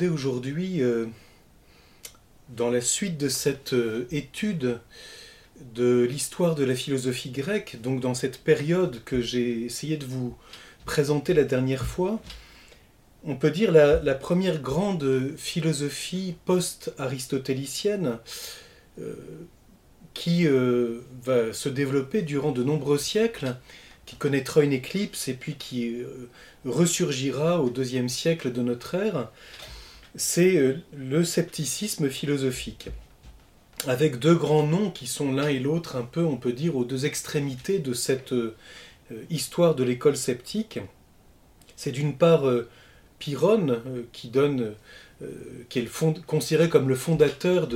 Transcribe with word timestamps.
aujourd'hui, 0.00 0.82
euh, 0.82 1.06
dans 2.48 2.70
la 2.70 2.80
suite 2.80 3.18
de 3.18 3.28
cette 3.28 3.72
euh, 3.72 4.06
étude 4.10 4.80
de 5.74 6.02
l'histoire 6.02 6.54
de 6.54 6.64
la 6.64 6.74
philosophie 6.74 7.30
grecque, 7.30 7.80
donc 7.80 8.00
dans 8.00 8.14
cette 8.14 8.38
période 8.38 9.02
que 9.04 9.20
j'ai 9.20 9.62
essayé 9.64 9.96
de 9.96 10.04
vous 10.04 10.34
présenter 10.84 11.34
la 11.34 11.44
dernière 11.44 11.84
fois, 11.84 12.20
on 13.24 13.36
peut 13.36 13.50
dire 13.50 13.70
la, 13.70 14.14
première 14.14 14.60
grande 14.60 15.34
philosophie 15.36 16.34
post-aristotélicienne 16.44 18.18
euh, 18.98 19.14
qui 20.14 20.46
va 21.24 21.52
se 21.52 21.68
développer 21.68 22.22
durant 22.22 22.50
de 22.50 22.64
nombreux 22.64 22.98
siècles, 22.98 23.56
qui 24.04 24.16
connaîtra 24.16 24.62
une 24.62 24.72
éclipse 24.72 25.28
et 25.28 25.34
puis 25.34 25.54
qui 25.54 26.02
ressurgira 26.64 27.62
au 27.62 27.70
deuxième 27.70 28.08
siècle 28.08 28.52
de 28.52 28.60
notre 28.60 28.96
ère, 28.96 29.30
c'est 30.14 30.56
euh, 30.56 30.76
le 30.96 31.24
scepticisme 31.24 32.08
philosophique, 32.08 32.90
avec 33.86 34.18
deux 34.18 34.34
grands 34.34 34.66
noms 34.66 34.90
qui 34.90 35.06
sont 35.06 35.32
l'un 35.32 35.48
et 35.48 35.58
l'autre 35.58 35.96
un 35.96 36.02
peu, 36.02 36.24
on 36.24 36.36
peut 36.36 36.52
dire, 36.52 36.76
aux 36.76 36.84
deux 36.84 37.06
extrémités 37.06 37.78
de 37.78 37.94
cette 37.94 38.32
euh, 38.32 38.54
histoire 39.30 39.74
de 39.74 39.84
l'école 39.84 40.16
sceptique. 40.16 40.80
C'est 41.76 41.92
d'une 41.92 42.16
part 42.16 42.46
euh, 42.46 42.68
Pyrrhone, 43.18 43.80
qui 44.12 44.32
est 45.78 45.88
considéré 46.26 46.68
comme 46.68 46.88
le 46.88 46.96
fondateur 46.96 47.68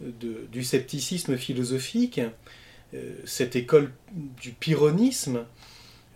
du 0.00 0.62
scepticisme 0.62 1.36
philosophique, 1.36 2.20
cette 3.24 3.56
école 3.56 3.90
du 4.40 4.52
pyrrhonisme, 4.52 5.44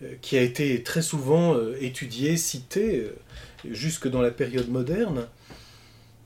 euh, 0.03 0.15
qui 0.21 0.37
a 0.37 0.41
été 0.41 0.81
très 0.83 1.01
souvent 1.01 1.55
euh, 1.55 1.75
étudié, 1.79 2.37
cité, 2.37 3.01
euh, 3.01 3.15
jusque 3.69 4.07
dans 4.07 4.21
la 4.21 4.31
période 4.31 4.69
moderne. 4.69 5.27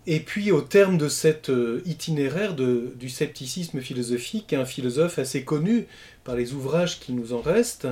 Et 0.07 0.19
puis, 0.19 0.51
au 0.51 0.61
terme 0.61 0.97
de 0.97 1.09
cet 1.09 1.51
itinéraire 1.85 2.53
du 2.55 3.09
scepticisme 3.09 3.81
philosophique, 3.81 4.53
un 4.53 4.65
philosophe 4.65 5.17
assez 5.17 5.43
connu 5.43 5.87
par 6.23 6.35
les 6.35 6.53
ouvrages 6.53 6.99
qui 6.99 7.13
nous 7.13 7.33
en 7.33 7.41
restent, 7.41 7.87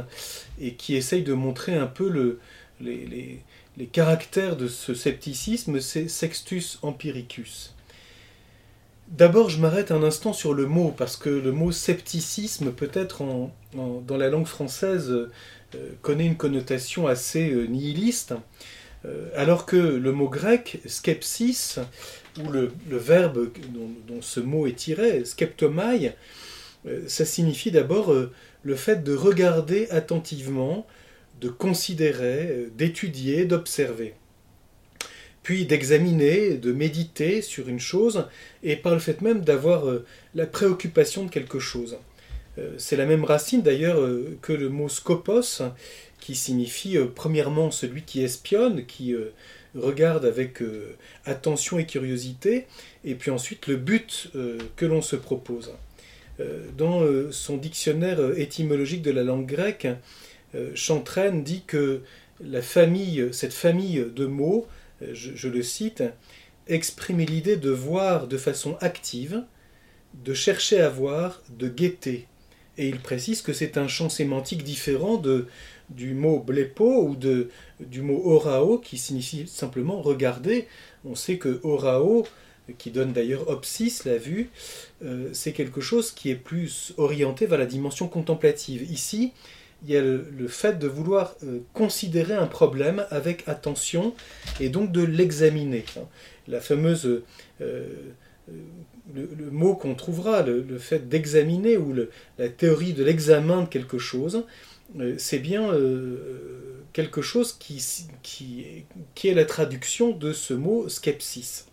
et 0.61 0.73
qui 0.75 0.95
essaye 0.95 1.23
de 1.23 1.33
montrer 1.33 1.75
un 1.75 1.87
peu 1.87 2.09
le, 2.09 2.39
les, 2.81 3.41
caractères 3.91 4.55
de 4.55 4.67
ce 4.67 4.93
scepticisme, 4.93 5.79
c'est 5.79 6.07
Sextus 6.07 6.77
Empiricus. 6.83 7.73
D'abord, 9.09 9.49
je 9.49 9.59
m'arrête 9.59 9.91
un 9.91 10.03
instant 10.03 10.33
sur 10.33 10.53
le 10.53 10.67
mot, 10.67 10.93
parce 10.95 11.17
que 11.17 11.29
le 11.29 11.51
mot 11.51 11.71
scepticisme, 11.71 12.71
peut-être 12.71 13.23
dans 13.73 14.17
la 14.17 14.29
langue 14.29 14.45
française, 14.45 15.11
euh, 15.75 15.89
connaît 16.01 16.25
une 16.25 16.37
connotation 16.37 17.07
assez 17.07 17.51
euh, 17.51 17.65
nihiliste, 17.65 18.31
euh, 18.31 18.37
alors 19.35 19.65
que 19.65 19.75
le 19.75 20.11
mot 20.11 20.29
grec 20.29 20.79
skepsis, 20.85 21.77
ou 22.39 22.49
le, 22.49 22.71
verbe 22.89 23.49
dont, 24.07 24.21
ce 24.21 24.39
mot 24.39 24.65
est 24.65 24.77
tiré, 24.77 25.25
skeptomai, 25.25 26.13
ça 27.07 27.25
signifie 27.25 27.71
d'abord 27.71 28.13
le 28.63 28.75
fait 28.75 29.03
de 29.03 29.13
regarder 29.13 29.89
attentivement, 29.89 30.87
de 31.41 31.49
considérer, 31.49 32.67
d'étudier, 32.77 33.45
d'observer 33.45 34.13
puis 35.43 35.65
d'examiner, 35.65 36.55
de 36.55 36.71
méditer 36.71 37.41
sur 37.41 37.67
une 37.67 37.79
chose, 37.79 38.27
et 38.63 38.77
par 38.77 38.93
le 38.93 38.99
fait 38.99 39.19
même 39.19 39.41
d'avoir 39.41 39.83
la 40.35 40.47
préoccupation 40.47 41.25
de 41.25 41.29
quelque 41.29 41.59
chose. 41.59 41.97
Euh, 42.57 42.71
c'est 42.77 42.95
la 42.95 43.05
même 43.05 43.23
racine 43.23 43.61
d'ailleurs 43.61 43.99
euh, 43.99 44.37
que 44.41 44.53
le 44.53 44.69
mot 44.69 44.87
scopos, 44.87 45.61
qui 46.23 46.35
signifie 46.35 46.97
euh, 46.97 47.05
premièrement 47.13 47.69
celui 47.69 48.03
qui 48.03 48.23
espionne, 48.23 48.85
qui 48.85 49.13
regarde 49.75 50.23
avec 50.23 50.61
attention 51.25 51.79
et 51.79 51.85
curiosité, 51.85 52.67
et 53.03 53.15
puis 53.15 53.29
ensuite 53.31 53.67
le 53.67 53.75
but 53.75 54.31
que 54.75 54.85
l'on 54.85 55.01
se 55.01 55.15
propose. 55.15 55.71
Dans 56.77 57.01
son 57.31 57.57
dictionnaire 57.57 58.37
étymologique 58.37 59.01
de 59.01 59.09
la 59.09 59.23
langue 59.23 59.47
grecque, 59.47 59.87
Chantraine 60.75 61.43
dit 61.43 61.63
que 61.65 62.01
la 62.39 62.61
famille, 62.61 63.29
cette 63.31 63.53
famille 63.53 64.05
de 64.15 64.27
mots, 64.27 64.67
je 65.11 65.47
le 65.49 65.63
cite, 65.63 66.03
exprime 66.67 67.21
l'idée 67.21 67.57
de 67.57 67.71
voir 67.71 68.27
de 68.27 68.37
façon 68.37 68.77
active, 68.79 69.43
de 70.23 70.35
chercher 70.35 70.81
à 70.81 70.89
voir, 70.89 71.41
de 71.49 71.67
guetter, 71.67 72.27
et 72.77 72.87
il 72.87 72.99
précise 72.99 73.41
que 73.41 73.53
c'est 73.53 73.77
un 73.77 73.87
champ 73.87 74.09
sémantique 74.09 74.63
différent 74.63 75.17
de, 75.17 75.47
du 75.95 76.13
mot 76.13 76.39
blepo 76.39 77.03
ou 77.03 77.15
du 77.15 78.01
mot 78.01 78.21
orao 78.25 78.77
qui 78.77 78.97
signifie 78.97 79.47
simplement 79.47 80.01
regarder. 80.01 80.67
On 81.05 81.15
sait 81.15 81.37
que 81.37 81.59
orao, 81.63 82.25
qui 82.77 82.91
donne 82.91 83.11
d'ailleurs 83.11 83.49
opsis, 83.49 84.05
la 84.05 84.17
vue, 84.17 84.49
euh, 85.03 85.29
c'est 85.33 85.51
quelque 85.51 85.81
chose 85.81 86.11
qui 86.11 86.29
est 86.29 86.35
plus 86.35 86.93
orienté 86.97 87.45
vers 87.45 87.59
la 87.59 87.65
dimension 87.65 88.07
contemplative. 88.07 88.89
Ici, 88.89 89.33
il 89.85 89.91
y 89.91 89.97
a 89.97 90.01
le, 90.01 90.47
fait 90.47 90.79
de 90.79 90.87
vouloir 90.87 91.35
euh, 91.43 91.59
considérer 91.73 92.33
un 92.33 92.47
problème 92.47 93.05
avec 93.09 93.43
attention 93.47 94.13
et 94.61 94.69
donc 94.69 94.91
de 94.91 95.03
l'examiner. 95.03 95.83
La 96.47 96.61
fameuse 96.61 97.21
euh, 97.61 97.87
le, 99.13 99.51
mot 99.51 99.75
qu'on 99.75 99.95
trouvera, 99.95 100.41
le, 100.41 100.77
fait 100.77 101.09
d'examiner 101.09 101.77
ou 101.77 101.93
la 102.37 102.49
théorie 102.49 102.93
de 102.93 103.03
l'examen 103.03 103.63
de 103.63 103.67
quelque 103.67 103.97
chose, 103.97 104.45
c'est 105.17 105.39
bien 105.39 105.71
euh, 105.71 106.83
quelque 106.93 107.21
chose 107.21 107.53
qui, 107.53 108.85
est 109.23 109.33
la 109.33 109.45
traduction 109.45 110.11
de 110.11 110.33
ce 110.33 110.53
mot 110.53 110.87
skepsis. 110.89 111.65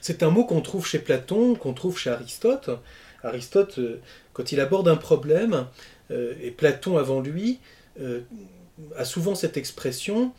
C'est 0.00 0.22
un 0.22 0.30
mot 0.30 0.44
qu'on 0.44 0.60
trouve 0.60 0.86
chez 0.86 0.98
Platon, 0.98 1.54
qu'on 1.54 1.72
trouve 1.72 1.98
chez 1.98 2.10
Aristote. 2.10 2.70
Aristote, 3.22 3.78
euh, 3.78 4.00
quand 4.32 4.52
il 4.52 4.60
aborde 4.60 4.88
un 4.88 4.96
problème, 4.96 5.66
et 6.10 6.50
Platon 6.50 6.98
avant 6.98 7.20
lui, 7.20 7.60
a 8.94 9.04
souvent 9.06 9.34
cette 9.34 9.56
expression 9.56 10.32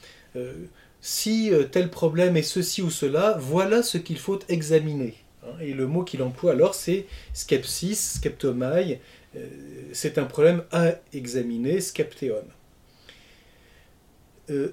si 1.01 1.51
tel 1.71 1.89
problème 1.89 2.37
est 2.37 2.43
ceci 2.43 2.83
ou 2.83 2.91
cela, 2.91 3.35
voilà 3.39 3.81
ce 3.81 3.97
qu'il 3.97 4.19
faut 4.19 4.39
examiner. 4.47 5.15
Hein, 5.45 5.53
et 5.61 5.73
le 5.73 5.87
mot 5.87 6.03
qu'il 6.03 6.21
emploie 6.23 6.51
alors, 6.51 6.75
c'est 6.75 7.05
skepsis, 7.33 7.95
skeptomai. 7.95 8.99
Euh, 9.35 9.39
c'est 9.93 10.17
un 10.17 10.25
problème 10.25 10.63
à 10.71 10.93
examiner, 11.13 11.81
skeptéon. 11.81 12.43
Euh, 14.49 14.69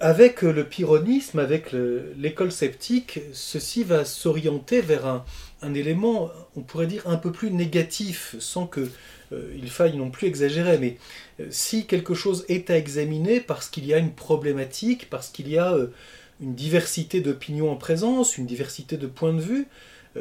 avec 0.00 0.42
le 0.42 0.64
pyrrhonisme, 0.64 1.38
avec 1.38 1.72
l'école 2.16 2.52
sceptique, 2.52 3.20
ceci 3.32 3.84
va 3.84 4.04
s'orienter 4.04 4.80
vers 4.80 5.24
un, 5.62 5.74
élément, 5.74 6.30
on 6.56 6.62
pourrait 6.62 6.86
dire, 6.86 7.08
un 7.08 7.16
peu 7.16 7.32
plus 7.32 7.50
négatif, 7.50 8.36
sans 8.38 8.66
qu'il 8.66 8.88
euh, 9.32 9.66
faille 9.66 9.96
non 9.96 10.10
plus 10.10 10.26
exagérer. 10.26 10.78
Mais 10.78 10.96
si 11.50 11.86
quelque 11.86 12.14
chose 12.14 12.44
est 12.48 12.70
à 12.70 12.76
examiner 12.76 13.40
parce 13.40 13.68
qu'il 13.68 13.86
y 13.86 13.94
a 13.94 13.98
une 13.98 14.12
problématique, 14.12 15.08
parce 15.10 15.28
qu'il 15.28 15.48
y 15.48 15.58
a 15.58 15.76
une 16.40 16.54
diversité 16.54 17.20
d'opinions 17.20 17.70
en 17.70 17.76
présence, 17.76 18.38
une 18.38 18.46
diversité 18.46 18.96
de 18.96 19.06
points 19.06 19.32
de 19.32 19.40
vue, 19.40 19.62
euh, 19.62 19.64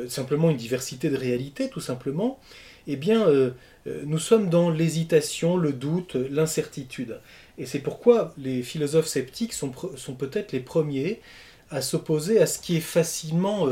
simplement 0.08 0.50
une 0.50 0.58
diversité 0.58 1.10
de 1.10 1.18
réalités, 1.18 1.70
tout 1.70 1.80
simplement, 1.80 2.40
eh 2.88 2.96
bien, 2.96 3.28
euh, 3.28 3.52
euh, 3.86 4.04
nous 4.06 4.20
sommes 4.20 4.50
dans 4.50 4.70
l'hésitation, 4.70 5.58
le 5.58 5.74
doute, 5.74 6.16
l'incertitude. 6.16 7.20
Et 7.58 7.66
c'est 7.66 7.80
pourquoi 7.80 8.34
les 8.38 8.64
philosophes 8.64 9.08
sceptiques 9.08 9.54
sont, 9.54 9.72
sont 9.96 10.14
peut-être 10.14 10.52
les 10.54 10.60
premiers 10.60 11.22
à 11.70 11.82
s'opposer 11.82 12.40
à 12.40 12.46
ce 12.46 12.60
qui 12.60 12.78
est 12.78 12.82
facilement 12.82 13.68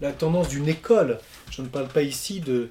la 0.00 0.12
tendance 0.12 0.48
d'une 0.48 0.66
école. 0.66 1.18
Je 1.50 1.60
ne 1.60 1.66
parle 1.66 1.88
pas 1.88 2.00
ici 2.00 2.40
de, 2.40 2.70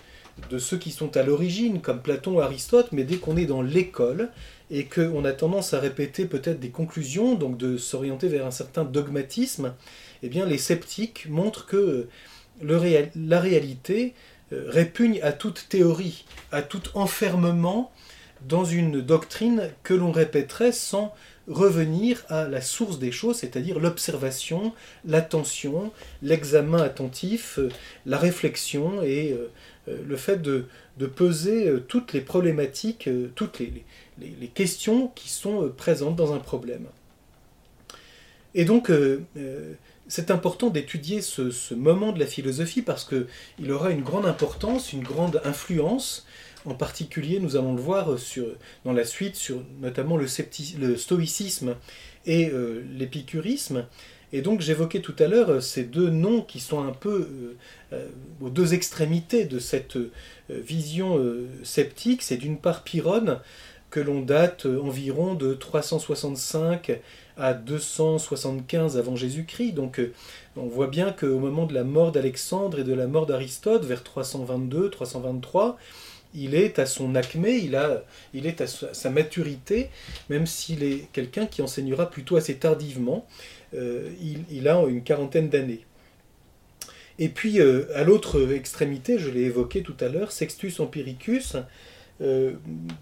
de 0.49 0.57
ceux 0.57 0.77
qui 0.77 0.91
sont 0.91 1.15
à 1.15 1.23
l'origine, 1.23 1.81
comme 1.81 2.01
Platon 2.01 2.35
ou 2.35 2.41
Aristote, 2.41 2.87
mais 2.91 3.03
dès 3.03 3.17
qu'on 3.17 3.37
est 3.37 3.45
dans 3.45 3.61
l'école 3.61 4.29
et 4.71 4.85
qu'on 4.85 5.25
a 5.25 5.31
tendance 5.31 5.73
à 5.73 5.79
répéter 5.79 6.25
peut-être 6.25 6.59
des 6.59 6.71
conclusions, 6.71 7.35
donc 7.35 7.57
de 7.57 7.77
s'orienter 7.77 8.27
vers 8.27 8.45
un 8.45 8.51
certain 8.51 8.83
dogmatisme, 8.83 9.73
eh 10.23 10.29
bien 10.29 10.45
les 10.45 10.57
sceptiques 10.57 11.27
montrent 11.29 11.65
que 11.65 12.07
la 12.61 13.39
réalité 13.39 14.13
euh, 14.53 14.65
répugne 14.67 15.19
à 15.21 15.31
toute 15.31 15.67
théorie, 15.69 16.25
à 16.51 16.61
tout 16.61 16.81
enfermement 16.95 17.91
dans 18.47 18.65
une 18.65 19.01
doctrine 19.01 19.69
que 19.83 19.93
l'on 19.93 20.11
répéterait 20.11 20.73
sans 20.73 21.13
revenir 21.47 22.23
à 22.29 22.47
la 22.47 22.61
source 22.61 22.99
des 22.99 23.11
choses, 23.11 23.37
c'est-à-dire 23.37 23.79
l'observation, 23.79 24.73
l'attention, 25.05 25.91
l'examen 26.21 26.81
attentif, 26.81 27.57
euh, 27.59 27.69
la 28.05 28.17
réflexion 28.17 29.01
et 29.01 29.33
euh, 29.33 29.97
le 30.05 30.17
fait 30.17 30.41
de, 30.41 30.67
peser 31.15 31.69
toutes 31.87 32.13
les 32.13 32.21
problématiques, 32.21 33.09
toutes 33.35 33.59
les, 33.59 33.83
questions 34.53 35.09
qui 35.15 35.29
sont 35.29 35.69
présentes 35.75 36.15
dans 36.15 36.33
un 36.33 36.39
problème. 36.39 36.85
Et 38.55 38.63
donc, 38.63 38.89
c'est 40.15 40.29
important 40.29 40.69
d'étudier 40.69 41.21
ce, 41.21 41.73
moment 41.73 42.11
de 42.11 42.19
la 42.19 42.27
philosophie 42.27 42.83
parce 42.83 43.03
qu'il 43.03 43.71
aura 43.71 43.89
une 43.89 44.03
grande 44.03 44.27
importance, 44.27 44.93
une 44.93 45.01
grande 45.01 45.41
influence. 45.43 46.27
En 46.65 46.75
particulier, 46.75 47.39
nous 47.39 47.55
allons 47.55 47.73
le 47.73 47.81
voir 47.81 48.15
dans 48.85 48.93
la 48.93 49.05
suite 49.05 49.35
sur 49.35 49.63
notamment 49.81 50.15
le, 50.15 50.27
stoïcisme 50.27 51.75
et 52.27 52.51
euh, 52.51 52.83
l'épicurisme. 52.95 53.87
Et 54.31 54.41
donc 54.41 54.61
j'évoquais 54.61 55.01
tout 55.01 55.15
à 55.17 55.25
l'heure 55.25 55.63
ces 55.63 55.83
deux 55.83 56.11
noms 56.11 56.43
qui 56.43 56.59
sont 56.59 56.83
un 56.83 56.91
peu 56.93 57.55
aux 58.39 58.49
deux 58.49 58.75
extrémités 58.75 59.45
de 59.45 59.57
cette 59.57 59.97
vision 60.49 61.19
sceptique. 61.63 62.21
C'est 62.21 62.37
d'une 62.37 62.59
part 62.59 62.83
Pyrrhone, 62.83 63.39
que 63.93 63.99
l'on 63.99 64.21
date 64.21 64.65
environ 64.65 65.35
de 65.35 65.53
365 65.53 66.99
à 67.37 67.53
275 67.53 68.97
avant 68.97 69.15
Jésus-Christ. 69.15 69.73
Donc 69.73 70.01
on 70.57 70.65
voit 70.65 70.87
bien 70.87 71.11
qu'au 71.11 71.37
moment 71.37 71.67
de 71.67 71.75
la 71.75 71.83
mort 71.83 72.11
d'Alexandre 72.11 72.79
et 72.79 72.83
de 72.83 72.93
la 72.93 73.05
mort 73.05 73.27
d'Aristote, 73.27 73.85
vers 73.85 74.01
322-323, 74.01 75.75
il 76.33 76.55
est 76.55 76.79
à 76.79 76.87
son 76.87 77.13
acmé, 77.13 77.57
il, 77.57 77.75
est 78.47 78.61
à 78.61 78.65
sa 78.65 79.11
maturité, 79.11 79.91
même 80.27 80.47
s'il 80.47 80.81
est 80.81 81.07
quelqu'un 81.13 81.45
qui 81.45 81.61
enseignera 81.61 82.09
plutôt 82.09 82.35
assez 82.35 82.55
tardivement. 82.55 83.27
Euh, 83.75 84.09
il, 84.49 84.67
a 84.67 84.81
une 84.87 85.03
quarantaine 85.03 85.49
d'années. 85.49 85.85
Et 87.19 87.29
puis, 87.29 87.59
euh, 87.59 87.85
à 87.93 88.03
l'autre 88.03 88.51
extrémité, 88.53 89.19
je 89.19 89.29
l'ai 89.29 89.41
évoqué 89.41 89.83
tout 89.83 89.95
à 89.99 90.09
l'heure, 90.09 90.31
Sextus 90.31 90.79
Empiricus, 90.79 91.57
euh, 92.23 92.53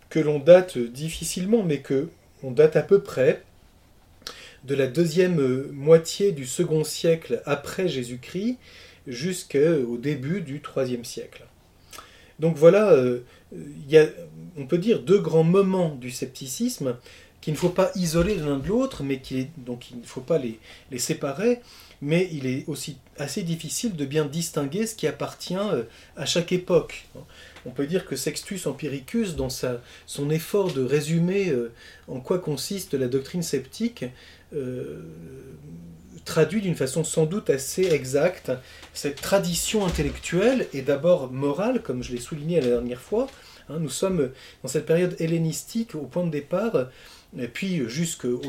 que 0.10 0.20
l'on 0.20 0.40
date 0.40 0.78
difficilement, 0.78 1.64
mais 1.64 1.80
que 1.80 2.10
on 2.44 2.52
date 2.52 2.76
à 2.76 2.82
peu 2.82 3.02
près 3.02 3.44
de 4.64 4.76
la 4.76 4.88
deuxième 4.88 5.68
moitié 5.72 6.32
du 6.32 6.46
second 6.46 6.84
siècle 6.84 7.42
après 7.46 7.88
Jésus-Christ 7.88 8.58
jusqu'au 9.08 9.98
début 9.98 10.42
du 10.42 10.62
troisième 10.62 11.06
siècle. 11.06 11.46
Donc 12.40 12.58
voilà, 12.58 12.92
euh, 12.92 13.20
y 13.88 13.98
a, 13.98 14.08
on 14.58 14.66
peut 14.66 14.78
dire, 14.78 15.02
deux 15.02 15.20
grands 15.20 15.44
moments 15.44 15.90
du 15.90 16.10
scepticisme 16.10 16.98
qu'il 17.40 17.54
ne 17.54 17.58
faut 17.58 17.70
pas 17.70 17.92
isoler 17.96 18.36
l'un 18.36 18.58
de 18.58 18.68
l'autre, 18.68 19.04
mais 19.04 19.20
qui 19.20 19.48
donc 19.58 19.92
il 19.92 20.00
ne 20.00 20.06
faut 20.06 20.22
pas 20.22 20.40
les, 20.40 20.60
séparer, 21.00 21.62
mais 22.02 22.30
il 22.32 22.46
est 22.46 22.64
aussi 22.68 22.98
assez 23.18 23.44
difficile 23.44 23.96
de 23.96 24.06
bien 24.06 24.26
distinguer 24.26 24.86
ce 24.86 24.96
qui 24.96 25.08
appartient 25.08 25.56
euh, 25.56 25.84
à 26.16 26.26
chaque 26.26 26.52
époque. 26.52 27.06
On 27.66 27.72
peut 27.72 27.88
dire 27.88 28.06
que 28.06 28.16
Sextus 28.16 28.66
Empiricus, 28.68 29.36
dans 29.36 29.50
son 30.06 30.30
effort 30.30 30.74
de 30.74 30.84
résumer 30.84 31.50
euh, 31.50 31.72
en 32.08 32.20
quoi 32.20 32.40
consiste 32.40 32.94
la 32.94 33.08
doctrine 33.08 33.44
sceptique, 33.44 34.06
traduit 36.26 36.62
d'une 36.62 36.76
façon 36.76 37.04
sans 37.04 37.26
doute 37.26 37.50
assez 37.50 37.84
exacte 37.84 38.52
cette 38.94 39.22
tradition 39.22 39.86
intellectuelle 39.86 40.68
et 40.74 40.82
d'abord 40.82 41.32
morale, 41.32 41.82
comme 41.82 42.04
je 42.04 42.12
l'ai 42.12 42.20
souligné 42.20 42.60
la 42.62 42.68
dernière 42.68 43.02
fois. 43.02 43.28
Hein, 43.70 43.78
nous 43.80 43.90
sommes 43.90 44.30
dans 44.64 44.70
cette 44.70 44.86
période 44.86 45.16
hellénistique 45.20 45.96
au 45.96 46.02
point 46.02 46.26
de 46.26 46.32
départ, 46.32 46.88
et 47.38 47.48
puis 47.48 47.88
jusque 47.90 48.26
euh, 48.26 48.40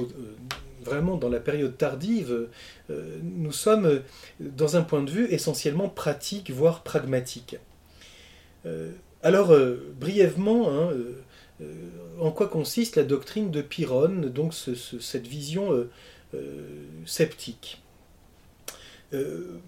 vraiment 0.84 1.16
dans 1.16 1.28
la 1.28 1.40
période 1.40 1.76
tardive, 1.76 2.48
euh, 2.90 3.18
nous 3.22 3.52
sommes 3.52 4.00
dans 4.40 4.76
un 4.76 4.82
point 4.82 5.02
de 5.02 5.10
vue 5.10 5.26
essentiellement 5.30 5.88
pratique, 5.88 6.50
voire 6.50 6.82
pragmatique. 6.82 7.56
Euh, 8.66 8.92
alors, 9.22 9.54
brièvement, 10.00 10.70
hein, 10.70 10.90
en 12.20 12.30
quoi 12.30 12.48
consiste 12.48 12.96
la 12.96 13.04
doctrine 13.04 13.50
de 13.50 13.62
Pyrrhone, 13.62 14.28
donc 14.30 14.52
cette 14.54 15.26
vision 15.26 15.88
euh, 16.34 16.86
sceptique. 17.04 17.82
Euh, 19.12 19.58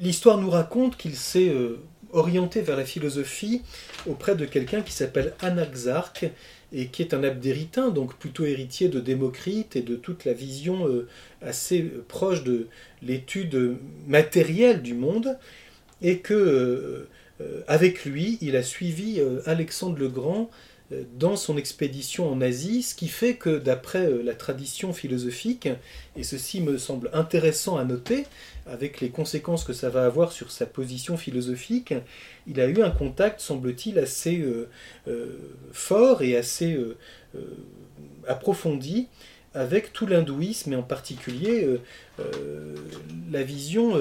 l'histoire 0.00 0.38
nous 0.38 0.50
raconte 0.50 0.96
qu'il 0.96 1.14
s'est 1.14 1.50
euh, 1.50 1.78
orienté 2.12 2.62
vers 2.62 2.76
la 2.76 2.84
philosophie 2.84 3.62
auprès 4.08 4.34
de 4.34 4.44
quelqu'un 4.44 4.82
qui 4.82 4.92
s'appelle 4.92 5.34
Anaxarque 5.40 6.26
et 6.72 6.88
qui 6.88 7.02
est 7.02 7.14
un 7.14 7.22
abdéritain, 7.22 7.90
donc 7.90 8.16
plutôt 8.16 8.44
héritier 8.44 8.88
de 8.88 8.98
Démocrite 8.98 9.76
et 9.76 9.82
de 9.82 9.94
toute 9.94 10.24
la 10.24 10.32
vision 10.32 10.88
assez 11.42 11.82
proche 12.08 12.42
de 12.42 12.66
l'étude 13.02 13.76
matérielle 14.08 14.82
du 14.82 14.94
monde, 14.94 15.38
et 16.02 16.18
que 16.18 17.06
avec 17.66 18.04
lui, 18.04 18.38
il 18.40 18.56
a 18.56 18.62
suivi 18.62 19.20
Alexandre 19.46 19.98
le 19.98 20.08
Grand 20.08 20.50
dans 21.14 21.36
son 21.36 21.56
expédition 21.56 22.30
en 22.30 22.40
Asie, 22.40 22.82
ce 22.82 22.94
qui 22.94 23.06
fait 23.06 23.34
que 23.34 23.58
d'après 23.58 24.06
euh, 24.06 24.22
la 24.24 24.34
tradition 24.34 24.92
philosophique, 24.92 25.68
et 26.16 26.24
ceci 26.24 26.60
me 26.60 26.78
semble 26.78 27.10
intéressant 27.12 27.76
à 27.76 27.84
noter, 27.84 28.26
avec 28.66 29.00
les 29.00 29.10
conséquences 29.10 29.62
que 29.62 29.72
ça 29.72 29.88
va 29.88 30.04
avoir 30.04 30.32
sur 30.32 30.50
sa 30.50 30.66
position 30.66 31.16
philosophique, 31.16 31.94
il 32.48 32.60
a 32.60 32.66
eu 32.66 32.82
un 32.82 32.90
contact, 32.90 33.40
semble-t-il, 33.40 33.98
assez 33.98 34.40
euh, 34.40 34.68
euh, 35.06 35.36
fort 35.72 36.22
et 36.22 36.36
assez 36.36 36.78
approfondi 38.26 39.08
avec 39.54 39.92
tout 39.92 40.06
l'hindouisme 40.06 40.72
et 40.72 40.76
en 40.76 40.82
particulier 40.82 41.78
la 43.30 43.42
vision 43.42 43.96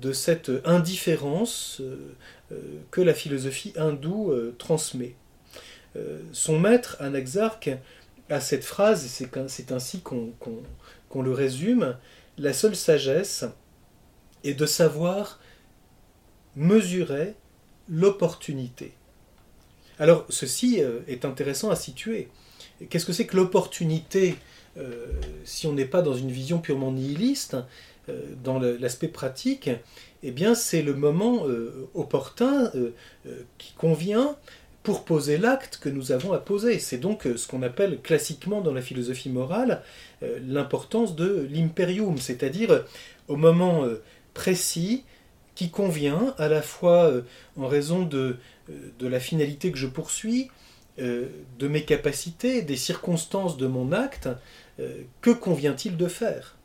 de 0.00 0.12
cette 0.12 0.50
indifférence 0.64 1.82
que 2.90 3.00
la 3.00 3.14
philosophie 3.14 3.72
hindoue 3.76 4.32
transmet. 4.58 5.14
Euh, 5.96 6.20
son 6.32 6.58
maître, 6.58 6.96
Anaxarque, 7.00 7.70
a 8.30 8.40
cette 8.40 8.64
phrase, 8.64 9.06
c'est 9.48 9.72
ainsi 9.72 10.02
qu'on 10.02 11.22
le 11.22 11.32
résume, 11.32 11.96
la 12.36 12.52
seule 12.52 12.76
sagesse 12.76 13.46
est 14.44 14.54
de 14.54 14.66
savoir 14.66 15.40
mesurer 16.54 17.34
l'opportunité. 17.88 18.92
Alors 19.98 20.26
ceci 20.28 20.82
euh, 20.82 21.00
est 21.08 21.24
intéressant 21.24 21.70
à 21.70 21.76
situer. 21.76 22.28
Qu'est-ce 22.90 23.06
que 23.06 23.12
c'est 23.12 23.26
que 23.26 23.36
l'opportunité 23.36 24.36
euh, 24.76 25.06
si 25.44 25.66
on 25.66 25.72
n'est 25.72 25.86
pas 25.86 26.02
dans 26.02 26.14
une 26.14 26.30
vision 26.30 26.60
purement 26.60 26.92
nihiliste, 26.92 27.56
dans 28.42 28.58
l'aspect 28.58 29.08
pratique, 29.08 29.70
eh 30.22 30.30
bien 30.30 30.54
c'est 30.54 30.82
le 30.82 30.94
moment 30.94 31.44
opportun 31.94 32.72
qui 33.58 33.72
convient 33.74 34.36
pour 34.88 35.04
poser 35.04 35.36
l'acte 35.36 35.76
que 35.76 35.90
nous 35.90 36.12
avons 36.12 36.32
à 36.32 36.38
poser. 36.38 36.78
C'est 36.78 36.96
donc 36.96 37.26
euh, 37.26 37.36
ce 37.36 37.46
qu'on 37.46 37.60
appelle 37.60 38.00
classiquement 38.00 38.62
dans 38.62 38.72
la 38.72 38.80
philosophie 38.80 39.28
morale 39.28 39.82
euh, 40.22 40.38
l'importance 40.46 41.14
de 41.14 41.46
l'imperium, 41.52 42.16
c'est-à-dire 42.16 42.70
euh, 42.70 42.80
au 43.28 43.36
moment 43.36 43.84
précis 44.32 45.04
qui 45.54 45.68
convient 45.68 46.34
à 46.38 46.48
la 46.48 46.62
fois 46.62 47.12
en 47.58 47.66
raison 47.66 48.04
de, 48.04 48.36
de 48.98 49.06
la 49.06 49.20
finalité 49.20 49.70
que 49.70 49.76
je 49.76 49.86
poursuis, 49.86 50.48
de 50.96 51.68
mes 51.68 51.84
capacités, 51.84 52.62
des 52.62 52.76
circonstances 52.76 53.58
de 53.58 53.66
mon 53.66 53.92
acte, 53.92 54.30
que 55.20 55.30
convient-il 55.30 55.98
de 55.98 56.06
faire? 56.06 56.57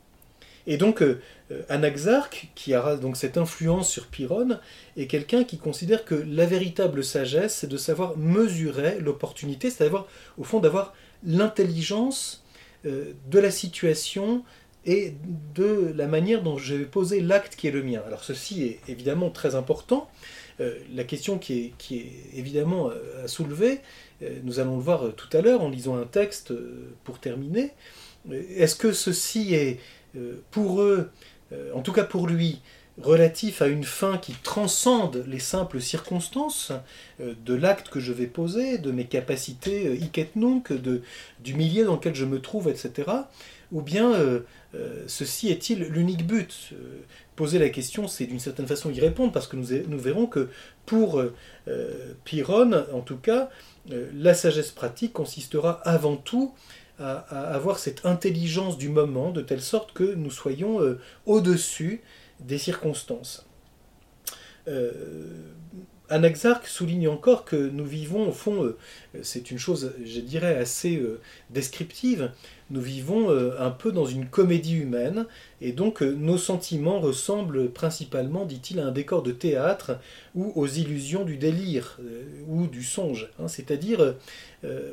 Et 0.66 0.76
donc, 0.76 1.02
euh, 1.02 1.20
euh, 1.50 1.62
Anaxarque, 1.68 2.48
qui 2.54 2.74
aura 2.74 2.96
donc 2.96 3.16
cette 3.16 3.36
influence 3.36 3.90
sur 3.90 4.06
Pyrrhone, 4.06 4.60
est 4.96 5.06
quelqu'un 5.06 5.44
qui 5.44 5.58
considère 5.58 6.04
que 6.04 6.14
la 6.14 6.46
véritable 6.46 7.04
sagesse, 7.04 7.56
c'est 7.56 7.66
de 7.66 7.76
savoir 7.76 8.16
mesurer 8.16 8.98
l'opportunité, 9.00 9.70
c'est-à-dire, 9.70 10.06
au 10.38 10.44
fond, 10.44 10.60
d'avoir 10.60 10.94
l'intelligence 11.24 12.44
euh, 12.86 13.12
de 13.30 13.38
la 13.38 13.50
situation 13.50 14.42
et 14.86 15.14
de 15.54 15.92
la 15.94 16.06
manière 16.06 16.42
dont 16.42 16.58
je 16.58 16.74
vais 16.74 16.84
poser 16.84 17.20
l'acte 17.20 17.56
qui 17.56 17.68
est 17.68 17.70
le 17.70 17.82
mien. 17.82 18.02
Alors, 18.06 18.24
ceci 18.24 18.64
est 18.64 18.80
évidemment 18.88 19.30
très 19.30 19.54
important. 19.54 20.10
la 20.58 21.04
question 21.04 21.38
qui 21.38 21.52
est, 21.58 21.72
qui 21.78 21.98
est 22.00 22.38
évidemment 22.38 22.90
à 23.22 23.26
soulever, 23.26 23.80
nous 24.42 24.60
allons 24.60 24.76
le 24.76 24.82
voir 24.82 25.14
tout 25.16 25.34
à 25.34 25.40
l'heure 25.40 25.62
en 25.62 25.70
lisant 25.70 25.96
un 25.96 26.04
texte 26.04 26.52
pour 27.02 27.18
terminer, 27.18 27.72
est-ce 28.30 28.76
que 28.76 28.92
ceci 28.92 29.54
est 29.54 29.80
pour 30.50 30.80
eux, 30.80 31.10
euh, 31.52 31.72
en 31.74 31.82
tout 31.82 31.92
cas 31.92 32.04
pour 32.04 32.26
lui, 32.26 32.60
relatif 33.00 33.60
à 33.60 33.66
une 33.66 33.84
fin 33.84 34.18
qui 34.18 34.32
transcende 34.32 35.24
les 35.26 35.40
simples 35.40 35.80
circonstances 35.80 36.72
euh, 37.20 37.34
de 37.44 37.54
l'acte 37.54 37.88
que 37.88 38.00
je 38.00 38.12
vais 38.12 38.26
poser, 38.26 38.78
de 38.78 38.92
mes 38.92 39.06
capacités 39.06 39.94
hic 39.94 40.36
nunc, 40.36 40.72
de, 40.72 41.02
du 41.40 41.54
milieu 41.54 41.84
dans 41.84 41.94
lequel 41.94 42.14
je 42.14 42.24
me 42.24 42.40
trouve, 42.40 42.68
etc. 42.68 43.10
Ou 43.72 43.82
bien 43.82 44.12
ceci 45.08 45.48
est-il 45.48 45.80
l'unique 45.84 46.24
but? 46.24 46.74
Poser 47.34 47.58
la 47.58 47.70
question, 47.70 48.06
c'est 48.06 48.26
d'une 48.26 48.38
certaine 48.38 48.68
façon 48.68 48.90
y 48.92 49.00
répondre, 49.00 49.32
parce 49.32 49.48
que 49.48 49.56
nous, 49.56 49.98
verrons 49.98 50.26
que 50.26 50.48
pour 50.86 51.20
Pyrrhone, 52.24 52.84
en 52.92 53.00
tout 53.00 53.16
cas, 53.16 53.50
la 53.88 54.34
sagesse 54.34 54.70
pratique 54.70 55.12
consistera 55.12 55.80
avant 55.84 56.16
tout 56.16 56.54
à, 56.98 57.18
avoir 57.54 57.78
cette 57.78 58.06
intelligence 58.06 58.78
du 58.78 58.88
moment, 58.88 59.30
de 59.30 59.40
telle 59.40 59.62
sorte 59.62 59.92
que 59.92 60.14
nous 60.14 60.30
soyons 60.30 60.80
euh, 60.80 60.98
au-dessus 61.26 62.02
des 62.40 62.58
circonstances. 62.58 63.46
Euh, 64.68 64.92
Anaxarque 66.10 66.66
souligne 66.66 67.08
encore 67.08 67.44
que 67.44 67.56
nous 67.56 67.84
vivons, 67.84 68.28
au 68.28 68.32
fond, 68.32 68.62
euh, 68.64 68.76
c'est 69.22 69.50
une 69.50 69.58
chose, 69.58 69.92
je 70.04 70.20
dirais, 70.20 70.56
assez 70.56 71.02
descriptive, 71.50 72.30
nous 72.70 72.80
vivons 72.80 73.30
un 73.58 73.70
peu 73.70 73.92
dans 73.92 74.06
une 74.06 74.26
comédie 74.26 74.76
humaine, 74.76 75.26
et 75.60 75.72
donc 75.72 76.02
nos 76.02 76.38
sentiments 76.38 77.00
ressemblent 77.00 77.70
principalement, 77.70 78.44
dit-il, 78.44 78.80
à 78.80 78.86
un 78.86 78.90
décor 78.90 79.22
de 79.22 79.32
théâtre 79.32 79.98
ou 80.34 80.52
aux 80.54 80.66
illusions 80.66 81.24
du 81.24 81.36
délire 81.36 81.98
ou 82.48 82.66
du 82.66 82.82
songe. 82.82 83.30
Hein. 83.38 83.48
C'est-à-dire, 83.48 84.14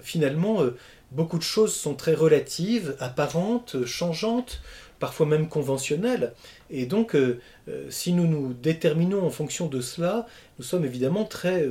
finalement, 0.01 0.63
beaucoup 1.11 1.37
de 1.37 1.43
choses 1.43 1.73
sont 1.73 1.93
très 1.93 2.13
relatives, 2.13 2.95
apparentes, 2.99 3.85
changeantes, 3.85 4.61
parfois 4.99 5.25
même 5.25 5.49
conventionnelle. 5.49 6.33
Et 6.69 6.85
donc, 6.85 7.17
si 7.89 8.13
nous 8.13 8.27
nous 8.27 8.53
déterminons 8.53 9.25
en 9.25 9.31
fonction 9.31 9.67
de 9.67 9.81
cela, 9.81 10.27
nous 10.59 10.63
sommes 10.63 10.85
évidemment 10.85 11.25
très 11.25 11.67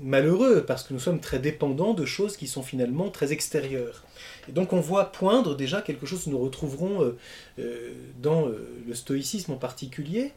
malheureux 0.00 0.64
parce 0.64 0.84
que 0.84 0.94
nous 0.94 1.00
sommes 1.00 1.20
très 1.20 1.40
dépendants 1.40 1.94
de 1.94 2.04
choses 2.04 2.36
qui 2.36 2.46
sont 2.46 2.62
finalement 2.62 3.10
très 3.10 3.32
extérieures. 3.32 4.04
Et 4.48 4.52
donc 4.52 4.72
on 4.72 4.80
voit 4.80 5.10
poindre 5.10 5.56
déjà 5.56 5.82
quelque 5.82 6.06
chose 6.06 6.24
que 6.24 6.30
nous 6.30 6.38
retrouverons 6.38 7.14
dans 8.22 8.46
le 8.46 8.94
stoïcisme 8.94 9.52
en 9.52 9.56
particulier, 9.56 10.32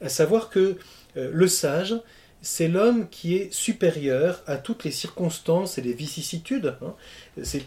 à 0.00 0.08
savoir 0.08 0.50
que 0.50 0.76
le 1.14 1.46
sage, 1.46 1.94
c'est 2.44 2.68
l'homme 2.68 3.08
qui 3.08 3.36
est 3.36 3.52
supérieur 3.52 4.42
à 4.46 4.58
toutes 4.58 4.84
les 4.84 4.90
circonstances 4.90 5.78
et 5.78 5.82
les 5.82 5.94
vicissitudes. 5.94 6.76
Hein. 6.82 6.94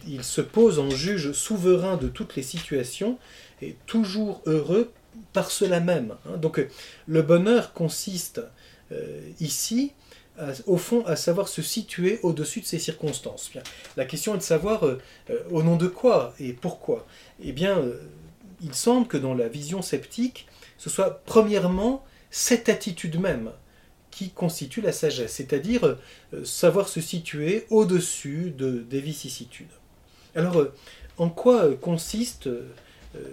Il 0.07 0.23
se 0.23 0.39
pose 0.39 0.77
en 0.77 0.91
juge 0.91 1.31
souverain 1.31 1.97
de 1.97 2.07
toutes 2.07 2.35
les 2.35 2.43
situations 2.43 3.17
et 3.63 3.75
toujours 3.87 4.41
heureux 4.45 4.91
par 5.33 5.49
cela 5.49 5.79
même. 5.79 6.15
Hein. 6.27 6.37
Donc 6.37 6.63
le 7.07 7.21
bonheur 7.23 7.73
consiste 7.73 8.39
euh, 8.91 9.19
ici, 9.39 9.93
au 10.67 10.77
fond, 10.77 11.03
à 11.07 11.15
savoir 11.15 11.47
se 11.47 11.63
situer 11.63 12.19
au-dessus 12.21 12.61
de 12.61 12.67
ces 12.67 12.77
circonstances. 12.77 13.49
la 13.95 14.05
question 14.05 14.35
est 14.35 14.37
de 14.37 14.43
savoir 14.43 14.85
euh, 14.85 15.01
euh, 15.31 15.39
au 15.49 15.63
nom 15.63 15.75
de 15.75 15.87
quoi 15.87 16.35
et 16.39 16.53
pourquoi. 16.53 17.07
Eh 17.41 17.51
bien, 17.51 17.81
il 18.61 18.75
semble 18.75 19.07
que 19.07 19.17
dans 19.17 19.33
la 19.33 19.47
vision 19.47 19.81
sceptique, 19.81 20.47
ce 20.77 20.91
soit 20.91 21.23
premièrement 21.25 22.05
cette 22.29 22.69
attitude 22.69 23.19
même 23.19 23.51
constitue 24.35 24.81
la 24.81 24.91
sagesse, 24.91 25.33
c'est-à-dire 25.33 25.97
euh, 26.33 26.45
savoir 26.45 26.89
se 26.89 27.01
situer 27.01 27.65
au-dessus 27.69 28.53
de, 28.57 28.79
des 28.79 28.99
vicissitudes. 28.99 29.67
Alors, 30.35 30.59
euh, 30.59 30.73
en 31.17 31.29
quoi 31.29 31.65
euh, 31.65 31.75
consiste, 31.75 32.49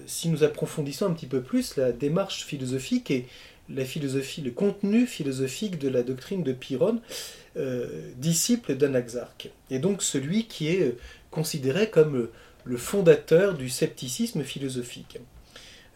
si 0.07 0.31
nous 0.31 0.45
approfondissons 0.45 1.07
un 1.07 1.13
petit 1.13 1.27
peu 1.27 1.43
plus, 1.43 1.77
la 1.77 1.93
démarche 1.93 2.45
philosophique 2.47 3.11
et 3.11 3.27
la 3.69 3.85
philosophie, 3.85 4.41
le 4.41 4.51
contenu 4.51 5.07
philosophique 5.07 5.79
de 5.79 5.89
la 5.89 6.03
doctrine 6.03 6.43
de 6.43 6.53
Pyrrhon, 6.53 7.01
disciple 8.17 8.77
d'Anaxarque, 8.77 9.51
et 9.71 9.79
donc 9.79 10.03
celui 10.03 10.47
qui 10.47 10.69
est 10.69 10.97
considéré 11.31 11.91
comme 11.91 12.29
le 12.65 12.77
fondateur 12.79 13.55
du 13.55 13.69
scepticisme 13.69 14.43
philosophique? 14.43 15.19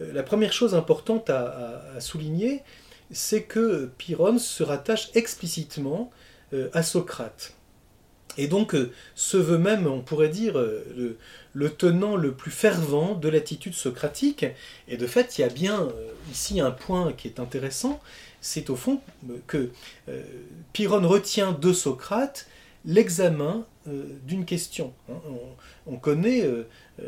La 0.00 0.22
première 0.22 0.52
chose 0.52 0.74
importante 0.74 1.30
à 1.30 1.98
souligner, 2.00 2.62
c'est 3.10 3.42
que 3.42 3.90
Pyrrhon 3.98 4.38
se 4.38 4.62
rattache 4.62 5.10
explicitement 5.14 6.10
euh, 6.52 6.68
à 6.72 6.82
Socrate. 6.82 7.54
Et 8.36 8.46
donc 8.46 8.74
euh, 8.74 8.92
se 9.14 9.36
veut 9.36 9.58
même, 9.58 9.86
on 9.86 10.00
pourrait 10.00 10.28
dire, 10.28 10.58
euh, 10.58 11.16
le, 11.52 11.70
tenant 11.70 12.16
le 12.16 12.32
plus 12.32 12.50
fervent 12.50 13.14
de 13.14 13.28
l'attitude 13.28 13.74
socratique. 13.74 14.46
Et 14.86 14.96
de 14.96 15.06
fait, 15.06 15.38
il 15.38 15.42
y 15.42 15.44
a 15.44 15.48
bien 15.48 15.88
ici 16.30 16.60
un 16.60 16.70
point 16.70 17.12
qui 17.12 17.28
est 17.28 17.40
intéressant, 17.40 18.00
c'est 18.40 18.70
au 18.70 18.76
fond 18.76 19.00
que 19.48 19.70
Pyrrhon 20.72 21.06
retient 21.08 21.50
de 21.50 21.72
Socrate 21.72 22.46
l'examen 22.84 23.66
d'une 24.24 24.44
question. 24.44 24.92
Hein. 25.10 25.20
On, 25.86 25.96
connaît 25.96 26.42
euh, 26.42 26.66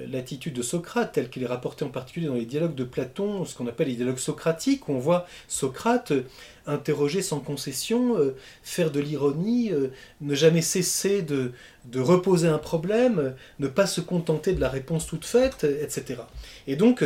l'attitude 0.08 0.54
de 0.54 0.62
Socrate, 0.62 1.12
telle 1.12 1.30
qu'il 1.30 1.42
est 1.42 1.46
rapportée 1.46 1.84
en 1.84 1.88
particulier 1.88 2.26
dans 2.26 2.34
les 2.34 2.46
dialogues 2.46 2.74
de 2.74 2.84
Platon, 2.84 3.44
ce 3.44 3.56
qu'on 3.56 3.66
appelle 3.66 3.88
les 3.88 3.96
dialogues 3.96 4.18
socratiques, 4.18 4.88
où 4.88 4.92
on 4.92 4.98
voit 4.98 5.26
Socrate 5.48 6.12
euh, 6.12 6.22
interroger 6.66 7.22
sans 7.22 7.40
concession, 7.40 8.16
euh, 8.16 8.36
faire 8.62 8.90
de 8.90 9.00
l'ironie, 9.00 9.72
ne 10.20 10.34
jamais 10.34 10.62
cesser 10.62 11.22
de, 11.22 11.52
reposer 11.96 12.48
un 12.48 12.58
problème, 12.58 13.34
ne 13.58 13.68
pas 13.68 13.86
se 13.86 14.00
contenter 14.00 14.52
de 14.52 14.60
la 14.60 14.68
réponse 14.68 15.06
toute 15.06 15.24
faite, 15.24 15.64
etc. 15.64 16.22
Et 16.66 16.76
donc, 16.76 17.04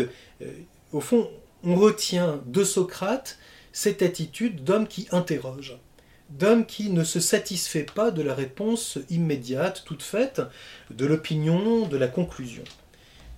au 0.92 1.00
fond, 1.00 1.30
on 1.62 1.76
retient 1.76 2.42
de 2.46 2.64
Socrate 2.64 3.38
cette 3.72 4.02
attitude 4.02 4.64
d'homme 4.64 4.86
qui 4.86 5.08
interroge 5.10 5.78
d'homme 6.34 6.66
qui 6.66 6.90
ne 6.90 7.04
se 7.04 7.20
satisfait 7.20 7.86
pas 7.94 8.10
de 8.10 8.22
la 8.22 8.34
réponse 8.34 8.98
immédiate, 9.08 9.84
toute 9.86 10.02
faite, 10.02 10.42
de 10.90 11.06
l'opinion, 11.06 11.86
de 11.86 11.96
la 11.96 12.08
conclusion. 12.08 12.64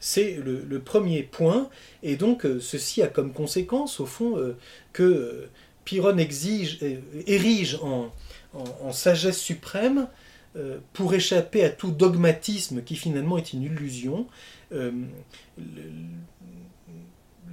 C'est 0.01 0.41
le, 0.45 0.81
premier 0.81 1.23
point, 1.23 1.69
et 2.03 2.17
donc 2.17 2.45
euh, 2.45 2.61
ceci 2.61 3.03
a 3.03 3.09
comme 3.09 3.33
conséquence, 3.33 4.01
au 4.01 4.07
fond, 4.07 4.39
euh, 4.39 4.57
que 4.93 5.03
euh, 5.03 5.51
Pyrrhon 5.85 6.17
exige, 6.19 6.79
érige 7.27 7.79
en, 7.83 8.13
sagesse 8.93 9.39
suprême 9.39 10.09
pour 10.95 11.13
échapper 11.13 11.63
à 11.63 11.69
tout 11.69 11.91
dogmatisme 11.91 12.83
qui 12.83 12.97
finalement 12.97 13.37
est 13.37 13.53
une 13.53 13.63
illusion, 13.63 14.27
le, 14.71 15.03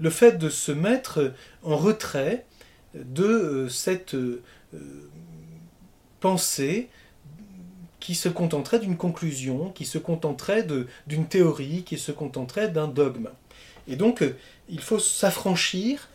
fait 0.09 0.37
de 0.37 0.47
se 0.47 0.71
mettre 0.71 1.33
en 1.63 1.75
retrait 1.75 2.45
de 2.95 3.67
cette 3.69 4.15
qui 7.99 8.15
se 8.15 8.27
contenterait 8.27 8.79
d'une 8.79 8.97
conclusion, 8.97 9.69
qui 9.69 9.85
se 9.85 9.97
contenterait 9.97 10.67
d'une 11.07 11.25
théorie, 11.25 11.83
qui 11.83 11.97
se 11.97 12.11
contenterait 12.11 12.67
d'un 12.67 12.89
dogme. 12.89 13.29
Et 13.87 13.95
donc, 13.95 14.21
euh, 14.21 14.35
il 14.69 14.81
faut 14.81 14.99
s'affranchir, 14.99 16.09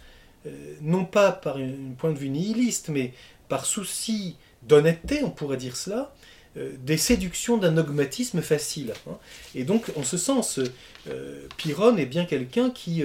euh, 0.47 0.75
non 0.83 1.07
pas 1.07 1.33
par 1.33 1.57
un 1.57 1.95
point 1.97 2.13
de 2.13 2.19
vue 2.19 2.29
nihiliste, 2.29 2.89
mais 2.89 3.13
par 3.49 3.65
souci 3.65 4.37
d'honnêteté, 4.63 5.25
on 5.25 5.31
pourrait 5.31 5.57
dire 5.57 5.77
cela, 5.77 6.15
euh, 6.59 6.73
des 6.79 6.99
séductions 6.99 7.57
d'un 7.57 7.73
dogmatisme 7.73 8.43
facile. 8.43 8.93
Hein. 9.09 9.17
Et 9.55 9.65
donc, 9.65 9.91
en 9.97 10.03
ce 10.03 10.19
sens, 10.19 10.61
Pyrrhon 11.57 11.97
est 11.97 12.07
bien 12.07 12.27
quelqu'un 12.27 12.69
qui 12.69 13.03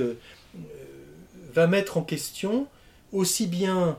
va 1.54 1.68
mettre 1.68 1.96
en 1.96 2.02
question 2.02 2.68
aussi 3.14 3.48
bien 3.48 3.98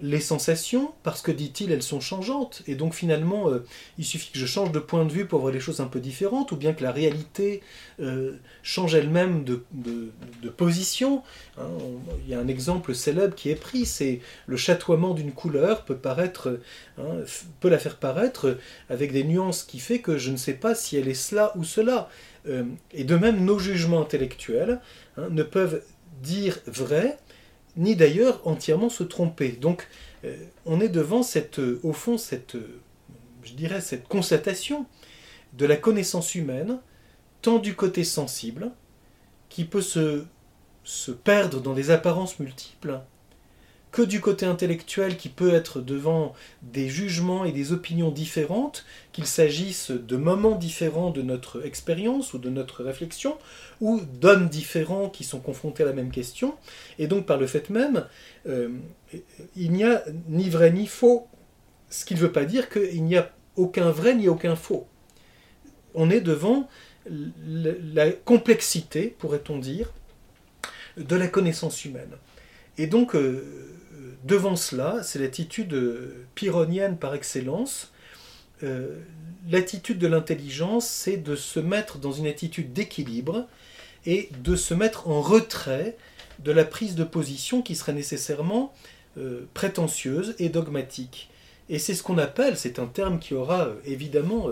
les 0.00 0.20
sensations, 0.20 0.92
parce 1.04 1.22
que 1.22 1.30
dit-il, 1.30 1.70
elles 1.70 1.82
sont 1.82 2.00
changeantes, 2.00 2.62
et 2.66 2.74
donc 2.74 2.94
finalement, 2.94 3.48
euh, 3.48 3.64
il 3.96 4.04
suffit 4.04 4.32
que 4.32 4.38
je 4.38 4.46
change 4.46 4.72
de 4.72 4.80
point 4.80 5.04
de 5.04 5.12
vue 5.12 5.24
pour 5.24 5.40
voir 5.40 5.52
les 5.52 5.60
choses 5.60 5.80
un 5.80 5.86
peu 5.86 6.00
différentes, 6.00 6.50
ou 6.50 6.56
bien 6.56 6.72
que 6.72 6.82
la 6.82 6.90
réalité 6.90 7.62
euh, 8.00 8.36
change 8.62 8.94
elle-même 8.94 9.44
de, 9.44 9.62
position. 10.56 11.22
Hein. 11.58 11.68
il 12.24 12.30
y 12.30 12.34
a 12.34 12.40
un 12.40 12.48
exemple 12.48 12.94
célèbre 12.94 13.34
qui 13.34 13.50
est 13.50 13.54
pris, 13.54 13.86
c'est 13.86 14.20
le 14.46 14.56
chatoiement 14.56 15.14
d'une 15.14 15.32
couleur 15.32 15.84
hein, 15.88 17.20
peut 17.60 17.68
la 17.68 17.78
faire 17.78 17.96
paraître 17.96 18.58
avec 18.90 19.12
des 19.12 19.24
nuances 19.24 19.62
qui 19.62 19.78
fait 19.78 20.00
que 20.00 20.18
je 20.18 20.30
ne 20.30 20.36
sais 20.36 20.54
pas 20.54 20.74
si 20.74 20.96
elle 20.96 21.08
est 21.08 21.14
cela 21.14 21.52
ou 21.56 21.64
cela. 21.64 22.08
Euh, 22.46 22.64
et 22.92 23.04
de 23.04 23.16
même, 23.16 23.44
nos 23.44 23.58
jugements 23.58 24.02
intellectuels 24.02 24.80
hein, 25.16 25.28
ne 25.30 25.42
peuvent 25.42 25.82
dire 26.22 26.58
vrai 26.66 27.18
ni 27.76 27.96
d'ailleurs 27.96 28.46
entièrement 28.46 28.88
se 28.88 29.02
tromper. 29.02 29.50
Donc 29.52 29.88
euh, 30.24 30.36
on 30.66 30.80
est 30.80 30.88
devant 30.88 31.22
cette, 31.22 31.58
euh, 31.58 31.80
au 31.82 31.92
fond, 31.92 32.18
cette, 32.18 32.54
euh, 32.54 32.80
je 33.42 33.54
dirais, 33.54 33.80
cette 33.80 34.08
constatation 34.08 34.86
de 35.52 35.66
la 35.66 35.76
connaissance 35.76 36.34
humaine, 36.34 36.78
tant 37.42 37.58
du 37.58 37.74
côté 37.74 38.04
sensible, 38.04 38.70
qui 39.48 39.64
peut 39.64 39.82
se, 39.82 40.24
se 40.82 41.10
perdre 41.10 41.60
dans 41.60 41.74
des 41.74 41.90
apparences 41.90 42.38
multiples, 42.40 43.00
que 43.94 44.02
du 44.02 44.20
côté 44.20 44.44
intellectuel 44.44 45.16
qui 45.16 45.28
peut 45.28 45.54
être 45.54 45.80
devant 45.80 46.34
des 46.62 46.88
jugements 46.88 47.44
et 47.44 47.52
des 47.52 47.70
opinions 47.70 48.10
différentes, 48.10 48.84
qu'il 49.12 49.24
s'agisse 49.24 49.92
de 49.92 50.16
moments 50.16 50.56
différents 50.56 51.12
de 51.12 51.22
notre 51.22 51.64
expérience 51.64 52.34
ou 52.34 52.38
de 52.38 52.50
notre 52.50 52.82
réflexion, 52.82 53.38
ou 53.80 54.00
d'hommes 54.00 54.48
différents 54.48 55.08
qui 55.08 55.22
sont 55.22 55.38
confrontés 55.38 55.84
à 55.84 55.86
la 55.86 55.92
même 55.92 56.10
question. 56.10 56.56
Et 56.98 57.06
donc 57.06 57.24
par 57.24 57.38
le 57.38 57.46
fait 57.46 57.70
même, 57.70 58.04
euh, 58.48 58.68
il 59.54 59.70
n'y 59.70 59.84
a 59.84 60.02
ni 60.28 60.50
vrai 60.50 60.72
ni 60.72 60.88
faux, 60.88 61.28
ce 61.88 62.04
qui 62.04 62.16
ne 62.16 62.18
veut 62.18 62.32
pas 62.32 62.46
dire 62.46 62.70
qu'il 62.70 63.04
n'y 63.04 63.16
a 63.16 63.30
aucun 63.54 63.92
vrai 63.92 64.16
ni 64.16 64.26
aucun 64.26 64.56
faux. 64.56 64.88
On 65.94 66.10
est 66.10 66.20
devant 66.20 66.68
la 67.06 68.10
complexité, 68.10 69.14
pourrait-on 69.20 69.58
dire, 69.58 69.92
de 70.96 71.14
la 71.14 71.28
connaissance 71.28 71.84
humaine. 71.84 72.16
Et 72.76 72.88
donc, 72.88 73.14
euh, 73.14 73.70
devant 74.24 74.56
cela, 74.56 75.02
c'est 75.02 75.18
l'attitude 75.18 75.74
pyrrhonienne 76.34 76.96
par 76.96 77.14
excellence. 77.14 77.92
Euh, 78.62 78.98
l'attitude 79.50 79.98
de 79.98 80.06
l'intelligence, 80.06 80.86
c'est 80.86 81.16
de 81.16 81.36
se 81.36 81.60
mettre 81.60 81.98
dans 81.98 82.12
une 82.12 82.26
attitude 82.26 82.72
d'équilibre 82.72 83.46
et 84.06 84.30
de 84.42 84.56
se 84.56 84.74
mettre 84.74 85.08
en 85.08 85.20
retrait 85.20 85.96
de 86.38 86.52
la 86.52 86.64
prise 86.64 86.94
de 86.94 87.04
position 87.04 87.62
qui 87.62 87.74
serait 87.74 87.92
nécessairement 87.92 88.72
euh, 89.18 89.46
prétentieuse 89.54 90.34
et 90.38 90.48
dogmatique. 90.48 91.30
Et 91.68 91.78
c'est 91.78 91.94
ce 91.94 92.02
qu'on 92.02 92.18
appelle, 92.18 92.56
c'est 92.56 92.78
un 92.78 92.86
terme 92.86 93.18
qui 93.18 93.34
aura 93.34 93.66
euh, 93.66 93.74
évidemment 93.84 94.48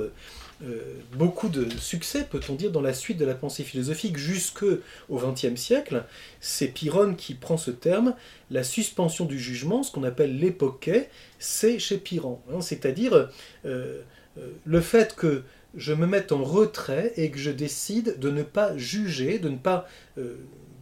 euh, 0.63 0.81
beaucoup 1.17 1.49
de 1.49 1.69
succès, 1.79 2.27
peut-on 2.31 2.55
dire, 2.55 2.71
dans 2.71 2.81
la 2.81 2.95
suite 2.95 3.19
de 3.19 3.25
la 3.25 3.35
pensée 3.35 3.65
philosophique 3.65 4.17
jusque 4.17 4.65
au 5.09 5.19
XXe 5.19 5.61
siècle. 5.61 6.05
C'est 6.41 6.69
Pyrrhon 6.69 7.15
qui 7.15 7.35
prend 7.35 7.57
ce 7.57 7.71
terme, 7.71 8.15
la 8.51 8.63
suspension 8.63 9.25
du 9.25 9.39
jugement, 9.39 9.83
ce 9.83 9.91
qu'on 9.91 10.05
appelle 10.05 10.39
l'époquet, 10.39 11.11
c'est 11.39 11.79
chez 11.79 11.99
Pyrrhon. 11.99 12.41
Hein. 12.53 12.61
C'est-à-dire 12.61 13.31
le 13.65 14.81
fait 14.81 15.15
que 15.15 15.43
je 15.75 15.93
me 15.93 16.07
mette 16.07 16.33
en 16.33 16.43
retrait 16.43 17.13
et 17.17 17.31
que 17.31 17.39
je 17.39 17.51
décide 17.51 18.19
de 18.19 18.31
ne 18.31 18.43
pas 18.43 18.77
juger, 18.77 19.39
de 19.39 19.49
ne 19.49 19.57
pas 19.57 19.87
euh, 20.19 20.37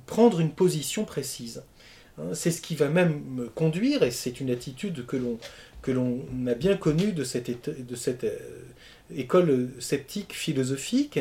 prendre 0.06 0.40
une 0.40 0.50
position 0.50 1.04
précise. 1.04 1.62
Hein, 2.18 2.34
c'est 2.34 2.50
ce 2.50 2.60
qui 2.60 2.74
va 2.74 2.88
même 2.88 3.22
me 3.30 3.48
conduire, 3.48 4.02
et 4.02 4.10
c'est 4.10 4.40
une 4.40 4.50
attitude 4.50 5.06
que 5.06 5.16
l'on 5.16 5.38
que 5.82 5.92
l'on 5.92 6.26
a 6.46 6.52
bien 6.52 6.76
connue 6.76 7.12
de 7.12 7.24
cette, 7.24 7.70
de 7.70 7.96
cette 7.96 8.24
euh, 8.24 8.38
école 9.16 9.70
sceptique 9.78 10.32
philosophique, 10.32 11.20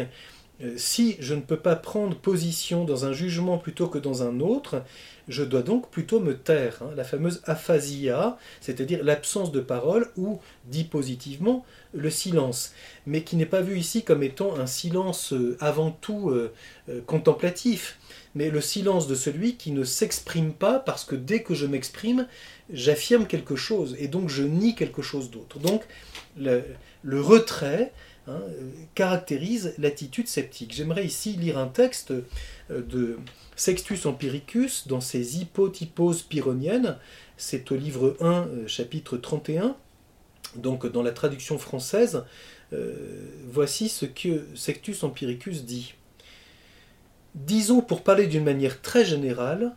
euh, 0.62 0.74
si 0.75 1.15
je 1.19 1.34
ne 1.34 1.41
peux 1.41 1.58
pas 1.58 1.75
prendre 1.75 2.17
position 2.17 2.84
dans 2.84 3.05
un 3.05 3.13
jugement 3.13 3.58
plutôt 3.58 3.88
que 3.88 3.98
dans 3.98 4.24
un 4.24 4.41
autre, 4.41 4.84
je 5.29 5.43
dois 5.43 5.62
donc 5.62 5.89
plutôt 5.89 6.19
me 6.19 6.36
taire. 6.36 6.79
Hein. 6.81 6.91
la 6.98 7.05
fameuse 7.05 7.41
aphasia, 7.46 8.38
c'est-à-dire 8.60 9.03
l'absence 9.03 9.53
de 9.53 9.62
parole, 9.62 10.10
ou, 10.17 10.39
dit 10.65 10.84
positivement, 10.84 11.65
le 11.93 12.10
silence. 12.10 12.74
Mais 13.05 13.24
qui 13.24 13.38
n'est 13.38 13.46
pas 13.46 13.62
vu 13.62 13.77
ici 13.77 14.03
comme 14.03 14.22
étant 14.22 14.58
un 14.58 14.67
silence 14.67 15.31
euh, 15.31 15.55
avant 15.62 15.91
tout 15.91 16.29
euh, 16.31 16.51
contemplatif, 17.05 17.98
mais 18.36 18.50
le 18.50 18.60
silence 18.60 19.08
de 19.08 19.15
celui 19.15 19.55
qui 19.55 19.72
ne 19.72 19.86
s'exprime 19.86 20.51
pas 20.51 20.79
parce 20.79 21.05
que 21.05 21.15
dès 21.15 21.41
que 21.41 21.53
je 21.53 21.67
m'exprime, 21.67 22.27
j'affirme 22.72 23.27
quelque 23.27 23.55
chose, 23.55 23.96
et 23.98 24.10
donc 24.10 24.27
je 24.29 24.43
nie 24.43 24.75
quelque 24.75 25.01
chose 25.01 25.31
d'autre. 25.31 25.58
Donc 25.60 25.84
le 26.39 27.22
retrait, 27.22 27.91
Hein, 28.29 28.43
caractérise 28.93 29.74
l'attitude 29.79 30.27
sceptique. 30.27 30.74
J'aimerais 30.74 31.05
ici 31.05 31.34
lire 31.34 31.58
un 31.58 31.67
texte 31.67 32.12
euh, 32.12 32.81
de 32.81 33.17
Sextus 33.55 34.05
Empiricus 34.05 34.88
dans 34.88 35.01
ses 35.01 35.39
hypotyposes 35.39 36.22
pyrrhoniennes. 36.22 36.98
C'est 37.38 37.72
au 37.72 37.75
livre 37.75 38.17
1, 38.19 38.25
euh, 38.25 38.67
chapitre 38.67 39.17
31. 39.17 39.75
Donc 40.58 40.86
dans 40.86 41.01
la 41.01 41.12
traduction 41.12 41.58
française, 41.58 42.24
euh, 42.74 43.25
voici 43.48 43.89
ce 43.89 44.05
que 44.05 44.46
Sextus 44.53 45.03
Empiricus 45.03 45.63
dit. 45.63 45.96
Disons 47.34 47.81
pour 47.81 48.03
parler 48.03 48.27
d'une 48.27 48.43
manière 48.43 48.81
très 48.81 49.05
générale 49.05 49.75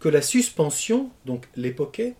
que 0.00 0.08
la 0.08 0.22
suspension, 0.22 1.10
donc 1.26 1.48
l'époquet, 1.54 2.16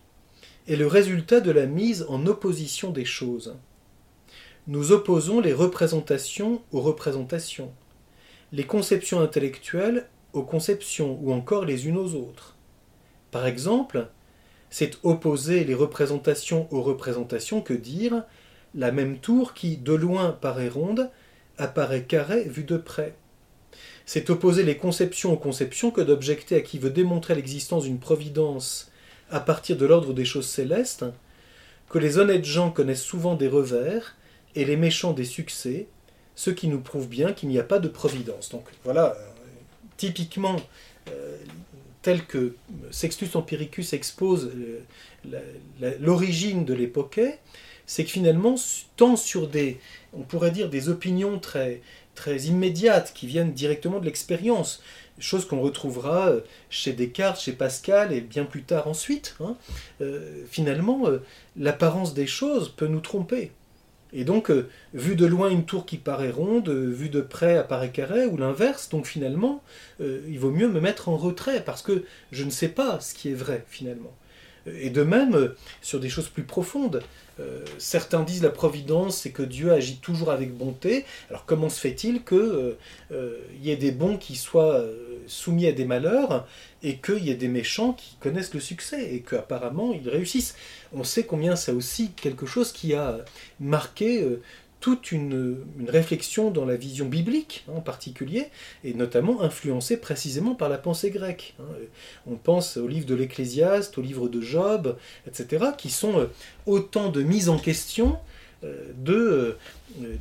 est 0.68 0.76
le 0.76 0.86
résultat 0.86 1.40
de 1.40 1.50
la 1.50 1.66
mise 1.66 2.06
en 2.08 2.26
opposition 2.26 2.90
des 2.90 3.04
choses 3.04 3.56
nous 4.68 4.92
opposons 4.92 5.40
les 5.40 5.54
représentations 5.54 6.60
aux 6.72 6.82
représentations, 6.82 7.72
les 8.52 8.64
conceptions 8.64 9.20
intellectuelles 9.20 10.06
aux 10.34 10.42
conceptions 10.42 11.18
ou 11.22 11.32
encore 11.32 11.64
les 11.64 11.88
unes 11.88 11.96
aux 11.96 12.14
autres. 12.14 12.54
Par 13.30 13.46
exemple, 13.46 14.08
c'est 14.68 14.98
opposer 15.04 15.64
les 15.64 15.74
représentations 15.74 16.68
aux 16.70 16.82
représentations 16.82 17.62
que 17.62 17.72
dire 17.72 18.24
la 18.74 18.92
même 18.92 19.20
tour 19.20 19.54
qui, 19.54 19.78
de 19.78 19.94
loin, 19.94 20.32
paraît 20.32 20.68
ronde, 20.68 21.10
apparaît 21.56 22.04
carrée 22.04 22.44
vue 22.44 22.64
de 22.64 22.76
près. 22.76 23.14
C'est 24.04 24.28
opposer 24.28 24.64
les 24.64 24.76
conceptions 24.76 25.32
aux 25.32 25.38
conceptions 25.38 25.90
que 25.90 26.02
d'objecter 26.02 26.56
à 26.56 26.60
qui 26.60 26.78
veut 26.78 26.90
démontrer 26.90 27.34
l'existence 27.34 27.84
d'une 27.84 27.98
providence 27.98 28.92
à 29.30 29.40
partir 29.40 29.76
de 29.76 29.86
l'ordre 29.86 30.12
des 30.12 30.24
choses 30.24 30.48
célestes, 30.48 31.04
que 31.88 31.98
les 31.98 32.18
honnêtes 32.18 32.44
gens 32.44 32.70
connaissent 32.70 33.02
souvent 33.02 33.34
des 33.34 33.48
revers, 33.48 34.16
et 34.54 34.64
les 34.64 34.76
méchants 34.76 35.12
des 35.12 35.24
succès, 35.24 35.86
ce 36.34 36.50
qui 36.50 36.68
nous 36.68 36.80
prouve 36.80 37.08
bien 37.08 37.32
qu'il 37.32 37.48
n'y 37.48 37.58
a 37.58 37.64
pas 37.64 37.78
de 37.78 37.88
providence. 37.88 38.48
Donc 38.48 38.64
voilà, 38.84 39.16
euh, 39.16 39.28
typiquement, 39.96 40.56
euh, 41.10 41.36
tel 42.02 42.24
que 42.24 42.56
Sextus 42.90 43.34
Empiricus 43.36 43.92
expose 43.92 44.50
euh, 44.54 45.40
l'origine 46.00 46.64
de 46.64 46.74
l'époquet, 46.74 47.38
c'est 47.86 48.04
que 48.04 48.10
finalement, 48.10 48.56
tant 48.96 49.16
sur 49.16 49.48
des, 49.48 49.80
on 50.12 50.22
pourrait 50.22 50.50
dire, 50.50 50.68
des 50.68 50.88
opinions 50.88 51.38
très, 51.38 51.80
très 52.14 52.42
immédiates 52.42 53.12
qui 53.14 53.26
viennent 53.26 53.52
directement 53.52 53.98
de 53.98 54.04
l'expérience, 54.04 54.82
chose 55.20 55.46
qu'on 55.46 55.60
retrouvera 55.60 56.32
chez 56.70 56.92
Descartes, 56.92 57.40
chez 57.40 57.52
Pascal 57.52 58.12
et 58.12 58.20
bien 58.20 58.44
plus 58.44 58.62
tard 58.62 58.88
ensuite, 58.88 59.36
hein, 59.40 59.56
finalement, 60.48 61.04
l'apparence 61.56 62.14
des 62.14 62.26
choses 62.26 62.68
peut 62.70 62.86
nous 62.86 63.00
tromper. 63.00 63.52
Et 64.12 64.24
donc, 64.24 64.50
euh, 64.50 64.68
vu 64.94 65.16
de 65.16 65.26
loin 65.26 65.50
une 65.50 65.64
tour 65.64 65.84
qui 65.84 65.98
paraît 65.98 66.30
ronde, 66.30 66.68
euh, 66.68 66.90
vu 66.90 67.08
de 67.08 67.20
près 67.20 67.56
apparaît 67.56 67.90
carré, 67.90 68.24
ou 68.24 68.36
l'inverse, 68.36 68.88
donc 68.88 69.06
finalement, 69.06 69.62
euh, 70.00 70.20
il 70.28 70.38
vaut 70.38 70.50
mieux 70.50 70.68
me 70.68 70.80
mettre 70.80 71.08
en 71.08 71.16
retrait, 71.16 71.62
parce 71.62 71.82
que 71.82 72.04
je 72.32 72.44
ne 72.44 72.50
sais 72.50 72.68
pas 72.68 73.00
ce 73.00 73.14
qui 73.14 73.30
est 73.30 73.34
vrai, 73.34 73.64
finalement. 73.68 74.14
Et 74.80 74.90
de 74.90 75.02
même, 75.02 75.52
sur 75.82 76.00
des 76.00 76.08
choses 76.08 76.28
plus 76.28 76.44
profondes, 76.44 77.02
certains 77.78 78.22
disent 78.22 78.42
la 78.42 78.50
providence, 78.50 79.18
c'est 79.18 79.30
que 79.30 79.42
Dieu 79.42 79.72
agit 79.72 79.98
toujours 79.98 80.30
avec 80.30 80.52
bonté. 80.52 81.04
Alors 81.30 81.44
comment 81.44 81.68
se 81.68 81.78
fait-il 81.78 82.24
qu'il 82.24 82.76
y 83.62 83.70
ait 83.70 83.76
des 83.76 83.92
bons 83.92 84.16
qui 84.16 84.34
soient 84.34 84.84
soumis 85.28 85.66
à 85.66 85.72
des 85.72 85.84
malheurs 85.84 86.46
et 86.82 86.96
qu'il 86.96 87.24
y 87.24 87.30
ait 87.30 87.36
des 87.36 87.48
méchants 87.48 87.92
qui 87.92 88.16
connaissent 88.18 88.54
le 88.54 88.60
succès 88.60 89.14
et 89.14 89.20
qu'apparemment 89.20 89.92
ils 89.92 90.08
réussissent? 90.08 90.56
On 90.92 91.04
sait 91.04 91.24
combien 91.24 91.54
c'est 91.54 91.72
aussi 91.72 92.10
quelque 92.12 92.46
chose 92.46 92.72
qui 92.72 92.94
a 92.94 93.18
marqué 93.60 94.22
euh, 94.22 94.42
toute 94.80 95.12
une, 95.12 95.56
réflexion 95.86 96.50
dans 96.50 96.64
la 96.64 96.76
vision 96.76 97.06
biblique 97.06 97.64
hein, 97.68 97.72
en 97.76 97.80
particulier, 97.80 98.46
et 98.84 98.94
notamment 98.94 99.42
influencée 99.42 99.96
précisément 99.96 100.54
par 100.54 100.68
la 100.68 100.78
pensée 100.78 101.10
grecque. 101.10 101.54
Hein. 101.60 101.74
On 102.26 102.36
pense 102.36 102.76
au 102.76 102.86
livre 102.86 103.06
de 103.06 103.14
l'Ecclésiaste, 103.14 103.98
au 103.98 104.02
livre 104.02 104.28
de 104.28 104.40
Job, 104.40 104.96
etc., 105.26 105.66
qui 105.76 105.90
sont 105.90 106.20
euh, 106.20 106.26
autant 106.66 107.10
de 107.10 107.22
mises 107.22 107.48
en 107.48 107.58
question 107.58 108.18
euh, 108.64 108.92
de, 108.96 109.56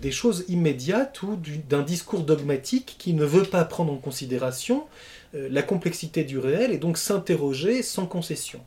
des 0.01 0.11
choses 0.11 0.45
immédiates 0.47 1.21
ou 1.23 1.39
d'un 1.69 1.81
discours 1.81 2.23
dogmatique 2.23 2.95
qui 2.97 3.13
ne 3.13 3.25
veut 3.25 3.43
pas 3.43 3.63
prendre 3.65 3.91
en 3.91 3.97
considération 3.97 4.85
la 5.33 5.61
complexité 5.61 6.23
du 6.23 6.39
réel 6.39 6.71
et 6.71 6.77
donc 6.77 6.97
s'interroger 6.97 7.83
sans 7.83 8.05
concession. 8.05 8.61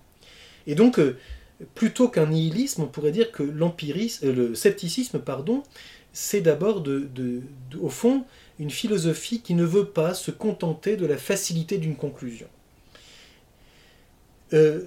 Et 0.67 0.75
donc, 0.75 1.01
plutôt 1.75 2.09
qu'un 2.09 2.27
nihilisme, 2.27 2.83
on 2.83 2.87
pourrait 2.87 3.13
dire 3.13 3.33
que 3.33 3.43
l'empirisme, 3.43 4.27
euh, 4.29 4.33
le 4.33 4.55
scepticisme, 4.55 5.19
pardon, 5.19 5.63
c'est 6.13 6.41
d'abord, 6.41 6.83
au 7.81 7.89
fond, 7.89 8.25
une 8.59 8.71
philosophie 8.71 9.41
qui 9.43 9.55
ne 9.55 9.65
veut 9.65 9.87
pas 9.87 10.15
se 10.15 10.31
contenter 10.31 10.97
de 10.97 11.07
la 11.07 11.17
facilité 11.17 11.79
d'une 11.79 11.97
conclusion. 11.97 12.49
Euh, 14.53 14.83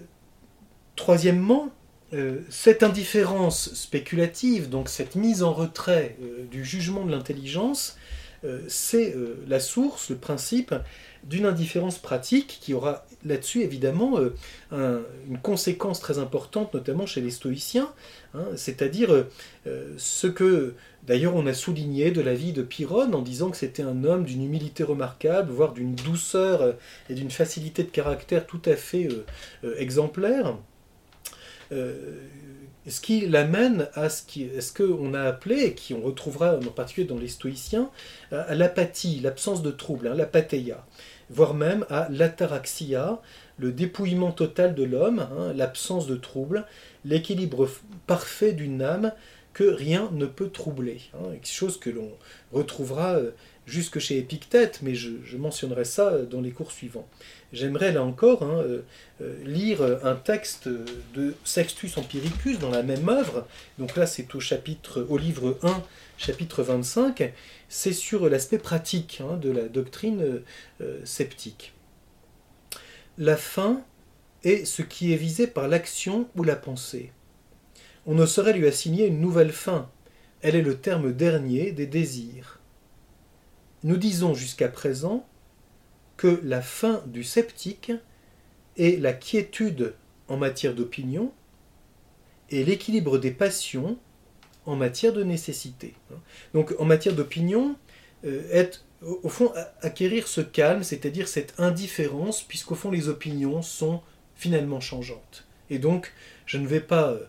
troisièmement, 0.97 1.69
euh, 2.13 2.41
cette 2.49 2.83
indifférence 2.83 3.73
spéculative, 3.73 4.69
donc 4.69 4.89
cette 4.89 5.15
mise 5.15 5.43
en 5.43 5.53
retrait 5.53 6.17
du 6.51 6.65
jugement 6.65 7.05
de 7.05 7.11
l'intelligence, 7.11 7.97
c'est 8.67 9.15
la 9.47 9.61
source, 9.61 10.09
le 10.09 10.17
principe 10.17 10.75
d'une 11.23 11.45
indifférence 11.45 11.99
pratique 11.99 12.59
qui 12.61 12.73
aura 12.73 13.05
là-dessus 13.25 13.61
évidemment 13.61 14.19
euh, 14.71 15.01
une 15.29 15.37
conséquence 15.37 15.99
très 15.99 16.19
importante, 16.19 16.73
notamment 16.73 17.05
chez 17.05 17.21
les 17.21 17.31
stoïciens, 17.31 17.91
hein, 18.33 18.45
c'est-à-dire 18.55 19.25
euh, 19.67 19.93
ce 19.97 20.27
que 20.27 20.73
d'ailleurs 21.03 21.35
on 21.35 21.45
a 21.47 21.53
souligné 21.53 22.11
de 22.11 22.21
la 22.21 22.33
vie 22.33 22.53
de 22.53 22.61
Pyrrhone 22.61 23.15
en 23.15 23.21
disant 23.21 23.49
que 23.49 23.57
c'était 23.57 23.83
un 23.83 24.03
homme 24.03 24.25
d'une 24.25 24.43
humilité 24.43 24.83
remarquable, 24.83 25.51
voire 25.51 25.73
d'une 25.73 25.95
douceur 25.95 26.75
et 27.09 27.13
d'une 27.13 27.31
facilité 27.31 27.83
de 27.83 27.89
caractère 27.89 28.45
tout 28.45 28.61
à 28.65 28.75
fait 28.75 29.07
euh, 29.63 29.75
exemplaire. 29.77 30.57
Ce 32.85 33.01
qui 33.01 33.21
l'amène 33.21 33.87
à 33.95 34.09
ce 34.09 34.73
qu'on 34.73 35.15
a 35.15 35.21
appelé, 35.21 35.63
et 35.63 35.73
qui 35.73 35.95
on 35.95 36.01
retrouvera 36.01 36.57
en 36.57 36.71
particulier 36.71 37.07
dans 37.07 37.17
les 37.17 37.29
stoïciens, 37.29 37.89
à 38.31 38.53
l'apathie, 38.53 39.21
l'absence 39.23 39.63
de 39.63 39.71
trouble, 39.71 40.07
hein, 40.07 40.13
l'apatheia 40.13 40.85
voire 41.33 41.53
même 41.53 41.85
à 41.89 42.07
l'ataraxia, 42.09 43.19
le 43.57 43.71
dépouillement 43.71 44.31
total 44.31 44.75
de 44.75 44.83
l'homme, 44.83 45.19
hein, 45.19 45.53
l'absence 45.53 46.07
de 46.07 46.15
trouble, 46.15 46.65
l'équilibre 47.05 47.69
parfait 48.07 48.53
d'une 48.53 48.81
âme 48.81 49.11
que 49.53 49.63
rien 49.63 50.09
ne 50.11 50.25
peut 50.25 50.49
troubler. 50.49 51.01
Hein, 51.13 51.31
quelque 51.33 51.47
chose 51.47 51.79
que 51.79 51.89
l'on 51.89 52.11
retrouvera 52.51 53.15
euh, 53.15 53.31
jusque 53.65 53.99
chez 53.99 54.17
Épictète, 54.17 54.79
mais 54.81 54.95
je, 54.95 55.37
mentionnerai 55.37 55.85
ça 55.85 56.09
euh, 56.09 56.25
dans 56.25 56.41
les 56.41 56.51
cours 56.51 56.71
suivants. 56.71 57.07
J'aimerais 57.53 57.91
là 57.91 58.03
encore 58.03 58.41
hein, 58.43 58.63
euh, 58.63 58.81
lire 59.45 59.81
un 60.03 60.15
texte 60.15 60.67
de 60.67 61.35
Sextus 61.43 61.97
Empiricus 61.97 62.57
dans 62.57 62.71
la 62.71 62.81
même 62.81 63.07
œuvre. 63.07 63.47
Donc 63.77 63.95
là, 63.95 64.07
c'est 64.07 64.33
au 64.33 64.39
chapitre, 64.39 65.05
au 65.07 65.17
livre 65.17 65.57
1, 65.61 65.83
chapitre 66.17 66.63
25 66.63 67.33
c'est 67.69 67.93
sur 67.93 68.29
l'aspect 68.29 68.59
pratique 68.59 69.21
hein, 69.23 69.35
de 69.37 69.49
la 69.49 69.63
doctrine 69.63 70.41
sceptique. 71.05 71.73
La 73.17 73.35
fin 73.35 73.81
est 74.43 74.65
ce 74.65 74.83
qui 74.83 75.11
est 75.11 75.17
visé 75.17 75.47
par 75.47 75.67
l'action 75.67 76.27
ou 76.35 76.43
la 76.43 76.55
pensée. 76.55 77.11
On 78.05 78.15
ne 78.15 78.25
saurait 78.25 78.53
lui 78.53 78.67
assigner 78.67 79.07
une 79.07 79.21
nouvelle 79.21 79.51
fin, 79.51 79.89
elle 80.41 80.55
est 80.55 80.61
le 80.61 80.77
terme 80.77 81.13
dernier 81.13 81.71
des 81.71 81.87
désirs. 81.87 82.59
Nous 83.83 83.97
disons 83.97 84.33
jusqu'à 84.33 84.67
présent 84.67 85.27
que 86.17 86.39
la 86.43 86.61
fin 86.61 87.03
du 87.07 87.23
sceptique 87.23 87.91
est 88.77 89.01
la 89.01 89.13
quiétude 89.13 89.93
en 90.27 90.37
matière 90.37 90.75
d'opinion 90.75 91.31
et 92.49 92.63
l'équilibre 92.63 93.17
des 93.17 93.31
passions 93.31 93.97
en 94.65 94.75
matière 94.75 95.13
de 95.13 95.23
nécessité. 95.23 95.93
Donc 96.53 96.75
en 96.79 96.85
matière 96.85 97.15
d'opinion, 97.15 97.75
être 98.23 98.85
au 99.01 99.29
fond, 99.29 99.51
acquérir 99.81 100.27
ce 100.27 100.41
calme, 100.41 100.83
c'est-à-dire 100.83 101.27
cette 101.27 101.59
indifférence, 101.59 102.41
puisqu'au 102.41 102.75
fond, 102.75 102.91
les 102.91 103.09
opinions 103.09 103.61
sont 103.61 104.01
finalement 104.35 104.79
changeantes. 104.79 105.45
Et 105.69 105.79
donc, 105.79 106.13
je 106.45 106.57
ne 106.57 106.67
vais 106.67 106.79
pas 106.79 107.09
euh, 107.09 107.25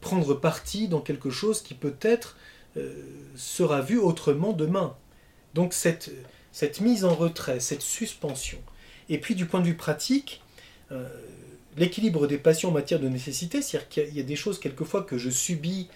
prendre 0.00 0.34
parti 0.34 0.88
dans 0.88 1.00
quelque 1.00 1.30
chose 1.30 1.62
qui 1.62 1.74
peut-être 1.74 2.36
euh, 2.76 2.92
sera 3.36 3.80
vu 3.80 3.98
autrement 3.98 4.52
demain. 4.52 4.96
Donc, 5.54 5.72
cette, 5.72 6.10
cette 6.52 6.80
mise 6.80 7.04
en 7.04 7.14
retrait, 7.14 7.60
cette 7.60 7.82
suspension. 7.82 8.58
Et 9.08 9.18
puis, 9.18 9.34
du 9.34 9.46
point 9.46 9.60
de 9.60 9.66
vue 9.66 9.76
pratique, 9.76 10.42
euh, 10.92 11.08
l'équilibre 11.76 12.26
des 12.26 12.38
passions 12.38 12.70
en 12.70 12.72
matière 12.72 13.00
de 13.00 13.08
nécessité, 13.08 13.62
c'est-à-dire 13.62 13.88
qu'il 13.88 14.16
y 14.16 14.20
a 14.20 14.24
des 14.24 14.36
choses 14.36 14.58
quelquefois 14.58 15.02
que 15.02 15.18
je 15.18 15.30
subis, 15.30 15.88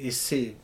et 0.00 0.12
c'est 0.12 0.54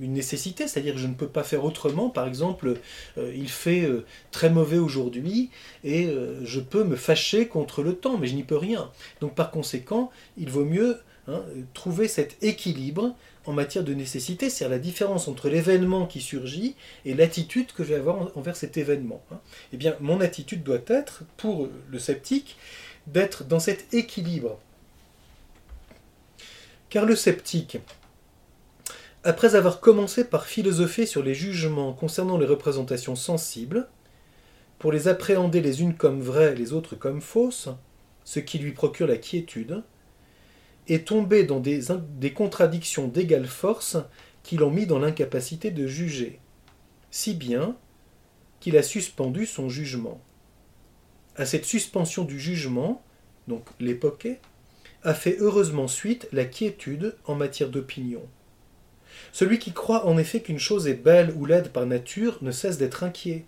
une 0.00 0.12
nécessité, 0.12 0.68
c'est-à-dire 0.68 0.94
que 0.94 1.00
je 1.00 1.06
ne 1.06 1.14
peux 1.14 1.26
pas 1.28 1.42
faire 1.42 1.64
autrement. 1.64 2.10
Par 2.10 2.26
exemple, 2.26 2.76
euh, 3.18 3.32
il 3.34 3.48
fait 3.48 3.82
euh, 3.82 4.04
très 4.30 4.50
mauvais 4.50 4.78
aujourd'hui 4.78 5.50
et 5.84 6.06
euh, 6.06 6.44
je 6.44 6.60
peux 6.60 6.84
me 6.84 6.96
fâcher 6.96 7.48
contre 7.48 7.82
le 7.82 7.94
temps, 7.94 8.18
mais 8.18 8.26
je 8.26 8.34
n'y 8.34 8.42
peux 8.42 8.56
rien. 8.56 8.90
Donc 9.20 9.34
par 9.34 9.50
conséquent, 9.50 10.10
il 10.36 10.50
vaut 10.50 10.64
mieux 10.64 10.98
hein, 11.28 11.42
trouver 11.74 12.08
cet 12.08 12.42
équilibre 12.42 13.14
en 13.46 13.52
matière 13.52 13.84
de 13.84 13.94
nécessité, 13.94 14.50
c'est-à-dire 14.50 14.76
la 14.76 14.78
différence 14.78 15.28
entre 15.28 15.48
l'événement 15.48 16.06
qui 16.06 16.20
surgit 16.20 16.76
et 17.04 17.14
l'attitude 17.14 17.72
que 17.72 17.84
je 17.84 17.90
vais 17.90 18.00
avoir 18.00 18.36
envers 18.36 18.56
cet 18.56 18.76
événement. 18.76 19.22
Hein. 19.32 19.40
Eh 19.72 19.76
bien, 19.76 19.96
mon 20.00 20.20
attitude 20.20 20.62
doit 20.62 20.82
être, 20.86 21.22
pour 21.36 21.68
le 21.90 21.98
sceptique, 21.98 22.56
d'être 23.06 23.44
dans 23.44 23.60
cet 23.60 23.92
équilibre. 23.94 24.58
Car 26.90 27.06
le 27.06 27.16
sceptique, 27.16 27.78
après 29.24 29.54
avoir 29.54 29.80
commencé 29.80 30.24
par 30.24 30.46
philosopher 30.46 31.06
sur 31.06 31.22
les 31.22 31.34
jugements 31.34 31.92
concernant 31.92 32.38
les 32.38 32.46
représentations 32.46 33.16
sensibles, 33.16 33.88
pour 34.78 34.92
les 34.92 35.08
appréhender 35.08 35.60
les 35.60 35.82
unes 35.82 35.94
comme 35.94 36.20
vraies, 36.20 36.54
les 36.54 36.72
autres 36.72 36.96
comme 36.96 37.20
fausses, 37.20 37.68
ce 38.24 38.40
qui 38.40 38.58
lui 38.58 38.72
procure 38.72 39.06
la 39.06 39.18
quiétude, 39.18 39.82
est 40.88 41.06
tombé 41.06 41.44
dans 41.44 41.60
des, 41.60 42.32
contradictions 42.34 43.08
d'égale 43.08 43.46
force 43.46 43.96
qui 44.42 44.56
l'ont 44.56 44.70
mis 44.70 44.86
dans 44.86 44.98
l'incapacité 44.98 45.70
de 45.70 45.86
juger, 45.86 46.40
si 47.10 47.34
bien 47.34 47.76
qu'il 48.60 48.76
a 48.76 48.82
suspendu 48.82 49.46
son 49.46 49.68
jugement. 49.68 50.20
À 51.36 51.46
cette 51.46 51.64
suspension 51.64 52.24
du 52.24 52.38
jugement, 52.38 53.02
donc 53.48 53.66
l'époquet, 53.78 54.40
a 55.02 55.14
fait 55.14 55.36
heureusement 55.40 55.88
suite 55.88 56.28
la 56.32 56.44
quiétude 56.44 57.16
en 57.24 57.34
matière 57.34 57.70
d'opinion. 57.70 58.22
Celui 59.32 59.58
qui 59.58 59.72
croit 59.72 60.06
en 60.06 60.18
effet 60.18 60.40
qu'une 60.40 60.58
chose 60.58 60.88
est 60.88 60.94
belle 60.94 61.32
ou 61.36 61.46
laide 61.46 61.70
par 61.70 61.86
nature 61.86 62.38
ne 62.42 62.50
cesse 62.50 62.78
d'être 62.78 63.02
inquiet. 63.04 63.44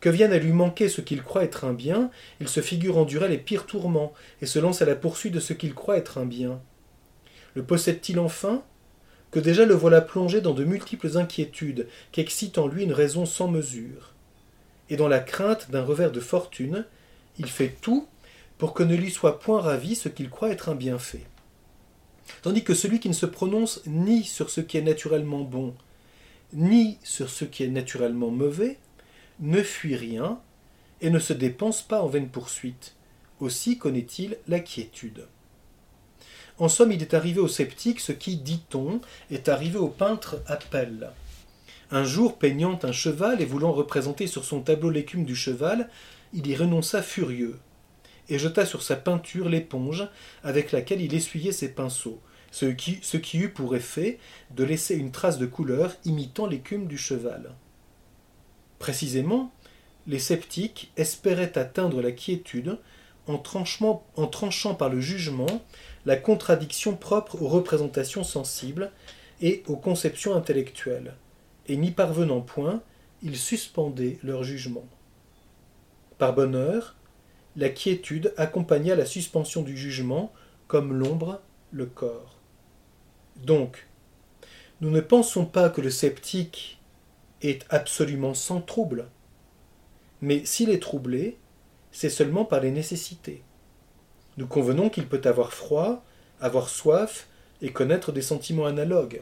Que 0.00 0.08
vienne 0.08 0.32
à 0.32 0.38
lui 0.38 0.52
manquer 0.52 0.88
ce 0.88 1.00
qu'il 1.00 1.22
croit 1.22 1.44
être 1.44 1.64
un 1.64 1.72
bien, 1.72 2.10
il 2.40 2.48
se 2.48 2.60
figure 2.60 2.98
endurer 2.98 3.28
les 3.28 3.38
pires 3.38 3.66
tourments 3.66 4.12
et 4.40 4.46
se 4.46 4.58
lance 4.58 4.80
à 4.80 4.86
la 4.86 4.94
poursuite 4.94 5.34
de 5.34 5.40
ce 5.40 5.52
qu'il 5.52 5.74
croit 5.74 5.96
être 5.96 6.18
un 6.18 6.26
bien. 6.26 6.60
Le 7.54 7.64
possède-t-il 7.64 8.20
enfin? 8.20 8.62
Que 9.30 9.40
déjà 9.40 9.66
le 9.66 9.74
voilà 9.74 10.00
plongé 10.00 10.40
dans 10.40 10.54
de 10.54 10.64
multiples 10.64 11.18
inquiétudes 11.18 11.88
qu'excite 12.12 12.58
en 12.58 12.68
lui 12.68 12.84
une 12.84 12.92
raison 12.92 13.26
sans 13.26 13.48
mesure. 13.48 14.14
Et 14.88 14.96
dans 14.96 15.08
la 15.08 15.20
crainte 15.20 15.70
d'un 15.70 15.82
revers 15.82 16.12
de 16.12 16.20
fortune, 16.20 16.86
il 17.38 17.46
fait 17.46 17.76
tout 17.80 18.06
pour 18.56 18.74
que 18.74 18.82
ne 18.82 18.96
lui 18.96 19.10
soit 19.10 19.38
point 19.38 19.60
ravi 19.60 19.96
ce 19.96 20.08
qu'il 20.08 20.30
croit 20.30 20.50
être 20.50 20.68
un 20.68 20.74
bienfait. 20.74 21.24
Tandis 22.42 22.64
que 22.64 22.74
celui 22.74 23.00
qui 23.00 23.08
ne 23.08 23.14
se 23.14 23.26
prononce 23.26 23.82
ni 23.86 24.24
sur 24.24 24.50
ce 24.50 24.60
qui 24.60 24.76
est 24.78 24.82
naturellement 24.82 25.42
bon, 25.42 25.74
ni 26.52 26.98
sur 27.02 27.28
ce 27.28 27.44
qui 27.44 27.64
est 27.64 27.68
naturellement 27.68 28.30
mauvais, 28.30 28.78
ne 29.40 29.62
fuit 29.62 29.96
rien 29.96 30.40
et 31.00 31.10
ne 31.10 31.18
se 31.18 31.32
dépense 31.32 31.82
pas 31.82 32.02
en 32.02 32.08
vaines 32.08 32.28
poursuites. 32.28 32.94
Aussi 33.40 33.78
connaît-il 33.78 34.38
la 34.48 34.60
quiétude. 34.60 35.26
En 36.58 36.68
somme, 36.68 36.90
il 36.90 37.02
est 37.02 37.14
arrivé 37.14 37.40
au 37.40 37.46
sceptique 37.46 38.00
ce 38.00 38.10
qui, 38.10 38.36
dit-on, 38.36 39.00
est 39.30 39.48
arrivé 39.48 39.78
au 39.78 39.88
peintre 39.88 40.42
pelle. 40.70 41.10
Un 41.90 42.04
jour, 42.04 42.36
peignant 42.36 42.78
un 42.82 42.92
cheval 42.92 43.40
et 43.40 43.46
voulant 43.46 43.72
représenter 43.72 44.26
sur 44.26 44.44
son 44.44 44.60
tableau 44.60 44.90
l'écume 44.90 45.24
du 45.24 45.36
cheval, 45.36 45.88
il 46.32 46.46
y 46.46 46.56
renonça 46.56 47.00
furieux 47.00 47.58
et 48.28 48.38
jeta 48.38 48.66
sur 48.66 48.82
sa 48.82 48.96
peinture 48.96 49.48
l'éponge 49.48 50.06
avec 50.42 50.72
laquelle 50.72 51.00
il 51.00 51.14
essuyait 51.14 51.52
ses 51.52 51.68
pinceaux, 51.68 52.20
ce 52.50 52.66
qui 53.16 53.38
eut 53.38 53.48
pour 53.48 53.74
effet 53.74 54.18
de 54.50 54.64
laisser 54.64 54.96
une 54.96 55.12
trace 55.12 55.38
de 55.38 55.46
couleur 55.46 55.94
imitant 56.04 56.46
l'écume 56.46 56.86
du 56.86 56.98
cheval. 56.98 57.54
Précisément, 58.78 59.52
les 60.06 60.18
sceptiques 60.18 60.92
espéraient 60.96 61.58
atteindre 61.58 62.00
la 62.00 62.12
quiétude 62.12 62.78
en, 63.26 63.36
tranchant 63.38 64.74
par 64.74 64.88
le 64.88 65.00
jugement 65.00 65.62
la 66.06 66.16
contradiction 66.16 66.96
propre 66.96 67.42
aux 67.42 67.48
représentations 67.48 68.24
sensibles 68.24 68.90
et 69.40 69.62
aux 69.68 69.76
conceptions 69.76 70.34
intellectuelles, 70.34 71.14
et 71.66 71.76
n'y 71.76 71.90
parvenant 71.90 72.40
point, 72.40 72.82
ils 73.22 73.36
suspendaient 73.36 74.18
leur 74.22 74.44
jugement. 74.44 74.86
Par 76.16 76.34
bonheur, 76.34 76.96
la 77.56 77.68
quiétude 77.68 78.32
accompagna 78.36 78.94
la 78.94 79.06
suspension 79.06 79.62
du 79.62 79.76
jugement 79.76 80.32
comme 80.66 80.92
l'ombre 80.92 81.40
le 81.70 81.86
corps. 81.86 82.38
Donc, 83.36 83.86
nous 84.80 84.90
ne 84.90 85.00
pensons 85.00 85.44
pas 85.44 85.68
que 85.68 85.80
le 85.80 85.90
sceptique 85.90 86.77
est 87.42 87.64
absolument 87.70 88.34
sans 88.34 88.60
trouble, 88.60 89.08
mais 90.20 90.44
s'il 90.44 90.70
est 90.70 90.82
troublé, 90.82 91.36
c'est 91.92 92.10
seulement 92.10 92.44
par 92.44 92.60
les 92.60 92.70
nécessités. 92.70 93.42
Nous 94.36 94.46
convenons 94.46 94.90
qu'il 94.90 95.06
peut 95.06 95.20
avoir 95.24 95.52
froid, 95.52 96.04
avoir 96.40 96.68
soif 96.68 97.28
et 97.62 97.72
connaître 97.72 98.12
des 98.12 98.22
sentiments 98.22 98.66
analogues. 98.66 99.20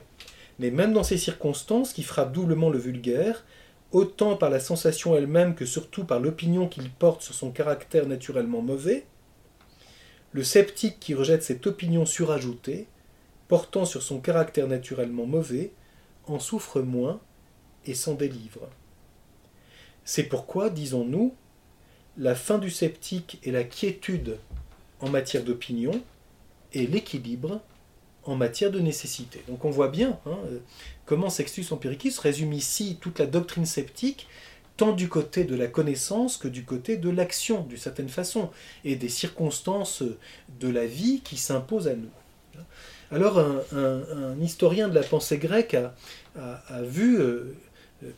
Mais 0.58 0.70
même 0.70 0.92
dans 0.92 1.02
ces 1.02 1.18
circonstances 1.18 1.92
qui 1.92 2.02
frappent 2.02 2.32
doublement 2.32 2.70
le 2.70 2.78
vulgaire, 2.78 3.44
autant 3.92 4.36
par 4.36 4.50
la 4.50 4.60
sensation 4.60 5.16
elle-même 5.16 5.54
que 5.54 5.66
surtout 5.66 6.04
par 6.04 6.20
l'opinion 6.20 6.68
qu'il 6.68 6.90
porte 6.90 7.22
sur 7.22 7.34
son 7.34 7.50
caractère 7.50 8.06
naturellement 8.06 8.62
mauvais, 8.62 9.06
le 10.32 10.42
sceptique 10.42 10.98
qui 11.00 11.14
rejette 11.14 11.42
cette 11.42 11.66
opinion 11.66 12.04
surajoutée, 12.04 12.88
portant 13.48 13.84
sur 13.84 14.02
son 14.02 14.18
caractère 14.18 14.66
naturellement 14.66 15.26
mauvais, 15.26 15.72
en 16.26 16.38
souffre 16.38 16.80
moins 16.80 17.20
et 17.86 17.94
s'en 17.94 18.14
délivre. 18.14 18.68
C'est 20.04 20.24
pourquoi, 20.24 20.70
disons-nous, 20.70 21.34
la 22.18 22.34
fin 22.34 22.58
du 22.58 22.70
sceptique 22.70 23.40
est 23.44 23.50
la 23.50 23.64
quiétude 23.64 24.38
en 25.00 25.10
matière 25.10 25.44
d'opinion 25.44 26.00
et 26.72 26.86
l'équilibre 26.86 27.60
en 28.24 28.36
matière 28.36 28.70
de 28.70 28.80
nécessité. 28.80 29.42
Donc 29.48 29.64
on 29.64 29.70
voit 29.70 29.88
bien 29.88 30.18
hein, 30.26 30.38
euh, 30.46 30.58
comment 31.04 31.30
Sextus 31.30 31.70
Empiricus 31.72 32.18
résume 32.18 32.52
ici 32.52 32.98
toute 33.00 33.18
la 33.18 33.26
doctrine 33.26 33.66
sceptique, 33.66 34.26
tant 34.76 34.92
du 34.92 35.08
côté 35.08 35.44
de 35.44 35.54
la 35.54 35.68
connaissance 35.68 36.36
que 36.36 36.48
du 36.48 36.64
côté 36.64 36.96
de 36.96 37.08
l'action, 37.08 37.62
d'une 37.62 37.78
certaine 37.78 38.08
façon, 38.08 38.50
et 38.84 38.96
des 38.96 39.08
circonstances 39.08 40.02
de 40.60 40.68
la 40.68 40.86
vie 40.86 41.20
qui 41.24 41.36
s'imposent 41.36 41.88
à 41.88 41.94
nous. 41.94 42.10
Alors 43.10 43.38
un, 43.38 44.40
historien 44.40 44.88
de 44.88 44.94
la 44.94 45.02
pensée 45.02 45.38
grecque 45.38 45.76
a, 46.34 46.82
vu 46.82 47.20
euh, 47.20 47.54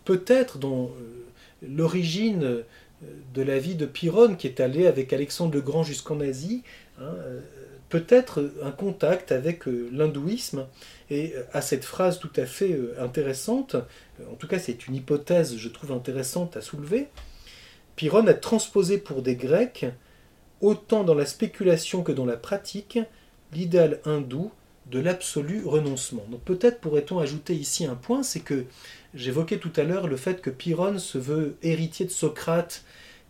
peut-être 0.05 0.59
dans 0.59 0.85
euh, 0.87 1.25
l'origine 1.63 2.65
de 3.35 3.43
la 3.43 3.59
vie 3.59 3.77
de 3.77 3.87
Pyrrhone, 3.87 4.37
qui 4.37 4.47
est 4.47 4.61
allé 4.61 4.87
avec 4.87 5.13
Alexandre 5.13 5.55
le 5.55 5.61
Grand 5.61 5.85
jusqu'en 5.85 6.21
Asie, 6.21 6.63
hein, 7.01 7.15
peut-être 7.89 8.53
un 8.63 8.71
contact 8.71 9.33
avec 9.33 9.67
euh, 9.67 9.89
l'hindouisme 9.93 10.67
et 11.11 11.35
euh, 11.35 11.45
à 11.53 11.63
cette 11.63 11.85
phrase 11.85 12.19
tout 12.19 12.31
à 12.37 12.47
fait 12.47 12.73
euh, 12.73 12.95
intéressante, 12.99 13.77
en 14.31 14.35
tout 14.35 14.47
cas 14.47 14.59
c'est 14.59 14.87
une 14.87 14.95
hypothèse 14.95 15.57
je 15.57 15.69
trouve 15.69 15.93
intéressante 15.93 16.57
à 16.57 16.61
soulever, 16.61 17.09
Pyrrhone 17.97 18.29
a 18.29 18.35
transposé 18.35 18.99
pour 18.99 19.23
des 19.23 19.37
Grecs, 19.37 19.87
autant 20.61 21.05
dans 21.05 21.15
la 21.15 21.27
spéculation 21.27 22.03
que 22.03 22.13
dans 22.13 22.27
la 22.27 22.37
pratique, 22.37 22.99
l'idéal 23.53 24.01
hindou 24.05 24.53
de 24.87 25.01
l'absolu 25.01 25.65
renoncement. 25.65 26.25
Donc 26.31 26.41
peut-être 26.43 26.81
pourrait-on 26.81 27.19
ajouter 27.19 27.55
ici 27.55 27.85
un 27.87 27.97
point, 27.97 28.23
c'est 28.23 28.41
que 28.41 28.65
j'évoquais 29.15 29.59
tout 29.59 29.73
à 29.77 29.83
l'heure 29.83 30.07
le 30.07 30.17
fait 30.17 30.41
que 30.41 30.51
Pyrrhone 30.51 30.99
se 30.99 31.19
veut 31.19 31.57
héritier 31.63 32.07
de 32.07 32.11
Socrate 32.11 32.85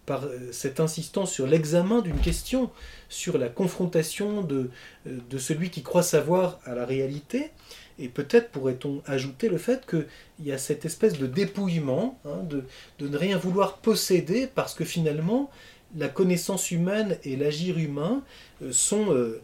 par 0.09 0.25
cette 0.53 0.81
insistance 0.81 1.31
sur 1.31 1.47
l'examen 1.47 2.01
d'une 2.01 2.19
question, 2.19 2.71
sur 3.11 3.37
la 3.37 3.51
confrontation 3.51 4.41
de, 4.41 4.71
euh, 5.07 5.19
de 5.29 5.37
celui 5.37 5.69
qui 5.69 5.83
croit 5.83 6.03
savoir 6.03 6.61
à 6.64 6.75
la 6.75 6.87
réalité. 6.87 7.51
Et 7.99 8.09
peut-être 8.09 8.51
pourrait-on 8.51 9.03
ajouter 9.07 9.51
le 9.51 9.59
fait 9.59 9.87
qu'il 9.87 10.07
y 10.47 10.51
a 10.51 10.57
cette 10.57 10.87
espèce 10.87 11.19
de 11.19 11.27
dépouillement, 11.27 12.19
hein, 12.25 12.43
de, 12.49 12.64
ne 13.07 13.17
rien 13.17 13.37
vouloir 13.37 13.79
posséder, 13.79 14.47
parce 14.47 14.73
que 14.75 14.85
finalement, 14.85 15.51
la 15.95 16.09
connaissance 16.09 16.71
humaine 16.71 17.19
et 17.25 17.37
l'agir 17.37 17.77
humain 17.77 18.23
euh, 18.62 18.73
sont 18.73 19.12
euh, 19.12 19.43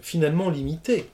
finalement 0.00 0.48
limités. 0.48 1.10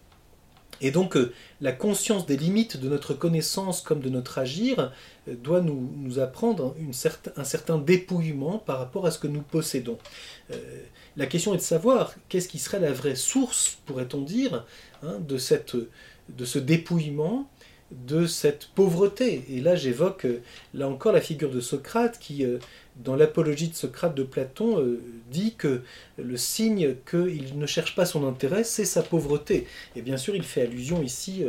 Et 0.80 0.90
donc 0.90 1.16
la 1.60 1.72
conscience 1.72 2.26
des 2.26 2.36
limites 2.36 2.78
de 2.78 2.88
notre 2.88 3.14
connaissance 3.14 3.82
comme 3.82 4.00
de 4.00 4.08
notre 4.08 4.38
agir 4.38 4.92
doit 5.26 5.60
nous, 5.60 6.18
apprendre 6.18 6.74
un 7.36 7.44
certain 7.44 7.78
dépouillement 7.78 8.58
par 8.58 8.78
rapport 8.78 9.06
à 9.06 9.10
ce 9.10 9.18
que 9.18 9.28
nous 9.28 9.42
possédons. 9.42 9.98
la 11.16 11.26
question 11.26 11.54
est 11.54 11.58
de 11.58 11.62
savoir 11.62 12.14
qu'est-ce 12.28 12.48
qui 12.48 12.58
serait 12.58 12.80
la 12.80 12.92
vraie 12.92 13.14
source, 13.14 13.78
pourrait-on 13.86 14.22
dire, 14.22 14.64
hein, 15.02 15.18
de, 15.20 15.36
ce 15.38 16.58
dépouillement 16.58 17.48
de 17.90 18.26
cette 18.26 18.68
pauvreté. 18.74 19.44
Et 19.50 19.60
là, 19.60 19.74
j'évoque, 19.74 20.24
euh, 20.24 20.42
là 20.74 20.88
encore, 20.88 21.12
la 21.12 21.20
figure 21.20 21.50
de 21.50 21.60
Socrate 21.60 22.18
qui, 22.18 22.44
euh, 22.44 22.58
dans 23.02 23.16
l'apologie 23.16 23.68
de 23.68 23.74
Socrate 23.74 24.14
de 24.14 24.22
Platon, 24.22 24.80
euh, 24.80 25.00
dit 25.30 25.54
que 25.56 25.82
le 26.18 26.36
signe 26.36 26.94
qu'il 27.08 27.58
ne 27.58 27.66
cherche 27.66 27.94
pas 27.94 28.04
son 28.04 28.26
intérêt, 28.26 28.64
c'est 28.64 28.84
sa 28.84 29.02
pauvreté. 29.02 29.66
Et 29.96 30.02
bien 30.02 30.16
sûr, 30.16 30.34
il 30.36 30.42
fait 30.42 30.62
allusion 30.62 31.02
ici 31.02 31.44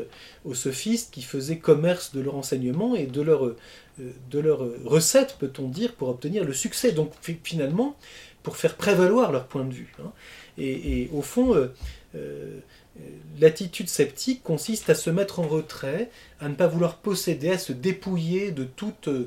aux 0.46 0.54
sophistes 0.54 1.12
qui 1.12 1.22
faisaient 1.22 1.58
commerce 1.58 2.14
de 2.14 2.22
leur 2.22 2.36
enseignement 2.36 2.96
et 2.96 3.06
de 3.06 3.22
leur, 3.22 3.56
de 3.98 4.40
leur 4.40 4.60
recette, 4.86 5.38
peut-on 5.40 5.68
dire, 5.68 5.94
pour 5.94 6.10
obtenir 6.10 6.46
le 6.46 6.54
succès. 6.54 6.92
Donc, 6.92 7.12
finalement, 7.44 7.98
pour 8.44 8.56
faire 8.56 8.76
prévaloir 8.76 9.32
leur 9.32 9.48
point 9.48 9.66
de 9.66 9.74
vue. 9.74 9.94
Hein. 10.00 10.12
Et, 10.58 11.10
au 11.12 11.22
fond, 11.22 11.56
L'attitude 13.40 13.90
sceptique 13.90 14.44
consiste 14.44 14.90
à 14.90 14.96
se 14.96 15.10
mettre 15.10 15.40
en 15.40 15.48
retrait, 15.48 16.12
à 16.40 16.50
ne 16.50 16.54
pas 16.54 16.68
vouloir 16.68 16.98
posséder, 16.98 17.50
à 17.50 17.58
se 17.58 17.72
dépouiller 17.72 18.52
de, 18.52 18.66
toute, 18.66 19.08
euh, 19.08 19.26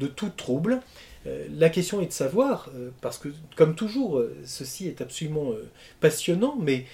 de 0.00 0.06
tout 0.06 0.30
trouble. 0.30 0.80
Euh, 1.26 1.46
la 1.56 1.68
question 1.68 2.00
est 2.00 2.06
de 2.06 2.12
savoir, 2.12 2.70
euh, 2.74 2.90
parce 3.00 3.18
que 3.18 3.28
comme 3.54 3.74
toujours, 3.74 4.22
ceci 4.44 4.88
est 4.88 5.00
absolument 5.00 5.52
passionnant, 6.00 6.56
mais 6.58 6.86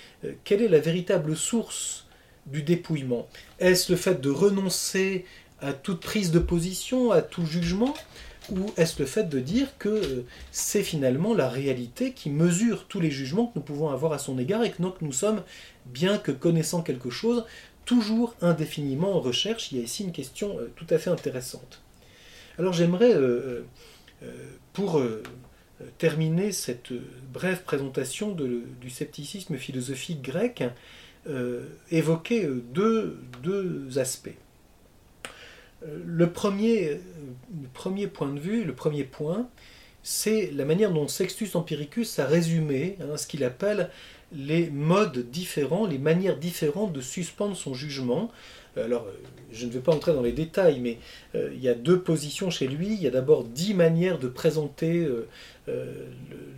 quelle 0.45 0.63
est 0.63 0.69
la 0.69 0.81
véritable 0.81 1.37
source 1.37 2.07
du 2.47 2.63
dépouillement? 2.63 3.27
Est-ce 3.59 3.91
le 3.91 3.97
fait 3.97 4.21
de 4.21 4.31
renoncer 4.31 5.25
à 5.61 5.73
toute 5.73 6.01
prise 6.01 6.31
de 6.31 6.39
position, 6.39 7.13
à 7.13 7.23
tout 7.23 7.47
jugement? 7.47 7.95
Ou 8.51 8.73
est-ce 8.77 9.01
le 9.01 9.07
fait 9.07 9.29
de 9.29 9.41
dire 9.41 9.77
que 9.79 9.89
euh, 9.89 10.25
c'est 10.53 10.85
finalement 10.85 11.35
la 11.35 11.49
réalité 11.49 12.13
qui 12.13 12.31
mesure 12.31 12.87
tous 12.87 13.01
les 13.01 13.11
jugements 13.11 13.47
que 13.47 13.53
nous 13.57 13.65
pouvons 13.65 13.89
avoir 13.89 14.13
à 14.13 14.19
son 14.19 14.39
égard 14.39 14.63
et 14.63 14.71
que 14.71 14.81
donc 14.81 15.01
nous 15.01 15.13
sommes, 15.13 15.43
bien 15.87 16.19
que 16.19 16.31
connaissant 16.31 16.83
quelque 16.83 17.11
chose, 17.11 17.45
toujours 17.85 18.37
indéfiniment 18.41 19.17
en 19.17 19.21
recherche? 19.21 19.73
Il 19.73 19.79
y 19.79 19.81
a 19.81 19.85
ici 19.85 20.05
une 20.05 20.13
question 20.13 20.59
euh, 20.59 20.71
tout 20.77 20.87
à 20.91 20.99
fait 20.99 21.11
intéressante. 21.11 21.83
Alors 22.59 22.73
j'aimerais, 22.73 23.15
euh, 23.15 23.63
pour 24.73 25.03
terminer 25.99 26.53
cette 26.53 26.93
brève 27.33 27.63
présentation 27.63 28.31
du 28.33 28.91
scepticisme 28.91 29.57
philosophique 29.57 30.23
grec, 30.23 30.65
évoquer 31.91 32.49
deux 32.73 33.19
aspects 33.97 34.35
le 36.05 36.31
premier, 36.31 37.01
premier 37.75 38.07
point 38.07 38.33
de 38.33 38.41
vue, 38.41 38.65
le 38.65 38.75
premier 38.75 39.05
point, 39.05 39.49
c'est 40.03 40.51
la 40.53 40.65
manière 40.65 40.93
dont 40.93 41.09
Sextus 41.09 41.55
Empiricus 41.57 42.19
a 42.19 42.27
résumé 42.27 42.97
hein, 43.01 43.17
ce 43.17 43.27
qu'il 43.27 43.45
appelle 43.45 43.91
les 44.33 44.71
modes 44.71 45.31
différents, 45.31 45.87
les 45.87 45.99
manières 45.99 46.37
différentes 46.37 46.93
de 46.93 47.01
suspendre 47.01 47.57
son 47.57 47.75
jugement. 47.75 48.31
Alors, 48.77 49.07
je 49.53 49.67
ne 49.67 49.71
vais 49.71 49.81
pas 49.81 49.93
entrer 49.93 50.13
dans 50.13 50.23
les 50.23 50.33
détails, 50.33 50.81
mais 50.81 50.99
euh, 51.35 51.51
il 51.55 51.63
y 51.63 51.69
a 51.69 51.75
deux 51.75 52.01
positions 52.01 52.51
chez 52.51 52.67
lui. 52.67 52.89
Il 52.89 53.03
y 53.03 53.07
a 53.07 53.11
d'abord 53.11 53.45
dix 53.45 53.75
manières 53.75 54.19
de 54.19 54.29
présenter 54.29 55.05
euh, 55.05 55.29
euh, 55.69 55.93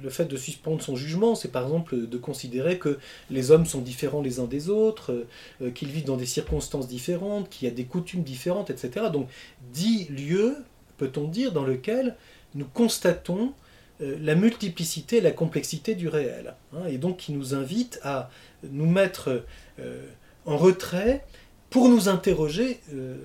le, 0.02 0.10
fait 0.10 0.24
de 0.24 0.36
suspendre 0.36 0.82
son 0.82 0.96
jugement. 0.96 1.34
C'est 1.34 1.52
par 1.52 1.64
exemple 1.64 2.06
de 2.06 2.18
considérer 2.18 2.78
que 2.78 2.98
les 3.30 3.50
hommes 3.50 3.66
sont 3.66 3.80
différents 3.80 4.22
les 4.22 4.40
uns 4.40 4.46
des 4.46 4.68
autres, 4.68 5.26
qu'ils 5.74 5.88
vivent 5.88 6.06
dans 6.06 6.16
des 6.16 6.26
circonstances 6.26 6.88
différentes, 6.88 7.48
qu'il 7.48 7.68
y 7.68 7.70
a 7.70 7.74
des 7.74 7.84
coutumes 7.84 8.22
différentes, 8.22 8.70
etc. 8.70 9.06
Donc, 9.12 9.28
dix 9.72 10.08
lieux, 10.08 10.56
peut-on 10.96 11.28
dire, 11.28 11.52
dans 11.52 11.64
lesquels 11.64 12.16
nous 12.54 12.66
constatons 12.66 13.52
la 14.00 14.36
multiplicité 14.36 15.16
et 15.16 15.20
la 15.20 15.32
complexité 15.32 15.94
du 15.94 16.08
réel. 16.08 16.54
Hein, 16.72 16.86
et 16.88 16.98
donc 16.98 17.16
qui 17.16 17.32
nous 17.32 17.54
invite 17.54 17.98
à 18.04 18.30
nous 18.62 18.86
mettre 18.86 19.44
en 20.46 20.56
retrait 20.56 21.24
pour 21.70 21.88
nous 21.88 22.08
interroger 22.08 22.80
euh, 22.94 23.16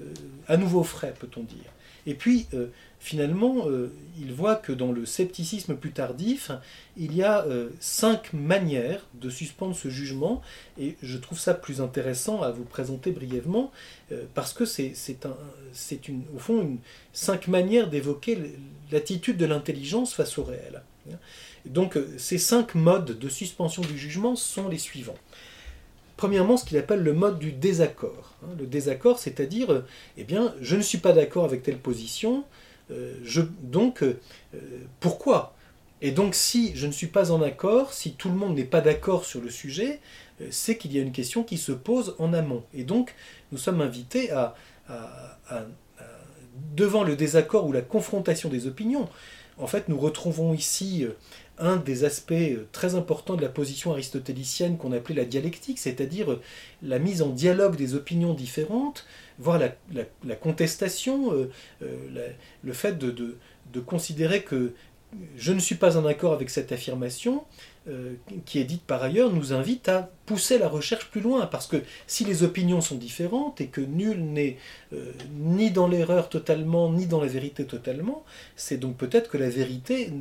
à 0.48 0.58
nouveau 0.58 0.84
frais, 0.84 1.14
peut-on 1.18 1.44
dire. 1.44 1.72
Et 2.06 2.16
puis, 2.16 2.48
euh, 2.54 2.68
finalement, 3.00 3.70
euh, 3.70 3.94
il 4.20 4.34
voit 4.34 4.56
que 4.56 4.74
dans 4.74 4.92
le 4.92 5.06
scepticisme 5.06 5.76
plus 5.76 5.92
tardif, 5.92 6.52
il 6.98 7.16
y 7.16 7.24
a 7.24 7.46
cinq 7.80 8.34
manières 8.34 9.08
de 9.14 9.30
suspendre 9.30 9.76
ce 9.76 9.90
jugement, 9.90 10.42
et 10.78 10.98
je 11.02 11.18
trouve 11.18 11.40
ça 11.40 11.54
plus 11.54 11.80
intéressant 11.80 12.42
à 12.42 12.52
vous 12.52 12.66
présenter 12.66 13.12
brièvement, 13.12 13.72
parce 14.34 14.54
que 14.54 14.66
c'est 14.66 14.94
au 16.36 16.40
fond 16.40 16.78
cinq 17.14 17.48
manières 17.48 17.90
d'évoquer 17.90 18.38
l'attitude 18.92 19.38
de 19.38 19.46
l'intelligence 19.46 20.14
face 20.14 20.38
au 20.38 20.44
réel. 20.44 20.84
Donc, 21.66 21.98
ces 22.18 22.38
cinq 22.38 22.76
modes 22.76 23.18
de 23.18 23.30
suspension 23.30 23.82
du 23.82 23.98
jugement 23.98 24.36
sont 24.36 24.68
les 24.68 24.78
suivants. 24.78 25.18
Premièrement, 26.24 26.56
ce 26.56 26.64
qu'il 26.64 26.78
appelle 26.78 27.04
le 27.04 27.12
mode 27.12 27.38
du 27.38 27.52
désaccord. 27.52 28.32
Hein, 28.44 28.56
le 28.58 28.66
désaccord, 28.66 29.20
c'est-à-dire, 29.20 29.70
euh, 29.74 29.86
eh 30.16 30.24
bien, 30.24 30.56
je 30.62 30.78
ne 30.78 30.82
suis 30.82 31.00
pas 31.00 31.12
d'accord 31.12 31.44
avec 31.44 31.64
telle 31.64 31.78
position, 31.78 32.46
euh, 32.92 33.14
je, 33.26 33.42
donc, 33.62 34.04
euh, 34.04 34.22
pourquoi? 35.02 35.54
Et 36.02 36.12
donc, 36.12 36.34
si 36.34 36.72
je 36.78 36.88
ne 36.88 36.94
suis 36.94 37.08
pas 37.08 37.32
en 37.32 37.42
accord, 37.42 37.92
si 37.92 38.14
tout 38.14 38.30
le 38.30 38.36
monde 38.36 38.56
n'est 38.56 38.64
pas 38.64 38.80
d'accord 38.80 39.26
sur 39.26 39.42
le 39.42 39.50
sujet, 39.50 40.00
c'est 40.50 40.78
qu'il 40.78 40.94
y 40.94 40.98
a 40.98 41.02
une 41.02 41.12
question 41.12 41.44
qui 41.44 41.58
se 41.58 41.74
pose 41.74 42.16
en 42.20 42.32
amont. 42.32 42.64
Et 42.74 42.86
donc, 42.86 43.14
nous 43.52 43.58
sommes 43.58 43.82
invités 43.82 44.32
à, 44.32 44.56
devant 46.74 47.04
le 47.04 47.18
désaccord 47.18 47.68
ou 47.68 47.74
la 47.74 47.82
confrontation 47.82 48.48
des 48.48 48.66
opinions, 48.66 49.10
en 49.58 49.68
fait, 49.68 49.90
nous 49.90 50.00
retrouvons 50.00 50.54
ici 50.54 51.06
un 51.60 51.78
des 51.78 52.04
aspects 52.04 52.32
euh, 52.32 52.68
très 52.72 52.96
importants 52.96 53.36
de 53.36 53.42
la 53.42 53.50
position 53.50 53.92
aristotélicienne 53.92 54.78
qu'on 54.78 54.92
appelait 54.92 55.16
la 55.16 55.26
dialectique, 55.26 55.80
c'est-à-dire 55.80 56.32
euh, 56.32 56.42
la 56.82 57.00
mise 57.00 57.22
en 57.22 57.30
dialogue 57.30 57.76
des 57.76 57.96
opinions 57.96 58.34
différentes, 58.34 59.06
voire 59.40 59.60
la, 59.60 60.36
contestation, 60.36 61.34
euh, 61.34 61.50
le 62.64 62.74
fait 62.74 62.98
de, 62.98 63.38
considérer 63.86 64.44
que 64.44 64.74
je 65.38 65.54
ne 65.54 65.60
suis 65.60 65.76
pas 65.76 65.98
en 65.98 66.06
accord 66.06 66.34
avec 66.34 66.50
cette 66.50 66.72
affirmation, 66.72 67.44
qui 68.46 68.60
est 68.60 68.64
dite 68.64 68.84
par 68.84 69.04
ailleurs, 69.04 69.34
nous 69.34 69.52
invite 69.52 69.90
à 69.90 70.10
pousser 70.26 70.58
la 70.58 70.70
recherche 70.70 71.10
plus 71.12 71.20
loin, 71.20 71.46
parce 71.48 71.68
que 71.68 71.78
si 72.08 72.24
les 72.24 72.44
opinions 72.44 72.80
sont 72.80 72.96
différentes 72.96 73.60
et 73.60 73.68
que 73.68 73.82
nul 73.82 74.24
n'est 74.24 74.58
ni 75.38 75.70
dans 75.70 75.88
l'erreur 75.88 76.30
totalement, 76.30 76.92
ni 76.92 77.08
dans 77.08 77.20
la 77.20 77.28
vérité 77.28 77.66
totalement, 77.66 78.24
c'est 78.56 78.78
donc 78.78 78.96
peut-être 78.96 79.30
que 79.30 79.38
la 79.38 79.50
vérité 79.50 80.12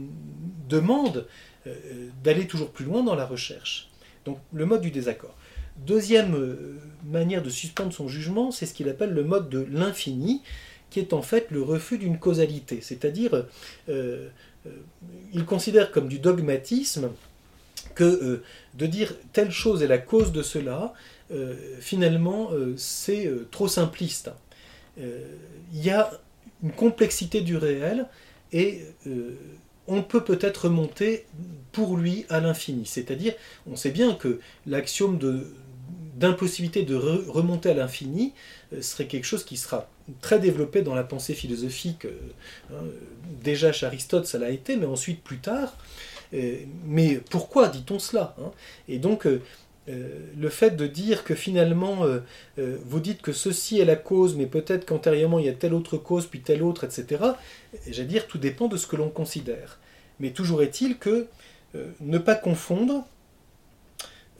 demande 0.68 1.26
euh, 1.68 2.08
d'aller 2.24 2.48
toujours 2.48 2.70
plus 2.72 2.84
loin 2.84 3.04
dans 3.04 3.14
la 3.14 3.24
recherche. 3.24 3.88
Donc 4.24 4.38
le 4.52 4.66
mode 4.66 4.80
du 4.80 4.90
désaccord. 4.90 5.36
Deuxième 5.76 6.34
euh, 6.34 6.80
manière 7.04 7.40
de 7.40 7.50
suspendre 7.50 7.92
son 7.92 8.08
jugement, 8.08 8.50
c'est 8.50 8.66
ce 8.66 8.74
qu'il 8.74 8.88
appelle 8.88 9.10
le 9.10 9.22
mode 9.22 9.48
de 9.48 9.64
l'infini, 9.70 10.42
qui 10.90 10.98
est 10.98 11.12
en 11.12 11.22
fait 11.22 11.52
le 11.52 11.62
refus 11.62 11.98
d'une 11.98 12.18
causalité. 12.18 12.80
C'est-à-dire, 12.80 13.46
euh, 13.88 14.28
il 15.32 15.44
considère 15.44 15.92
comme 15.92 16.08
du 16.08 16.18
dogmatisme 16.18 17.10
que 17.94 18.42
de 18.74 18.86
dire 18.86 19.14
telle 19.32 19.50
chose 19.50 19.82
est 19.82 19.86
la 19.86 19.98
cause 19.98 20.32
de 20.32 20.42
cela, 20.42 20.92
finalement, 21.80 22.50
c'est 22.76 23.30
trop 23.50 23.68
simpliste. 23.68 24.30
Il 24.98 25.82
y 25.82 25.90
a 25.90 26.10
une 26.62 26.72
complexité 26.72 27.40
du 27.40 27.56
réel 27.56 28.06
et 28.52 28.84
on 29.86 30.02
peut 30.02 30.24
peut-être 30.24 30.64
remonter 30.64 31.26
pour 31.72 31.96
lui 31.96 32.24
à 32.28 32.40
l'infini. 32.40 32.86
C'est-à-dire, 32.86 33.34
on 33.66 33.76
sait 33.76 33.90
bien 33.90 34.14
que 34.14 34.40
l'axiome 34.66 35.18
d'impossibilité 36.16 36.82
de 36.82 36.94
remonter 36.94 37.70
à 37.70 37.74
l'infini 37.74 38.32
euh, 38.72 38.82
serait 38.82 39.06
quelque 39.06 39.24
chose 39.24 39.44
qui 39.44 39.56
sera 39.56 39.88
très 40.20 40.38
développé 40.38 40.82
dans 40.82 40.94
la 40.94 41.04
pensée 41.04 41.34
philosophique. 41.34 42.04
Euh, 42.04 42.18
hein. 42.72 42.84
déjà 43.42 43.72
chez 43.72 43.86
Aristote, 43.86 44.26
ça 44.26 44.38
l'a 44.38 44.50
été, 44.50 44.76
mais 44.76 44.86
ensuite 44.86 45.22
plus 45.22 45.38
tard. 45.38 45.76
Euh, 46.34 46.56
mais 46.84 47.20
pourquoi 47.30 47.68
dit-on 47.68 47.98
cela 47.98 48.34
hein? 48.40 48.50
Et 48.88 48.98
donc, 48.98 49.26
le 49.86 50.48
fait 50.48 50.76
de 50.76 50.86
dire 50.86 51.24
que 51.24 51.34
finalement, 51.34 52.06
vous 52.56 53.00
dites 53.00 53.20
que 53.20 53.32
ceci 53.32 53.80
est 53.80 53.84
la 53.84 53.96
cause, 53.96 54.36
mais 54.36 54.46
peut-être 54.46 54.86
qu'antérieurement 54.86 55.40
il 55.40 55.46
y 55.46 55.48
a 55.48 55.52
telle 55.54 55.74
autre 55.74 55.96
cause, 55.96 56.26
puis 56.26 56.40
telle 56.40 56.62
autre, 56.62 56.84
etc., 56.84 57.24
j'allais 57.88 58.08
dire, 58.08 58.28
tout 58.28 58.38
dépend 58.38 58.68
de 58.68 58.76
ce 58.76 58.86
que 58.86 58.94
l'on 58.94 59.10
considère. 59.10 59.80
Mais 60.20 60.30
toujours 60.30 60.62
est-il 60.62 60.98
que 60.98 61.26
euh, 61.74 61.90
ne 62.00 62.18
pas 62.18 62.36
confondre 62.36 63.04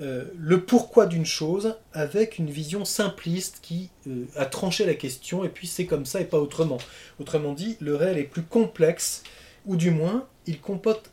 euh, 0.01 0.25
le 0.37 0.61
pourquoi 0.65 1.07
d'une 1.07 1.27
chose 1.27 1.77
avec 1.93 2.39
une 2.39 2.51
vision 2.51 2.85
simpliste 2.85 3.59
qui 3.63 3.91
euh, 4.07 4.25
a 4.37 4.47
tranché 4.47 4.87
la 4.87 4.95
question 4.95 5.45
et 5.45 5.49
puis 5.49 5.67
c'est 5.67 5.87
comme 5.87 6.07
ça 6.07 6.21
et 6.21 6.25
pas 6.25 6.39
autrement. 6.39 6.79
Autrement 7.21 7.53
dit, 7.53 7.77
le 7.81 7.95
réel 7.95 8.19
est 8.19 8.25
plus 8.25 8.43
complexe, 8.43 9.23
ou 9.67 9.77
du 9.77 9.91
moins, 9.91 10.27
il 10.47 10.61
comporte, 10.61 11.11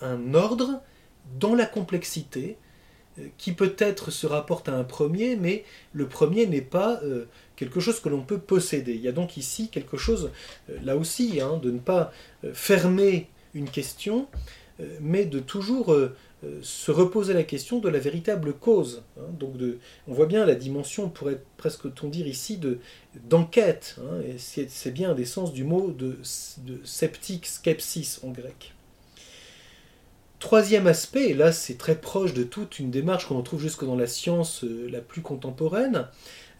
un 0.00 0.34
ordre 0.34 0.80
dans 1.38 1.54
la 1.54 1.66
complexité 1.66 2.56
qui 3.38 3.52
peut-être 3.52 4.10
se 4.10 4.26
rapporte 4.26 4.68
à 4.68 4.76
un 4.76 4.82
premier, 4.82 5.36
mais 5.36 5.64
le 5.92 6.08
premier 6.08 6.46
n'est 6.46 6.60
pas 6.60 7.00
quelque 7.54 7.78
chose 7.78 8.00
que 8.00 8.08
l'on 8.08 8.22
peut 8.22 8.38
posséder. 8.38 8.94
Il 8.94 9.00
y 9.00 9.08
a 9.08 9.12
donc 9.12 9.36
ici 9.36 9.68
quelque 9.68 9.96
chose, 9.96 10.32
là 10.82 10.96
aussi, 10.96 11.40
hein, 11.40 11.60
de 11.62 11.70
ne 11.70 11.78
pas 11.78 12.12
fermer 12.52 13.28
une 13.54 13.70
question, 13.70 14.26
mais 15.00 15.24
de 15.24 15.38
toujours 15.38 15.92
euh, 15.92 16.16
se 16.62 16.90
reposer 16.90 17.34
la 17.34 17.42
question 17.42 17.78
de 17.78 17.88
la 17.88 17.98
véritable 17.98 18.52
cause. 18.52 19.02
Hein. 19.18 19.26
donc 19.38 19.54
on 20.08 20.14
voit 20.14 20.26
bien 20.26 20.44
la 20.44 20.54
dimension, 20.54 21.08
pourrait 21.08 21.42
presque 21.56 21.82
on 22.02 22.08
dire 22.08 22.26
ici, 22.26 22.56
de, 22.56 22.78
d'enquête. 23.28 23.96
Hein, 24.00 24.20
c'est, 24.38 24.90
bien 24.90 25.10
un 25.10 25.14
des 25.14 25.24
sens 25.24 25.52
du 25.52 25.64
mot 25.64 25.90
de, 25.90 26.18
sceptique, 26.84 27.46
skepsis 27.46 28.20
en 28.22 28.30
grec. 28.30 28.74
Troisième 30.38 30.86
aspect, 30.86 31.30
et 31.30 31.34
là 31.34 31.52
c'est 31.52 31.78
très 31.78 31.98
proche 31.98 32.34
de 32.34 32.42
toute 32.42 32.78
une 32.78 32.90
démarche 32.90 33.26
qu'on 33.26 33.38
retrouve 33.38 33.62
jusque 33.62 33.84
dans 33.84 33.96
la 33.96 34.06
science 34.06 34.62
euh, 34.64 34.88
la 34.90 35.00
plus 35.00 35.22
contemporaine, 35.22 36.08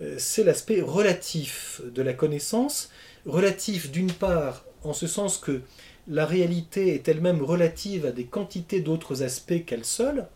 euh, 0.00 0.14
c'est 0.18 0.42
l'aspect 0.42 0.80
relatif 0.80 1.82
de 1.94 2.00
la 2.00 2.14
connaissance, 2.14 2.90
relatif 3.26 3.90
d'une 3.90 4.10
part 4.10 4.64
en 4.84 4.94
ce 4.94 5.06
sens 5.06 5.36
que 5.36 5.60
la 6.08 6.26
réalité 6.26 6.94
est 6.94 7.08
elle-même 7.08 7.42
relative 7.42 8.06
à 8.06 8.12
des 8.12 8.24
quantités 8.24 8.80
d'autres 8.80 9.22
aspects 9.22 9.64
qu'elle 9.64 9.84
seule, 9.84 10.26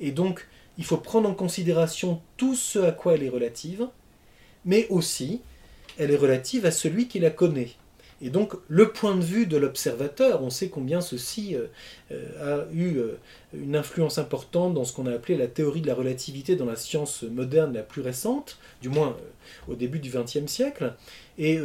et 0.00 0.10
donc 0.10 0.48
il 0.78 0.84
faut 0.84 0.96
prendre 0.96 1.28
en 1.28 1.34
considération 1.34 2.20
tout 2.36 2.54
ce 2.54 2.78
à 2.78 2.92
quoi 2.92 3.14
elle 3.14 3.22
est 3.22 3.28
relative, 3.28 3.88
mais 4.64 4.86
aussi 4.88 5.40
elle 5.98 6.10
est 6.10 6.16
relative 6.16 6.66
à 6.66 6.70
celui 6.70 7.08
qui 7.08 7.20
la 7.20 7.30
connaît. 7.30 7.70
Et 8.24 8.30
donc 8.30 8.54
le 8.68 8.92
point 8.92 9.16
de 9.16 9.22
vue 9.22 9.46
de 9.46 9.56
l'observateur, 9.56 10.42
on 10.42 10.50
sait 10.50 10.68
combien 10.68 11.00
ceci 11.00 11.56
euh, 11.56 11.66
euh, 12.12 12.66
a 12.68 12.72
eu 12.72 12.98
euh, 12.98 13.18
une 13.52 13.74
influence 13.74 14.16
importante 14.16 14.74
dans 14.74 14.84
ce 14.84 14.92
qu'on 14.92 15.06
a 15.06 15.12
appelé 15.12 15.36
la 15.36 15.48
théorie 15.48 15.80
de 15.80 15.88
la 15.88 15.94
relativité 15.94 16.54
dans 16.54 16.64
la 16.64 16.76
science 16.76 17.24
moderne 17.24 17.74
la 17.74 17.82
plus 17.82 18.00
récente, 18.00 18.58
du 18.80 18.88
moins 18.88 19.16
au 19.68 19.74
début 19.74 19.98
du 19.98 20.10
XXe 20.10 20.46
siècle. 20.46 20.94
Et 21.36 21.58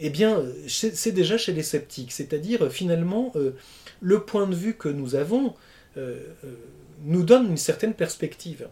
eh 0.00 0.10
bien, 0.10 0.42
c'est 0.66 1.12
déjà 1.12 1.38
chez 1.38 1.52
les 1.52 1.62
sceptiques, 1.62 2.12
c'est-à-dire 2.12 2.70
finalement 2.70 3.32
le 4.00 4.20
point 4.20 4.46
de 4.46 4.54
vue 4.54 4.74
que 4.74 4.88
nous 4.88 5.14
avons 5.14 5.54
nous 7.04 7.22
donne 7.22 7.46
une 7.46 7.56
certaine 7.56 7.94
perspective. 7.94 8.68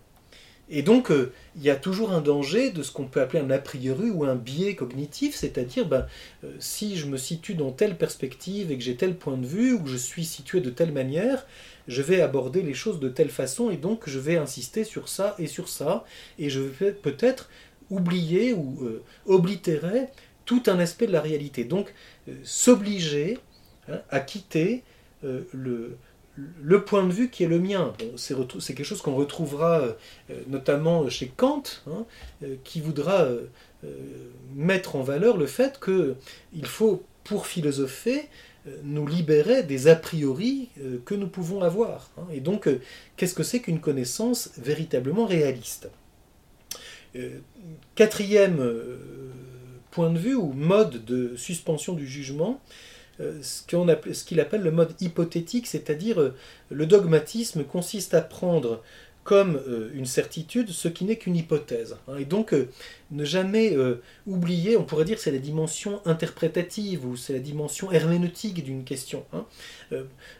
Et 0.71 0.83
donc, 0.83 1.11
euh, 1.11 1.33
il 1.57 1.62
y 1.62 1.71
a 1.71 1.77
toujours 1.77 2.12
un 2.12 2.21
danger 2.21 2.71
de 2.71 2.83
ce 2.83 2.92
qu'on 2.92 3.07
peut 3.07 3.23
appeler 3.23 3.42
un 3.42 3.51
a 3.51 3.59
priori 3.59 4.11
ou 4.11 4.25
un 4.25 4.35
biais 4.35 4.75
cognitif, 4.75 5.35
c'est-à-dire, 5.35 5.87
ben, 5.87 6.07
euh, 6.44 6.53
si 6.59 6.97
je 6.97 7.07
me 7.07 7.16
situe 7.16 7.55
dans 7.55 7.73
telle 7.73 7.97
perspective 7.97 8.71
et 8.71 8.77
que 8.77 8.85
j'ai 8.85 8.97
tel 8.97 9.16
point 9.16 9.38
de 9.38 9.47
vue, 9.47 9.73
ou 9.73 9.83
que 9.83 9.88
je 9.88 9.97
suis 9.97 10.27
situé 10.27 10.61
de 10.61 10.68
telle 10.68 10.92
manière, 10.92 11.47
je 11.87 12.03
vais 12.03 12.21
aborder 12.21 12.61
les 12.61 12.75
choses 12.75 13.01
de 13.01 13.09
telle 13.09 13.31
façon, 13.31 13.71
et 13.71 13.79
donc 13.79 14.03
je 14.07 14.18
vais 14.18 14.37
insister 14.37 14.85
sur 14.85 15.09
ça 15.09 15.35
et 15.38 15.47
sur 15.47 15.71
ça, 15.71 16.05
et 16.38 16.51
je 16.51 16.61
vais 16.61 16.92
peut-être 16.92 17.49
oublier 17.88 18.53
ou 18.53 18.85
euh, 18.85 19.03
oblitérer 19.25 20.09
tout 20.48 20.62
un 20.66 20.78
aspect 20.78 21.06
de 21.06 21.12
la 21.12 21.20
réalité. 21.20 21.64
Donc, 21.64 21.92
s'obliger 22.42 23.38
hein, 23.88 24.00
à 24.08 24.20
quitter 24.20 24.82
le, 25.22 25.98
le 26.62 26.84
point 26.84 27.06
de 27.06 27.12
vue 27.12 27.30
qui 27.30 27.44
est 27.44 27.48
le 27.48 27.58
mien. 27.58 27.92
c'est 28.16 28.74
quelque 28.74 28.84
chose 28.84 29.02
qu'on 29.02 29.14
retrouvera 29.14 29.80
euh, 29.80 29.92
notamment 30.46 31.08
chez 31.08 31.32
Kant, 31.37 31.62
hein, 31.87 32.06
euh, 32.42 32.56
qui 32.64 32.80
voudra 32.80 33.22
euh, 33.22 33.46
mettre 34.54 34.96
en 34.96 35.02
valeur 35.02 35.37
le 35.37 35.46
fait 35.46 35.80
qu'il 35.82 36.66
faut, 36.66 37.02
pour 37.24 37.46
philosopher, 37.46 38.28
nous 38.82 39.06
libérer 39.06 39.62
des 39.62 39.88
a 39.88 39.96
priori 39.96 40.68
que 41.06 41.14
nous 41.14 41.28
pouvons 41.28 41.62
avoir. 41.62 42.11
Hein. 42.18 42.24
Et 42.32 42.40
donc, 42.40 42.68
qu'est-ce 43.16 43.34
que 43.34 43.42
c'est 43.42 43.61
qu'une 43.61 43.80
connaissance 43.80 44.50
véritablement 44.58 45.24
réaliste? 45.24 45.88
Quatrième 47.94 48.61
point 49.98 50.11
de 50.11 50.18
vue 50.18 50.37
ou 50.37 50.52
mode 50.52 51.04
de 51.06 51.34
suspension 51.34 51.92
du 51.92 52.06
jugement, 52.06 52.61
euh, 53.18 53.42
ce 53.42 54.24
qu'il 54.24 54.38
appelle 54.38 54.62
le 54.62 54.70
mode 54.70 54.94
hypothétique, 55.00 55.66
c'est-à-dire 55.66 56.20
euh, 56.20 56.37
le 56.70 56.87
dogmatisme 56.87 57.64
consiste 57.64 58.14
à 58.14 58.20
prendre 58.20 58.80
comme 59.24 59.56
euh, 59.56 59.90
une 59.94 60.06
certitude 60.06 60.70
ce 60.70 60.87
qui 60.87 61.04
n'est 61.04 61.16
qu'une 61.16 61.34
hypothèse. 61.34 61.96
Hein. 62.06 62.16
Et 62.16 62.26
donc, 62.26 62.54
ne 63.11 63.24
jamais 63.24 63.76
oublier, 64.28 64.76
on 64.76 64.84
pourrait 64.84 65.04
dire 65.04 65.18
c'est 65.18 65.32
la 65.32 65.38
dimension 65.38 66.00
interprétative 66.04 67.04
ou 67.04 67.16
c'est 67.16 67.32
la 67.32 67.40
dimension 67.40 67.90
herméneutique 67.90 68.62
d'une 68.62 68.84
question. 68.84 69.24
Hein. 69.32 69.46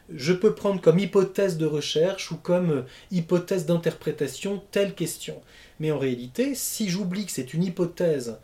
Je 0.09 0.31
peux 0.31 0.55
prendre 0.55 0.79
comme 0.79 0.99
hypothèse 0.99 1.57
de 1.57 1.65
recherche 1.65 2.31
ou 2.31 2.37
comme 2.37 2.85
hypothèse 3.11 3.65
d'interprétation 3.65 4.63
telle 4.71 4.95
question. 4.95 5.41
Mais 5.81 5.91
en 5.91 5.99
réalité, 5.99 6.55
si 6.55 6.87
j'oublie 6.87 7.25
que 7.25 7.33
c'est 7.33 7.53
une 7.53 7.65
hypothèse 7.65 8.37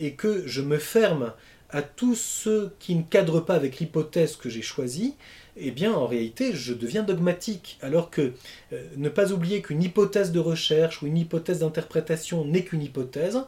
et 0.00 0.14
que 0.14 0.46
je 0.46 0.62
me 0.62 0.78
ferme 0.78 1.32
à 1.70 1.82
tous 1.82 2.14
ceux 2.14 2.72
qui 2.78 2.94
ne 2.94 3.02
cadrent 3.02 3.44
pas 3.44 3.54
avec 3.54 3.78
l'hypothèse 3.78 4.36
que 4.36 4.50
j'ai 4.50 4.62
choisie, 4.62 5.14
eh 5.56 5.70
bien 5.70 5.92
en 5.92 6.06
réalité 6.06 6.52
je 6.52 6.74
deviens 6.74 7.02
dogmatique. 7.02 7.78
Alors 7.80 8.10
que 8.10 8.32
euh, 8.72 8.84
ne 8.96 9.08
pas 9.08 9.32
oublier 9.32 9.62
qu'une 9.62 9.82
hypothèse 9.82 10.32
de 10.32 10.38
recherche 10.38 11.02
ou 11.02 11.06
une 11.06 11.16
hypothèse 11.16 11.60
d'interprétation 11.60 12.44
n'est 12.44 12.64
qu'une 12.64 12.82
hypothèse, 12.82 13.38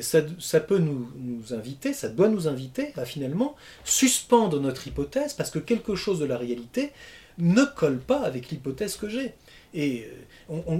ça, 0.00 0.20
ça, 0.40 0.60
peut 0.60 0.78
nous, 0.78 1.08
nous, 1.16 1.54
inviter, 1.54 1.92
ça 1.92 2.08
doit 2.08 2.28
nous 2.28 2.48
inviter 2.48 2.92
à 2.96 3.04
finalement 3.04 3.54
suspendre 3.84 4.60
notre 4.60 4.88
hypothèse 4.88 5.34
parce 5.34 5.50
que 5.50 5.58
quelque 5.58 5.94
chose 5.94 6.18
de 6.18 6.24
la 6.24 6.36
réalité 6.36 6.90
ne 7.38 7.64
colle 7.64 7.98
pas 7.98 8.20
avec 8.20 8.50
l'hypothèse 8.50 8.96
que 8.96 9.08
j'ai. 9.08 9.34
Et 9.74 10.06
euh, 10.50 10.78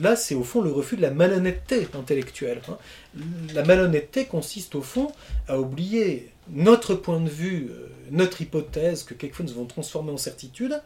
là, 0.00 0.16
c'est 0.16 0.34
au 0.34 0.42
fond 0.42 0.62
le 0.62 0.70
refus 0.70 0.96
de 0.96 1.02
la 1.02 1.10
malhonnêteté 1.10 1.86
intellectuelle. 1.94 2.62
Hein. 2.68 2.78
La 3.54 3.64
malhonnêteté 3.64 4.24
consiste 4.24 4.74
au 4.74 4.82
fond 4.82 5.12
à 5.46 5.60
oublier 5.60 6.30
notre 6.48 6.94
point 6.94 7.20
de 7.20 7.28
vue, 7.28 7.68
euh, 7.70 7.88
notre 8.10 8.40
hypothèse 8.40 9.04
que 9.04 9.12
quelquefois 9.12 9.44
nous 9.44 9.52
avons 9.52 9.66
transformée 9.66 10.10
en 10.10 10.16
certitude, 10.16 10.80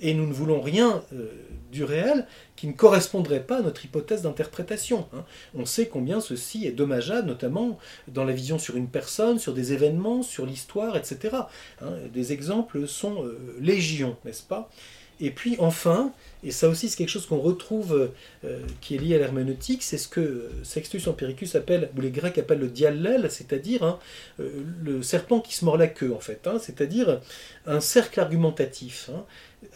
et 0.00 0.12
nous 0.14 0.26
ne 0.26 0.32
voulons 0.32 0.60
rien 0.60 1.02
euh, 1.14 1.30
du 1.70 1.84
réel 1.84 2.26
qui 2.56 2.66
ne 2.66 2.72
correspondrait 2.72 3.44
pas 3.44 3.58
à 3.58 3.62
notre 3.62 3.84
hypothèse 3.84 4.22
d'interprétation. 4.22 5.06
Hein. 5.14 5.24
On 5.54 5.64
sait 5.64 5.86
combien 5.86 6.20
ceci 6.20 6.66
est 6.66 6.72
dommageable, 6.72 7.28
notamment 7.28 7.78
dans 8.08 8.24
la 8.24 8.32
vision 8.32 8.58
sur 8.58 8.76
une 8.76 8.88
personne, 8.88 9.38
sur 9.38 9.54
des 9.54 9.72
événements, 9.72 10.22
sur 10.22 10.44
l'histoire, 10.44 10.96
etc. 10.96 11.36
Hein. 11.80 11.92
Des 12.12 12.32
exemples 12.32 12.86
sont 12.88 13.24
légion, 13.60 14.16
n'est-ce 14.24 14.42
pas? 14.42 14.70
Et 15.20 15.30
puis 15.30 15.56
enfin, 15.58 16.12
et 16.46 16.50
ça 16.50 16.68
aussi, 16.68 16.88
c'est 16.88 16.96
quelque 16.96 17.08
chose 17.08 17.26
qu'on 17.26 17.40
retrouve 17.40 18.12
euh, 18.44 18.60
qui 18.80 18.94
est 18.94 18.98
lié 18.98 19.16
à 19.16 19.18
l'herméneutique, 19.18 19.82
c'est 19.82 19.98
ce 19.98 20.06
que 20.06 20.50
Sextus 20.62 21.06
Empiricus 21.08 21.54
appelle, 21.54 21.90
ou 21.96 22.00
les 22.00 22.10
Grecs 22.10 22.38
appellent 22.38 22.60
le 22.60 22.68
diallel, 22.68 23.30
c'est-à-dire 23.30 23.82
hein, 23.82 23.98
euh, 24.40 24.62
le 24.84 25.02
serpent 25.02 25.40
qui 25.40 25.54
se 25.54 25.64
mord 25.64 25.76
la 25.76 25.88
queue, 25.88 26.14
en 26.14 26.20
fait, 26.20 26.46
hein, 26.46 26.58
c'est-à-dire 26.60 27.20
un 27.66 27.80
cercle 27.80 28.20
argumentatif. 28.20 29.10
Hein. 29.12 29.24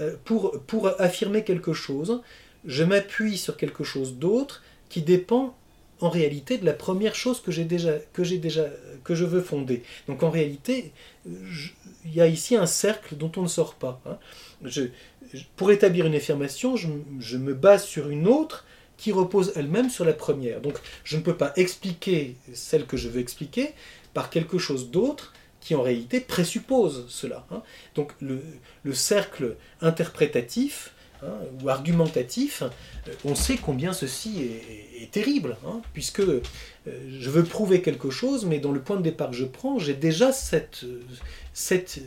Euh, 0.00 0.14
pour, 0.24 0.61
pour 0.66 0.88
affirmer 1.00 1.42
quelque 1.42 1.72
chose, 1.72 2.20
je 2.66 2.85
m'appuie 2.85 3.38
sur 3.38 3.57
quelque 3.57 3.83
chose 3.83 4.14
d'autre 4.14 4.62
qui 4.90 5.03
dépend 5.03 5.57
en 6.00 6.09
réalité 6.09 6.57
de 6.59 6.64
la 6.64 6.72
première 6.72 7.14
chose 7.14 7.40
que 7.40 7.53
j'ai 7.53 7.64
déjà 7.64 7.98
que 8.12 8.24
j'ai 8.24 8.38
déjà 8.38 8.66
que 9.05 9.14
je 9.14 9.24
veux 9.24 9.42
fonder. 9.42 9.83
Donc 10.09 10.22
en 10.22 10.31
réalité, 10.31 10.92
il 11.26 12.14
y 12.14 12.20
a 12.20 12.26
ici 12.26 12.57
un 12.57 12.66
cercle 12.66 13.16
dont 13.16 13.30
on 13.36 13.43
ne 13.43 13.49
sort 13.49 13.74
pas. 13.74 14.01
Pour 15.57 15.70
établir 15.70 16.07
une 16.07 16.14
affirmation, 16.14 16.76
je, 16.76 17.37
me 17.37 17.55
base 17.55 17.85
sur 17.85 18.09
une 18.09 18.26
autre 18.26 18.66
qui 18.97 19.12
repose 19.12 19.53
elle-même 19.57 19.91
sur 19.91 20.05
la 20.05 20.12
première. 20.12 20.61
Donc 20.61 20.78
je 21.05 21.16
ne 21.16 21.22
peux 21.22 21.37
pas 21.37 21.53
expliquer 21.57 22.37
celle 22.53 22.87
que 22.87 22.97
je 22.97 23.09
veux 23.09 23.20
expliquer 23.20 23.72
par 24.12 24.31
quelque 24.31 24.59
chose 24.59 24.91
d'autre 24.91 25.33
qui 25.61 25.74
en 25.74 25.83
réalité 25.83 26.20
présuppose 26.20 27.07
cela. 27.09 27.47
Hein. 27.51 27.62
Donc 27.95 28.12
le, 28.20 28.41
cercle 28.93 29.57
interprétatif 29.81 30.93
hein, 31.22 31.35
ou 31.62 31.68
argumentatif, 31.68 32.62
euh, 32.62 33.12
on 33.24 33.35
sait 33.35 33.57
combien 33.57 33.93
ceci 33.93 34.43
est, 35.01 35.11
terrible, 35.11 35.57
hein, 35.66 35.81
puisque 35.93 36.20
euh, 36.20 36.43
je 36.85 37.31
veux 37.31 37.45
prouver 37.45 37.83
quelque 37.83 38.11
chose, 38.11 38.45
mais 38.45 38.59
dans 38.59 38.72
le 38.72 38.81
point 38.81 38.97
de 38.97 39.03
départ 39.03 39.31
que 39.31 39.37
je 39.37 39.45
prends, 39.45 39.78
j'ai 39.78 39.95
déjà 39.95 40.33
cette, 40.33 40.85
cette, 41.53 42.01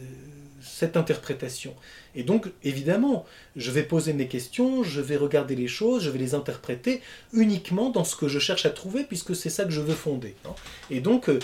cette 0.61 0.97
interprétation. 0.97 1.75
Et 2.15 2.23
donc, 2.23 2.47
évidemment, 2.63 3.25
je 3.55 3.71
vais 3.71 3.83
poser 3.83 4.13
mes 4.13 4.27
questions, 4.27 4.83
je 4.83 5.01
vais 5.01 5.17
regarder 5.17 5.55
les 5.55 5.67
choses, 5.67 6.03
je 6.03 6.09
vais 6.09 6.19
les 6.19 6.35
interpréter 6.35 7.01
uniquement 7.31 7.89
dans 7.89 8.03
ce 8.03 8.15
que 8.15 8.27
je 8.27 8.39
cherche 8.39 8.65
à 8.65 8.69
trouver, 8.69 9.03
puisque 9.03 9.35
c'est 9.35 9.49
ça 9.49 9.65
que 9.65 9.71
je 9.71 9.81
veux 9.81 9.95
fonder. 9.95 10.35
Hein. 10.45 10.53
Et 10.91 10.99
donc, 10.99 11.29
euh, 11.29 11.39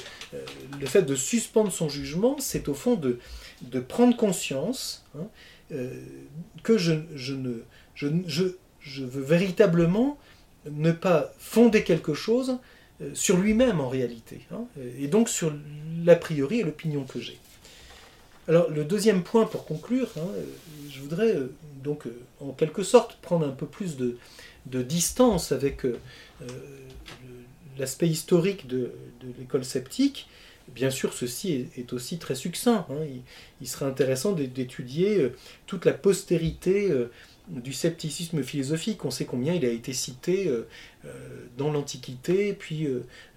le 0.79 0.85
fait 0.85 1.01
de 1.01 1.15
suspendre 1.15 1.71
son 1.71 1.89
jugement, 1.89 2.35
c'est 2.39 2.69
au 2.69 2.73
fond 2.73 2.95
de, 2.95 3.19
prendre 3.87 4.15
conscience 4.15 5.05
hein, 5.17 5.27
euh, 5.71 5.91
que 6.63 6.77
je, 6.77 6.93
veux 7.33 9.21
véritablement 9.21 10.17
ne 10.69 10.91
pas 10.91 11.33
fonder 11.39 11.83
quelque 11.83 12.13
chose 12.13 12.59
euh, 13.01 13.09
sur 13.13 13.37
lui-même 13.37 13.79
en 13.79 13.89
réalité, 13.89 14.41
hein, 14.51 14.65
et 14.99 15.07
donc 15.07 15.29
sur 15.29 15.53
l'a 16.03 16.15
priori 16.15 16.59
et 16.59 16.63
l'opinion 16.63 17.05
que 17.05 17.19
j'ai. 17.19 17.39
Alors 18.49 18.71
le 18.71 18.83
deuxième 18.83 19.21
point 19.21 19.45
pour 19.45 19.63
conclure, 19.63 20.09
hein, 20.17 20.27
je 20.89 20.99
voudrais 21.01 21.35
euh, 21.35 21.53
donc 21.83 22.07
euh, 22.07 22.19
en 22.39 22.51
quelque 22.51 22.81
sorte 22.81 23.15
prendre 23.21 23.45
un 23.45 23.51
peu 23.51 23.67
plus 23.67 23.95
de, 23.95 24.17
distance 24.65 25.51
avec 25.51 25.83
l'aspect 27.77 28.07
historique 28.07 28.67
de, 28.67 28.91
l'école 29.39 29.63
sceptique, 29.63 30.27
bien 30.67 30.89
sûr, 30.91 31.13
ceci 31.13 31.67
est, 31.75 31.93
aussi 31.93 32.17
très 32.17 32.35
succinct. 32.35 32.85
Hein. 32.89 33.05
Il, 33.61 33.67
serait 33.67 33.85
intéressant 33.85 34.33
d'étudier 34.33 35.31
toute 35.65 35.85
la 35.85 35.93
postérité 35.93 36.91
du 37.47 37.73
scepticisme 37.73 38.43
philosophique. 38.43 39.05
On 39.05 39.11
sait 39.11 39.25
combien 39.25 39.55
il 39.55 39.65
a 39.65 39.69
été 39.69 39.91
cité 39.91 40.51
dans 41.57 41.71
l'Antiquité, 41.71 42.53
puis 42.53 42.87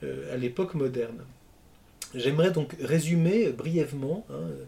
à 0.03 0.37
l'époque 0.37 0.75
moderne. 0.75 1.25
J'aimerais 2.15 2.51
donc 2.51 2.77
résumer 2.81 3.49
brièvement 3.51 4.27
hein, 4.31 4.35
euh, 4.35 4.65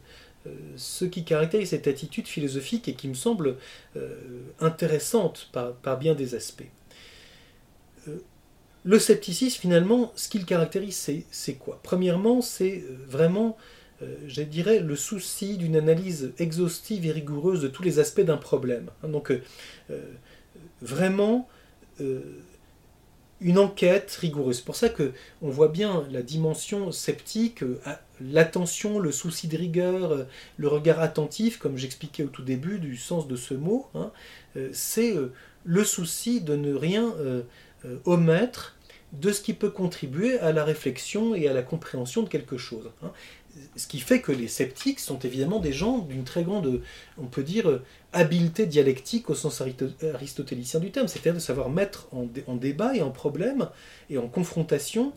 ce 0.77 1.05
qui 1.05 1.25
caractérise 1.25 1.71
cette 1.71 1.87
attitude 1.87 2.27
philosophique 2.27 2.89
et 2.89 2.95
qui 2.95 3.09
me 3.09 3.15
semble 3.15 3.57
euh, 3.97 4.17
intéressante 4.61 5.51
par, 5.53 5.99
bien 5.99 6.15
des 6.15 6.35
aspects. 6.35 6.69
Euh, 8.09 8.19
le 8.85 8.99
scepticisme, 8.99 9.61
finalement, 9.61 10.13
ce 10.17 10.29
qu'il 10.29 10.45
caractérise, 10.45 11.11
c'est 11.31 11.55
quoi? 11.55 11.81
Premièrement, 11.83 12.43
c'est 12.43 12.85
vraiment, 13.09 13.57
je 14.27 14.43
dirais, 14.43 14.81
le 14.81 14.95
souci 14.95 15.57
d'une 15.57 15.75
analyse 15.75 16.35
exhaustive 16.39 17.07
et 17.07 17.11
rigoureuse 17.11 17.63
de 17.63 17.69
tous 17.69 17.83
les 17.83 17.99
aspects 17.99 18.21
d'un 18.21 18.37
problème. 18.37 18.91
Hein, 19.03 19.09
donc, 19.09 19.33
vraiment, 20.83 21.49
une 23.45 23.59
enquête 23.59 24.11
rigoureuse. 24.21 24.57
C'est 24.59 24.65
pour 24.65 24.77
ça 24.77 24.89
que 24.89 25.13
on 25.43 25.51
voit 25.51 25.69
bien 25.69 26.07
la 26.11 26.23
dimension 26.23 26.91
sceptique, 26.93 27.63
euh, 27.63 27.79
l'attention, 28.21 28.99
le 28.99 29.13
souci 29.13 29.49
de 29.49 29.57
rigueur, 29.57 30.13
euh, 30.13 30.25
le 30.57 30.69
regard 30.69 31.01
attentif, 31.01 31.59
comme 31.59 31.77
j'expliquais 31.77 32.23
au 32.23 32.29
tout 32.29 32.43
début 32.43 32.79
du 32.79 32.97
sens 32.97 33.29
de 33.29 33.37
ce 33.37 33.55
mot. 33.55 33.87
Hein, 33.95 34.11
euh, 34.57 34.69
c'est 34.73 35.15
le 35.65 35.85
souci 35.85 36.41
de 36.41 36.57
ne 36.57 36.75
rien 36.75 37.15
omettre 38.05 38.77
de 39.13 39.31
ce 39.31 39.41
qui 39.41 39.55
peut 39.55 39.71
contribuer 39.71 40.39
à 40.41 40.53
la 40.53 40.65
réflexion 40.65 41.35
et 41.35 41.49
à 41.49 41.53
la 41.53 41.63
compréhension 41.63 42.23
de 42.23 42.29
quelque 42.29 42.59
chose. 42.59 42.91
Hein 43.03 43.13
ce 43.77 43.87
qui 43.87 44.01
fait 44.01 44.21
que 44.21 44.33
les 44.33 44.49
sceptiques 44.49 45.01
sont 45.01 45.19
évidemment 45.19 45.61
des 45.61 45.73
gens 45.73 45.99
d'une 45.99 46.25
très 46.25 46.45
grande, 46.45 46.81
on 47.19 47.27
peut 47.27 47.43
dire, 47.43 47.81
habileté 48.13 48.67
dialectique 48.67 49.31
au 49.31 49.35
sens 49.35 49.63
aristotélicien 50.13 50.81
du 50.81 50.91
terme, 50.91 51.09
c'est-à-dire 51.09 51.35
de 51.35 51.39
savoir 51.39 51.71
mettre 51.71 52.09
en, 52.13 52.55
débat 52.55 52.95
et 52.95 53.03
en 53.03 53.11
problème 53.11 53.69
et 54.11 54.19
en 54.19 54.29
confrontation 54.29 55.13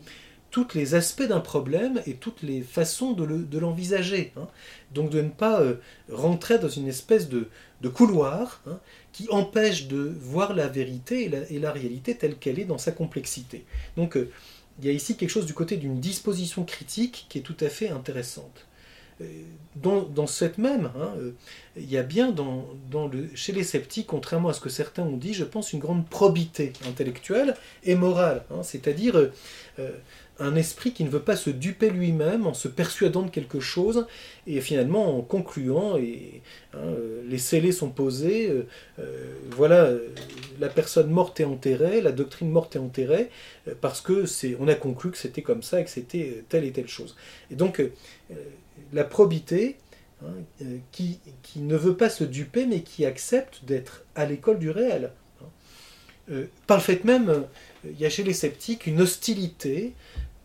tous 0.57 0.73
les 0.73 0.95
aspects 0.95 1.27
d'un 1.27 1.39
problème 1.39 2.01
et 2.07 2.15
toutes 2.15 2.41
les 2.41 2.61
façons 2.61 3.11
de 3.11 3.59
l'envisager. 3.59 4.33
Hein. 4.37 4.47
Donc 4.91 5.11
de 5.11 5.21
ne 5.21 5.29
pas 5.29 5.61
euh, 5.61 5.75
rentrer 6.11 6.57
dans 6.57 6.67
une 6.67 6.87
espèce 6.87 7.29
de, 7.29 7.47
couloir 7.89 8.63
hein, 8.65 8.79
qui 9.13 9.27
empêche 9.29 9.87
de 9.87 10.15
voir 10.19 10.55
la 10.55 10.67
vérité 10.67 11.29
et 11.51 11.59
la, 11.59 11.71
réalité 11.71 12.15
telle 12.15 12.37
qu'elle 12.37 12.57
est 12.57 12.65
dans 12.65 12.79
sa 12.79 12.91
complexité. 12.91 13.65
Donc 13.97 14.17
euh, 14.17 14.31
il 14.79 14.87
y 14.87 14.89
a 14.89 14.93
ici 14.93 15.15
quelque 15.15 15.29
chose 15.29 15.45
du 15.45 15.53
côté 15.53 15.77
d'une 15.77 15.99
disposition 15.99 16.63
critique 16.63 17.27
qui 17.29 17.37
est 17.37 17.41
tout 17.41 17.57
à 17.61 17.69
fait 17.69 17.89
intéressante. 17.89 18.65
Euh, 19.21 19.25
dans, 19.75 20.27
cette 20.27 20.57
même, 20.57 20.91
hein, 20.99 21.11
il 21.75 21.89
y 21.89 21.97
a 21.97 22.03
bien 22.03 22.31
dans, 22.31 22.65
le, 23.07 23.29
chez 23.35 23.51
les 23.51 23.63
sceptiques, 23.63 24.07
contrairement 24.07 24.49
à 24.49 24.53
ce 24.53 24.61
que 24.61 24.69
certains 24.69 25.03
ont 25.03 25.17
dit, 25.17 25.35
je 25.35 25.43
pense 25.43 25.71
une 25.73 25.79
grande 25.79 26.07
probité 26.07 26.73
intellectuelle 26.87 27.55
et 27.83 27.93
morale. 27.93 28.43
Hein. 28.51 28.63
C'est-à-dire, 28.63 29.31
un 30.39 30.55
esprit 30.55 30.91
qui 30.91 31.03
ne 31.03 31.09
veut 31.09 31.21
pas 31.21 31.35
se 31.35 31.49
duper 31.49 31.89
lui-même 31.89 32.45
en 32.45 32.53
se 32.53 32.67
persuadant 32.67 33.23
de 33.23 33.29
quelque 33.29 33.59
chose 33.59 34.07
et 34.45 34.61
finalement 34.61 35.17
en 35.17 35.21
concluant 35.21 35.97
et 35.97 36.41
hein, 36.73 36.79
euh, 36.79 37.21
les 37.27 37.37
scellés 37.37 37.71
sont 37.71 37.89
posés 37.89 38.49
euh, 38.49 38.67
euh, 38.99 39.33
voilà 39.51 39.91
la 40.59 40.69
personne 40.69 41.09
morte 41.09 41.39
est 41.39 41.45
enterrée 41.45 42.01
la 42.01 42.11
doctrine 42.11 42.49
morte 42.49 42.75
est 42.75 42.79
enterrée 42.79 43.29
parce 43.81 44.01
que 44.01 44.25
c'est 44.25 44.55
on 44.59 44.67
a 44.67 44.75
conclu 44.75 45.11
que 45.11 45.17
c'était 45.17 45.41
comme 45.41 45.63
ça 45.63 45.81
et 45.81 45.83
que 45.83 45.89
c'était 45.89 46.43
telle 46.49 46.63
et 46.63 46.71
telle 46.71 46.87
chose. 46.87 47.15
Et 47.51 47.55
donc 47.55 47.81
la 48.93 49.03
probité 49.03 49.77
hein, 50.23 50.33
qui, 50.91 51.19
ne 51.57 51.75
veut 51.75 51.97
pas 51.97 52.09
se 52.09 52.23
duper 52.23 52.65
mais 52.65 52.81
qui 52.81 53.05
accepte 53.05 53.65
d'être 53.65 54.03
à 54.15 54.25
l'école 54.25 54.59
du 54.59 54.69
réel. 54.69 55.11
Par 56.65 56.77
le 56.77 56.83
fait 56.83 57.03
même 57.03 57.45
il 57.83 57.99
y 57.99 58.05
a 58.05 58.09
chez 58.09 58.23
les 58.23 58.33
sceptiques 58.33 58.87
une 58.87 59.01
hostilité 59.01 59.93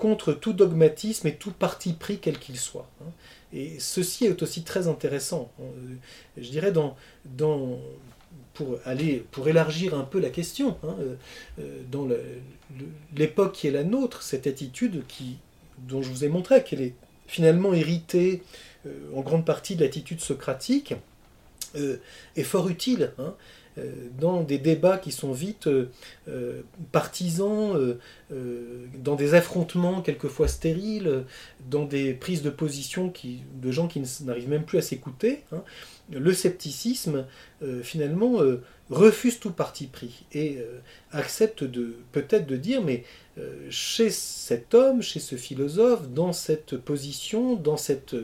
contre 0.03 0.33
tout 0.33 0.53
dogmatisme 0.53 1.29
et 1.29 1.37
tout 1.37 1.53
parti 1.53 1.93
pris 1.93 2.19
quel 2.19 2.37
qu'il 2.37 2.59
soit. 2.59 2.89
Hein. 3.01 3.11
Et 3.53 3.79
ceci 3.79 4.25
est 4.25 4.43
aussi 4.43 4.65
très 4.65 4.89
intéressant. 4.89 5.53
Euh, 5.61 5.65
je 6.37 6.51
dirais 6.51 6.73
pour 8.53 8.79
aller 8.85 9.25
pour 9.31 9.47
élargir 9.47 9.95
un 9.95 10.03
peu 10.03 10.19
la 10.19 10.31
question, 10.31 10.77
hein, 10.83 10.97
euh, 10.99 11.15
euh, 11.61 11.83
dans 11.93 12.09
l'époque 13.17 13.53
qui 13.53 13.69
est 13.69 13.71
la 13.71 13.85
nôtre, 13.85 14.25
cette 14.25 14.49
attitude 14.49 15.05
qui, 15.07 15.37
dont 15.87 16.03
je 16.03 16.11
vous 16.11 16.25
ai 16.25 16.29
montré 16.29 16.65
qu'elle 16.65 16.83
est 16.83 16.95
finalement 17.29 17.73
héritée 17.73 18.43
en 19.15 19.21
grande 19.21 19.47
partie 19.47 19.77
de 19.77 19.85
l'attitude 19.85 20.21
socratique, 20.21 20.95
est 21.77 22.43
fort 22.43 22.69
utile. 22.69 23.13
Hein. 23.19 23.35
Euh, 23.79 23.91
dans 24.21 24.43
des 24.43 24.59
débats 24.59 24.99
qui 24.99 25.13
sont 25.13 25.33
vite 25.33 25.67
euh, 25.67 25.89
euh, 26.29 26.61
partisans, 26.93 27.97
dans 28.99 29.15
des 29.15 29.35
affrontements 29.35 30.01
quelquefois 30.01 30.49
stériles, 30.49 31.25
dans 31.69 31.85
des 31.85 32.15
prises 32.15 32.43
de 32.43 32.49
position 32.49 33.13
de 33.55 33.71
gens 33.71 33.89
qui 33.89 34.03
n'arrivent 34.25 34.49
même 34.49 34.65
plus 34.65 34.79
à 34.79 34.83
s'écouter, 34.83 35.43
hein, 35.53 35.63
le 36.13 36.33
scepticisme, 36.33 37.27
finalement, 37.83 38.41
refuse 38.91 39.41
tout 39.41 39.53
parti 39.53 39.87
pris 39.87 40.25
et 40.33 40.59
accepte 41.11 41.65
de 41.65 41.97
peut-être 42.13 42.47
de 42.47 42.57
dire 42.57 42.83
mais 42.83 43.05
chez 43.71 44.11
cet 44.11 44.75
homme, 44.75 45.01
chez 45.03 45.21
ce 45.21 45.37
philosophe, 45.37 46.09
dans 46.09 46.33
cette 46.33 46.77
position, 46.77 47.57
dans 47.57 47.77
cette, 47.77 48.15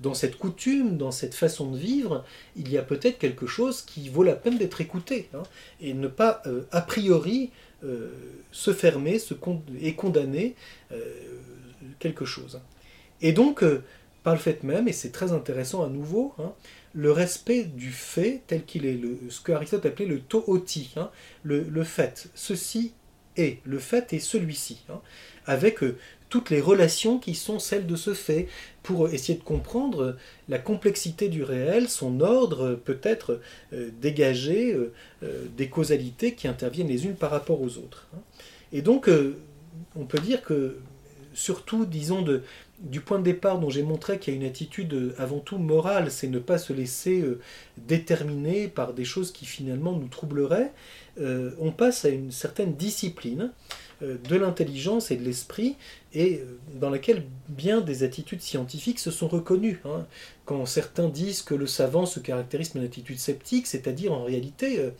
dans 0.00 0.14
cette 0.14 0.36
coutume, 0.36 0.98
dans 0.98 1.10
cette 1.10 1.34
façon 1.34 1.70
de 1.70 1.78
vivre, 1.78 2.24
il 2.56 2.70
y 2.70 2.76
a 2.76 2.82
peut-être 2.82 3.18
quelque 3.18 3.46
chose 3.46 3.82
qui 3.82 4.08
vaut 4.08 4.24
la 4.24 4.34
peine 4.34 4.58
d'être 4.58 4.80
écouté 4.80 5.28
hein, 5.34 5.42
et 5.80 5.94
ne 5.94 6.08
pas 6.08 6.42
a 6.70 6.80
priori 6.82 7.50
se 8.52 8.72
fermer 8.72 9.18
se 9.18 9.34
et 9.80 9.94
condamner 9.94 10.54
quelque 11.98 12.24
chose. 12.24 12.60
Et 13.20 13.32
donc, 13.32 13.64
par 14.22 14.34
le 14.34 14.40
fait 14.40 14.62
même, 14.62 14.88
et 14.88 14.92
c'est 14.92 15.12
très 15.12 15.32
intéressant 15.32 15.82
à 15.84 15.88
nouveau, 15.88 16.34
hein, 16.38 16.52
le 16.98 17.12
respect 17.12 17.62
du 17.62 17.92
fait 17.92 18.42
tel 18.48 18.64
qu'il 18.64 18.84
est, 18.84 18.98
ce 19.28 19.40
que 19.40 19.52
Aristote 19.52 19.86
appelait 19.86 20.04
le 20.04 20.18
tooti, 20.18 20.90
hein, 20.96 21.10
le, 21.44 21.84
fait. 21.84 22.28
Ceci 22.34 22.92
est, 23.36 23.60
le 23.64 23.78
fait 23.78 24.12
est 24.12 24.18
celui-ci, 24.18 24.82
hein, 24.90 25.00
avec 25.46 25.84
euh, 25.84 25.96
toutes 26.28 26.50
les 26.50 26.60
relations 26.60 27.20
qui 27.20 27.36
sont 27.36 27.60
celles 27.60 27.86
de 27.86 27.94
ce 27.94 28.14
fait, 28.14 28.48
pour 28.82 29.10
essayer 29.10 29.38
de 29.38 29.44
comprendre 29.44 30.16
la 30.48 30.58
complexité 30.58 31.28
du 31.28 31.44
réel, 31.44 31.88
son 31.88 32.20
ordre, 32.20 32.74
peut-être 32.74 33.40
euh, 33.72 33.90
dégager 34.02 34.74
euh, 34.74 35.46
des 35.56 35.68
causalités 35.68 36.34
qui 36.34 36.48
interviennent 36.48 36.88
les 36.88 37.04
unes 37.04 37.14
par 37.14 37.30
rapport 37.30 37.62
aux 37.62 37.78
autres. 37.78 38.08
Hein. 38.12 38.20
Et 38.72 38.82
donc, 38.82 39.08
on 39.94 40.04
peut 40.04 40.18
dire 40.18 40.42
que, 40.42 40.78
surtout, 41.38 41.86
disons, 41.86 42.24
du 42.80 43.00
point 43.00 43.18
de 43.18 43.24
départ 43.24 43.58
dont 43.58 43.70
j'ai 43.70 43.82
montré 43.82 44.18
qu'il 44.18 44.34
y 44.34 44.36
a 44.36 44.40
une 44.40 44.46
attitude 44.46 44.92
euh, 44.92 45.14
avant 45.18 45.38
tout 45.38 45.58
morale, 45.58 46.10
c'est 46.10 46.28
ne 46.28 46.38
pas 46.38 46.58
se 46.58 46.72
laisser 46.72 47.20
euh, 47.20 47.40
déterminer 47.76 48.68
par 48.68 48.92
des 48.92 49.04
choses 49.04 49.32
qui 49.32 49.46
finalement 49.46 49.92
nous 49.92 50.08
troubleraient, 50.08 50.72
euh, 51.20 51.52
on 51.60 51.70
passe 51.70 52.04
à 52.04 52.08
une 52.08 52.30
certaine 52.30 52.74
discipline 52.74 53.52
de 54.00 54.36
l'intelligence 54.36 55.10
et 55.10 55.16
de 55.16 55.24
l'esprit, 55.24 55.74
et 56.14 56.44
dans 56.76 56.88
laquelle 56.88 57.24
bien 57.48 57.80
des 57.80 58.04
attitudes 58.04 58.42
scientifiques 58.42 59.00
se 59.00 59.10
sont 59.10 59.26
reconnues. 59.26 59.80
Hein. 59.84 60.06
Quand 60.44 60.64
certains 60.66 61.08
disent 61.08 61.42
que 61.42 61.56
le 61.56 61.66
savant 61.66 62.06
se 62.06 62.20
caractérise 62.20 62.68
par 62.68 62.80
une 62.80 62.86
attitude 62.86 63.18
sceptique, 63.18 63.66
c'est-à-dire 63.66 64.12
en 64.12 64.22
réalité 64.22 64.92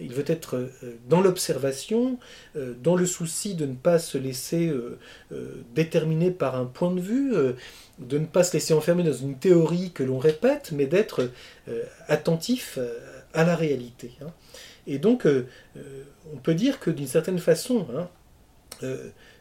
il 0.00 0.12
veut 0.12 0.24
être 0.26 0.56
euh, 0.56 0.98
dans 1.08 1.20
l'observation, 1.20 2.18
euh, 2.56 2.74
dans 2.82 2.96
le 2.96 3.06
souci 3.06 3.54
de 3.54 3.66
ne 3.66 3.74
pas 3.74 3.98
se 3.98 4.18
laisser 4.18 4.68
euh, 4.68 4.98
déterminer 5.74 6.30
par 6.30 6.56
un 6.56 6.66
point 6.66 6.92
de 6.92 7.00
vue, 7.00 7.32
de 7.98 8.18
ne 8.18 8.26
pas 8.26 8.44
se 8.44 8.54
laisser 8.54 8.74
enfermer 8.74 9.02
dans 9.02 9.12
une 9.12 9.38
théorie 9.38 9.92
que 9.92 10.02
l'on 10.02 10.18
répète, 10.18 10.72
mais 10.72 10.86
d'être 10.86 11.30
attentif 12.08 12.78
à 13.32 13.44
la 13.44 13.56
réalité. 13.56 14.12
Hein. 14.22 14.32
Et 14.86 14.98
donc, 14.98 15.26
on 15.26 16.36
peut 16.38 16.54
dire 16.54 16.80
que 16.80 16.90
d'une 16.90 17.06
certaine 17.06 17.38
façon, 17.38 17.86
hein, 17.94 18.88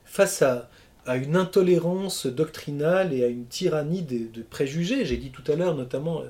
face 0.05 0.41
à, 0.41 0.69
une 1.05 1.35
intolérance 1.35 2.27
doctrinale 2.27 3.13
et 3.13 3.25
à 3.25 3.27
une 3.27 3.45
tyrannie 3.45 4.03
de, 4.03 4.41
préjugés. 4.41 5.03
J'ai 5.03 5.17
dit 5.17 5.31
tout 5.31 5.43
à 5.51 5.55
l'heure 5.55 5.75
notamment 5.75 6.23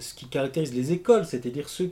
ce 0.00 0.14
qui 0.14 0.26
caractérise 0.26 0.74
les 0.74 0.92
écoles, 0.92 1.24
c'est-à-dire 1.24 1.68
ce 1.68 1.84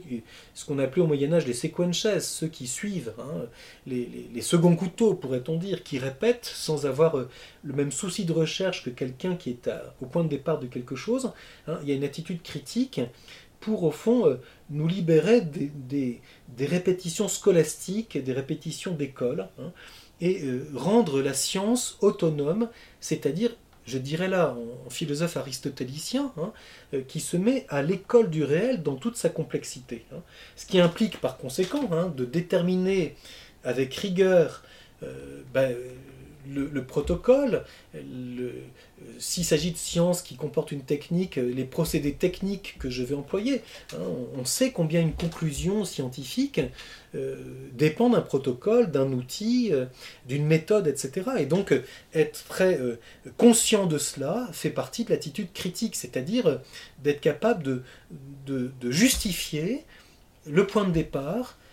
qu'on 0.65 0.79
appelait 0.79 1.01
au 1.01 1.07
Moyen 1.07 1.33
Âge 1.33 1.47
les 1.47 1.53
sequences, 1.53 2.07
ceux 2.19 2.47
qui 2.47 2.67
suivent, 2.67 3.13
hein, 3.19 3.45
les, 3.85 4.29
les, 4.33 4.41
seconds 4.41 4.75
couteaux 4.75 5.13
pourrait-on 5.15 5.57
dire, 5.57 5.83
qui 5.83 5.97
répètent 5.97 6.45
sans 6.45 6.85
avoir 6.85 7.17
euh, 7.17 7.29
le 7.63 7.73
même 7.73 7.91
souci 7.91 8.25
de 8.25 8.33
recherche 8.33 8.83
que 8.83 8.89
quelqu'un 8.89 9.35
qui 9.35 9.51
est 9.51 9.69
au 10.01 10.05
point 10.05 10.23
de 10.23 10.29
départ 10.29 10.59
de 10.59 10.67
quelque 10.67 10.95
chose. 10.95 11.31
Hein. 11.67 11.79
Il 11.81 11.89
y 11.89 11.91
a 11.91 11.95
une 11.95 12.03
attitude 12.03 12.41
critique 12.41 13.01
pour 13.59 13.83
au 13.83 13.91
fond 13.91 14.37
nous 14.69 14.87
libérer 14.87 15.41
des, 15.41 16.21
répétitions 16.59 17.27
scolastiques, 17.27 18.23
des 18.23 18.33
répétitions 18.33 18.93
d'école, 18.93 19.49
hein, 19.59 19.71
et 20.21 20.43
rendre 20.75 21.21
la 21.21 21.33
science 21.33 21.97
autonome, 22.01 22.69
c'est-à-dire 22.99 23.55
je 23.87 23.97
dirais 23.97 24.27
là, 24.27 24.55
en 24.85 24.89
philosophe 24.89 25.37
aristotélicien, 25.37 26.33
hein, 26.37 26.51
euh, 26.93 27.01
qui 27.07 27.21
se 27.21 27.37
met 27.37 27.65
à 27.69 27.81
l'école 27.81 28.29
du 28.29 28.43
réel 28.43 28.83
dans 28.83 28.95
toute 28.95 29.15
sa 29.15 29.29
complexité. 29.29 30.05
Hein. 30.13 30.21
Ce 30.57 30.65
qui 30.65 30.79
implique 30.79 31.19
par 31.21 31.37
conséquent 31.37 31.89
hein, 31.93 32.13
de 32.15 32.25
déterminer 32.25 33.15
avec 33.63 33.95
rigueur 33.95 34.63
euh, 35.03 35.41
ben, 35.53 35.75
le, 36.53 36.83
protocole, 36.83 37.63
s'il 39.19 39.45
s'agit 39.45 39.71
de 39.71 39.77
sciences 39.77 40.21
qui 40.21 40.35
comportent 40.35 40.71
une 40.71 40.83
technique, 40.83 41.35
les 41.35 41.65
procédés 41.65 42.13
techniques 42.13 42.77
que 42.79 42.89
je 42.89 43.03
vais 43.03 43.15
employer, 43.15 43.61
hein, 43.93 43.97
on 44.35 44.45
sait 44.45 44.71
combien 44.71 45.01
une 45.01 45.13
conclusion 45.13 45.85
scientifique 45.85 46.61
euh, 47.15 47.35
dépend 47.73 48.09
d'un 48.09 48.21
protocole, 48.21 48.91
d'un 48.91 49.11
outil, 49.11 49.69
euh, 49.71 49.85
d'une 50.27 50.45
méthode, 50.45 50.87
etc. 50.87 51.29
Et 51.39 51.45
donc 51.45 51.73
être 52.13 52.45
très 52.47 52.79
euh, 52.79 52.99
conscient 53.37 53.85
de 53.85 53.97
cela 53.97 54.49
fait 54.51 54.69
partie 54.69 55.05
de 55.05 55.11
l'attitude 55.11 55.51
critique, 55.53 55.95
c'est-à-dire 55.95 56.59
d'être 57.03 57.21
capable 57.21 57.81
de 58.45 58.91
justifier 58.91 59.85
le 60.49 60.65
point 60.65 60.85
de 60.85 60.91
départ, 60.91 61.57
euh, 61.57 61.66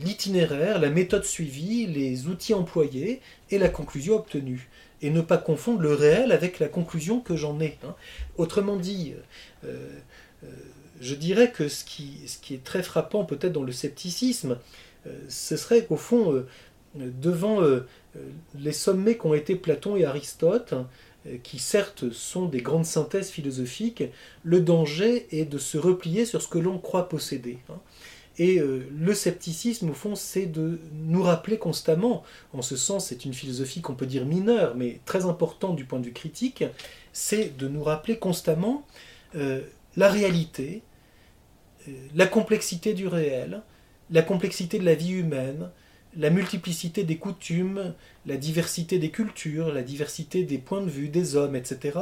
l'itinéraire, 0.00 0.80
la 0.80 0.90
méthode 0.90 1.24
suivie, 1.24 1.86
les 1.86 2.26
outils 2.26 2.54
employés 2.54 3.20
et 3.50 3.58
la 3.58 3.68
conclusion 3.68 4.16
obtenue. 4.16 4.68
Et 5.00 5.10
ne 5.10 5.20
pas 5.20 5.38
confondre 5.38 5.80
le 5.80 5.94
réel 5.94 6.32
avec 6.32 6.58
la 6.58 6.68
conclusion 6.68 7.20
que 7.20 7.36
j'en 7.36 7.60
ai. 7.60 7.78
Hein. 7.84 7.94
Autrement 8.36 8.76
dit, 8.76 9.14
euh, 9.64 9.88
euh, 10.42 10.48
je 11.00 11.14
dirais 11.14 11.52
que 11.52 11.68
ce 11.68 11.84
qui, 11.84 12.22
ce 12.26 12.38
qui 12.38 12.54
est 12.54 12.64
très 12.64 12.82
frappant 12.82 13.24
peut-être 13.24 13.52
dans 13.52 13.62
le 13.62 13.72
scepticisme, 13.72 14.58
ce 15.28 15.56
serait 15.56 15.86
qu'au 15.86 15.96
fond, 15.96 16.44
devant 16.94 17.62
les 18.58 18.72
sommets 18.72 19.16
qu'ont 19.16 19.32
été 19.32 19.54
Platon 19.54 19.96
et 19.96 20.04
Aristote, 20.04 20.74
qui 21.42 21.58
certes 21.60 22.10
sont 22.10 22.46
des 22.46 22.60
grandes 22.60 22.84
synthèses 22.84 23.30
philosophiques, 23.30 24.04
le 24.42 24.60
danger 24.60 25.26
est 25.30 25.44
de 25.44 25.56
se 25.56 25.78
replier 25.78 26.26
sur 26.26 26.42
ce 26.42 26.48
que 26.48 26.58
l'on 26.58 26.78
croit 26.78 27.08
posséder. 27.08 27.58
Hein. 27.70 27.78
Et 28.38 28.60
euh, 28.60 28.88
le 28.96 29.14
scepticisme, 29.14 29.90
au 29.90 29.94
fond, 29.94 30.14
c'est 30.14 30.46
de 30.46 30.78
nous 30.92 31.22
rappeler 31.22 31.58
constamment, 31.58 32.22
en 32.52 32.62
ce 32.62 32.76
sens 32.76 33.06
c'est 33.06 33.24
une 33.24 33.34
philosophie 33.34 33.80
qu'on 33.80 33.94
peut 33.94 34.06
dire 34.06 34.26
mineure, 34.26 34.76
mais 34.76 35.00
très 35.04 35.26
importante 35.26 35.74
du 35.74 35.84
point 35.84 35.98
de 35.98 36.06
vue 36.06 36.12
critique, 36.12 36.64
c'est 37.12 37.56
de 37.56 37.66
nous 37.66 37.82
rappeler 37.82 38.18
constamment 38.18 38.86
euh, 39.34 39.62
la 39.96 40.08
réalité, 40.08 40.82
euh, 41.88 41.92
la 42.14 42.26
complexité 42.26 42.94
du 42.94 43.08
réel, 43.08 43.62
la 44.10 44.22
complexité 44.22 44.78
de 44.78 44.84
la 44.84 44.94
vie 44.94 45.12
humaine, 45.12 45.70
la 46.16 46.30
multiplicité 46.30 47.02
des 47.02 47.18
coutumes, 47.18 47.92
la 48.24 48.36
diversité 48.36 49.00
des 49.00 49.10
cultures, 49.10 49.72
la 49.72 49.82
diversité 49.82 50.44
des 50.44 50.58
points 50.58 50.80
de 50.80 50.88
vue 50.88 51.08
des 51.08 51.34
hommes, 51.34 51.56
etc., 51.56 51.98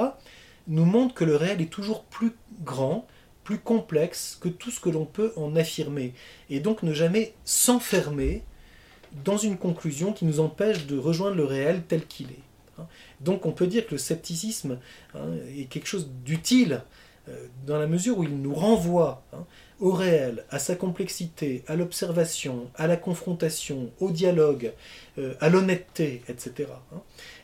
nous 0.68 0.84
montre 0.84 1.14
que 1.14 1.24
le 1.24 1.36
réel 1.36 1.60
est 1.60 1.72
toujours 1.72 2.04
plus 2.04 2.32
grand, 2.62 3.06
plus 3.46 3.58
complexe 3.58 4.36
que 4.40 4.48
tout 4.48 4.72
ce 4.72 4.80
que 4.80 4.90
l'on 4.90 5.04
peut 5.04 5.32
en 5.36 5.54
affirmer, 5.54 6.14
et 6.50 6.58
donc 6.58 6.82
ne 6.82 6.92
jamais 6.92 7.32
s'enfermer 7.44 8.42
dans 9.24 9.36
une 9.36 9.56
conclusion 9.56 10.12
qui 10.12 10.24
nous 10.24 10.40
empêche 10.40 10.86
de 10.86 10.98
rejoindre 10.98 11.36
le 11.36 11.44
réel 11.44 11.84
tel 11.86 12.04
qu'il 12.06 12.26
est. 12.26 12.42
Hein. 12.80 12.88
Donc 13.20 13.46
on 13.46 13.52
peut 13.52 13.68
dire 13.68 13.86
que 13.86 13.92
le 13.92 13.98
scepticisme 13.98 14.80
hein, 15.14 15.28
est 15.56 15.66
quelque 15.66 15.86
chose 15.86 16.10
d'utile 16.24 16.82
euh, 17.28 17.46
dans 17.64 17.78
la 17.78 17.86
mesure 17.86 18.18
où 18.18 18.24
il 18.24 18.36
nous 18.36 18.52
renvoie 18.52 19.22
hein, 19.32 19.46
au 19.78 19.92
réel, 19.92 20.44
à 20.50 20.58
sa 20.58 20.74
complexité, 20.74 21.62
à 21.68 21.76
l'observation, 21.76 22.68
à 22.74 22.88
la 22.88 22.96
confrontation, 22.96 23.92
au 24.00 24.10
dialogue, 24.10 24.72
euh, 25.18 25.34
à 25.38 25.50
l'honnêteté, 25.50 26.22
etc. 26.28 26.68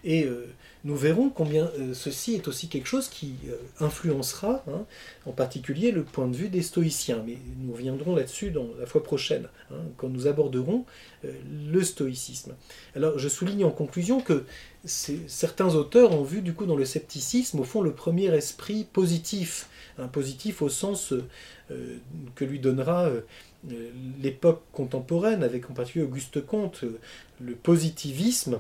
Et 0.03 0.24
euh, 0.24 0.53
nous 0.85 0.97
verrons 0.97 1.30
combien 1.30 1.66
euh, 1.78 1.95
ceci 1.95 2.35
est 2.35 2.49
aussi 2.49 2.68
quelque 2.68 2.89
chose 2.89 3.09
qui 3.09 3.37
euh, 3.49 3.55
influencera 3.78 4.64
hein, 4.68 4.85
en 5.26 5.30
particulier 5.30 5.93
le 5.93 6.03
point 6.03 6.26
de 6.26 6.37
vue 6.37 6.49
des 6.49 6.62
stoïciens. 6.62 7.22
Mais 7.24 7.39
nous 7.61 7.72
reviendrons 7.72 8.16
là-dessus 8.16 8.51
dans 8.51 8.66
la 8.78 8.87
fois 8.87 9.03
prochaine, 9.03 9.49
hein, 9.70 9.76
quand 9.97 10.09
nous 10.09 10.26
aborderons 10.26 10.85
euh, 11.24 11.33
le 11.70 11.83
stoïcisme. 11.85 12.55
Alors 12.97 13.18
je 13.18 13.28
souligne 13.28 13.64
en 13.64 13.70
conclusion 13.70 14.20
que 14.20 14.45
certains 14.85 15.76
auteurs 15.76 16.11
ont 16.12 16.24
vu 16.24 16.43
du 16.43 16.55
coup 16.55 16.66
dans 16.66 16.74
le 16.74 16.85
scepticisme 16.85 17.61
au 17.61 17.64
fond 17.64 17.83
le 17.83 17.93
premier 17.93 18.35
esprit 18.35 18.85
positif, 18.93 19.68
positif 20.11 20.61
au 20.61 20.68
sens 20.68 21.14
que 22.35 22.45
lui 22.45 22.59
donnera 22.59 23.09
l'époque 24.20 24.64
contemporaine, 24.72 25.45
avec 25.45 25.70
en 25.70 25.74
particulier 25.74 26.05
Auguste 26.05 26.45
Comte, 26.45 26.85
le 27.41 27.55
positivisme 27.55 28.59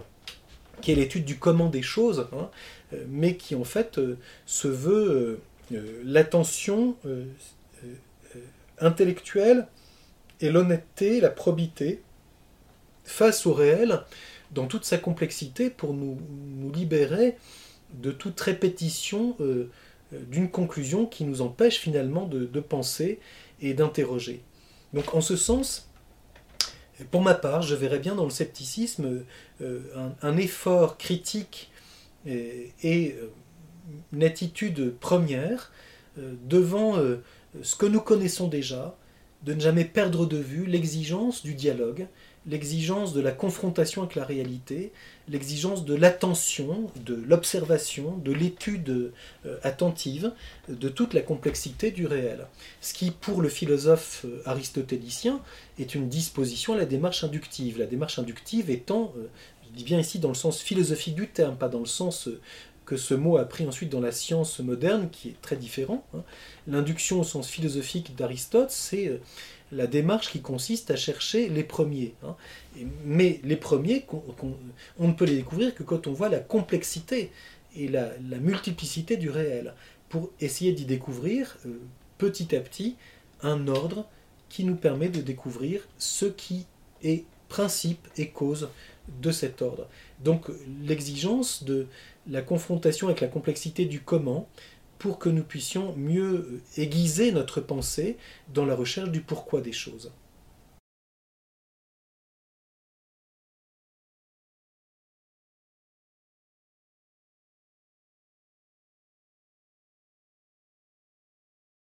qui 0.80 0.92
est 0.92 0.94
l'étude 0.94 1.24
du 1.24 1.38
comment 1.38 1.68
des 1.68 1.82
choses, 1.82 2.26
hein, 2.32 2.50
euh, 2.92 3.04
mais 3.08 3.36
qui 3.36 3.54
en 3.54 3.64
fait 3.64 3.98
euh, 3.98 4.18
se 4.46 4.68
veut 4.68 5.40
euh, 5.72 6.02
l'attention 6.04 6.96
intellectuelle 8.78 9.66
et 10.40 10.50
l'honnêteté, 10.50 11.20
la 11.20 11.30
probité 11.30 12.02
face 13.04 13.46
au 13.46 13.54
réel 13.54 14.00
dans 14.50 14.66
toute 14.66 14.84
sa 14.84 14.98
complexité 14.98 15.70
pour 15.70 15.94
nous, 15.94 16.18
libérer 16.74 17.38
de 17.94 18.10
toute 18.10 18.38
répétition 18.40 19.36
d'une 20.10 20.50
conclusion 20.50 21.06
qui 21.06 21.24
nous 21.24 21.40
empêche 21.40 21.78
finalement 21.78 22.26
de 22.26 22.60
penser 22.60 23.18
et 23.62 23.72
d'interroger. 23.72 24.42
Donc 24.92 25.14
en 25.14 25.22
ce 25.22 25.36
sens, 25.36 25.88
pour 27.10 27.22
ma 27.22 27.34
part, 27.34 27.62
je 27.62 27.74
verrais 27.74 27.98
bien 27.98 28.14
dans 28.14 28.24
le 28.24 28.30
scepticisme 28.30 29.24
euh, 29.60 29.80
un, 30.22 30.36
effort 30.36 30.98
critique 30.98 31.70
et, 32.26 32.72
euh, 32.84 33.30
une 34.12 34.22
attitude 34.22 34.94
première 34.98 35.72
euh, 36.18 36.34
devant 36.44 36.96
ce 37.62 37.76
que 37.76 37.86
nous 37.86 38.00
connaissons 38.00 38.48
déjà, 38.48 38.96
de 39.42 39.54
ne 39.54 39.60
jamais 39.60 39.84
perdre 39.84 40.26
de 40.26 40.36
vue 40.36 40.66
l'exigence 40.66 41.42
du 41.42 41.54
dialogue, 41.54 42.06
l'exigence 42.46 43.12
de 43.12 43.20
la 43.20 43.30
confrontation 43.30 44.02
avec 44.02 44.16
la 44.16 44.24
réalité, 44.24 44.92
l'exigence 45.28 45.84
de 45.84 45.94
l'attention, 45.94 46.90
de 46.96 47.14
l'observation, 47.14 48.16
de 48.16 48.32
l'étude 48.32 49.12
euh, 49.46 49.58
attentive 49.62 50.32
de 50.68 50.88
toute 50.88 51.14
la 51.14 51.20
complexité 51.20 51.90
du 51.92 52.06
réel. 52.06 52.46
Ce 52.80 52.94
qui, 52.94 53.12
pour 53.12 53.42
le 53.42 53.48
philosophe 53.48 54.24
euh, 54.24 54.42
aristotélicien, 54.44 55.40
est 55.78 55.94
une 55.94 56.08
disposition 56.08 56.74
à 56.74 56.76
la 56.76 56.86
démarche 56.86 57.22
inductive. 57.22 57.78
La 57.78 57.86
démarche 57.86 58.18
inductive 58.18 58.70
étant, 58.70 59.12
euh, 59.16 59.26
je 59.64 59.76
dis 59.76 59.84
bien 59.84 60.00
ici 60.00 60.18
dans 60.18 60.28
le 60.28 60.34
sens 60.34 60.60
philosophique 60.60 61.14
du 61.14 61.28
terme, 61.28 61.56
pas 61.56 61.68
dans 61.68 61.80
le 61.80 61.86
sens 61.86 62.28
que 62.84 62.96
ce 62.96 63.14
mot 63.14 63.36
a 63.36 63.44
pris 63.44 63.64
ensuite 63.64 63.90
dans 63.90 64.00
la 64.00 64.10
science 64.10 64.58
moderne, 64.58 65.08
qui 65.10 65.28
est 65.28 65.40
très 65.40 65.54
différent. 65.54 66.04
Hein. 66.14 66.24
L'induction 66.66 67.20
au 67.20 67.24
sens 67.24 67.48
philosophique 67.48 68.16
d'Aristote, 68.16 68.72
c'est 68.72 69.20
la 69.72 69.86
démarche 69.86 70.30
qui 70.30 70.40
consiste 70.40 70.90
à 70.90 70.96
chercher 70.96 71.48
les 71.48 71.64
premiers. 71.64 72.14
Hein. 72.22 72.36
Mais 73.04 73.40
les 73.42 73.56
premiers, 73.56 74.06
on 74.98 75.08
ne 75.08 75.12
peut 75.12 75.24
les 75.24 75.36
découvrir 75.36 75.74
que 75.74 75.82
quand 75.82 76.06
on 76.06 76.12
voit 76.12 76.28
la 76.28 76.38
complexité 76.38 77.32
et 77.74 77.88
la, 77.88 78.10
multiplicité 78.40 79.16
du 79.16 79.30
réel, 79.30 79.74
pour 80.08 80.30
essayer 80.40 80.72
d'y 80.72 80.84
découvrir 80.84 81.56
euh, 81.64 81.80
petit 82.18 82.54
à 82.54 82.60
petit 82.60 82.96
un 83.42 83.66
ordre 83.66 84.06
qui 84.50 84.64
nous 84.64 84.76
permet 84.76 85.08
de 85.08 85.22
découvrir 85.22 85.88
ce 85.96 86.26
qui 86.26 86.66
est 87.02 87.24
principe 87.48 88.06
et 88.18 88.28
cause 88.28 88.68
de 89.20 89.30
cet 89.30 89.62
ordre. 89.62 89.88
Donc 90.22 90.48
l'exigence 90.82 91.64
de 91.64 91.86
la 92.28 92.42
confrontation 92.42 93.08
avec 93.08 93.20
la 93.20 93.28
complexité 93.28 93.86
du 93.86 94.00
comment, 94.00 94.48
pour 95.02 95.18
que 95.18 95.28
nous 95.28 95.42
puissions 95.42 95.96
mieux 95.96 96.62
aiguiser 96.76 97.32
notre 97.32 97.60
pensée 97.60 98.16
dans 98.54 98.64
la 98.64 98.76
recherche 98.76 99.10
du 99.10 99.20
pourquoi 99.20 99.60
des 99.60 99.72
choses. 99.72 100.12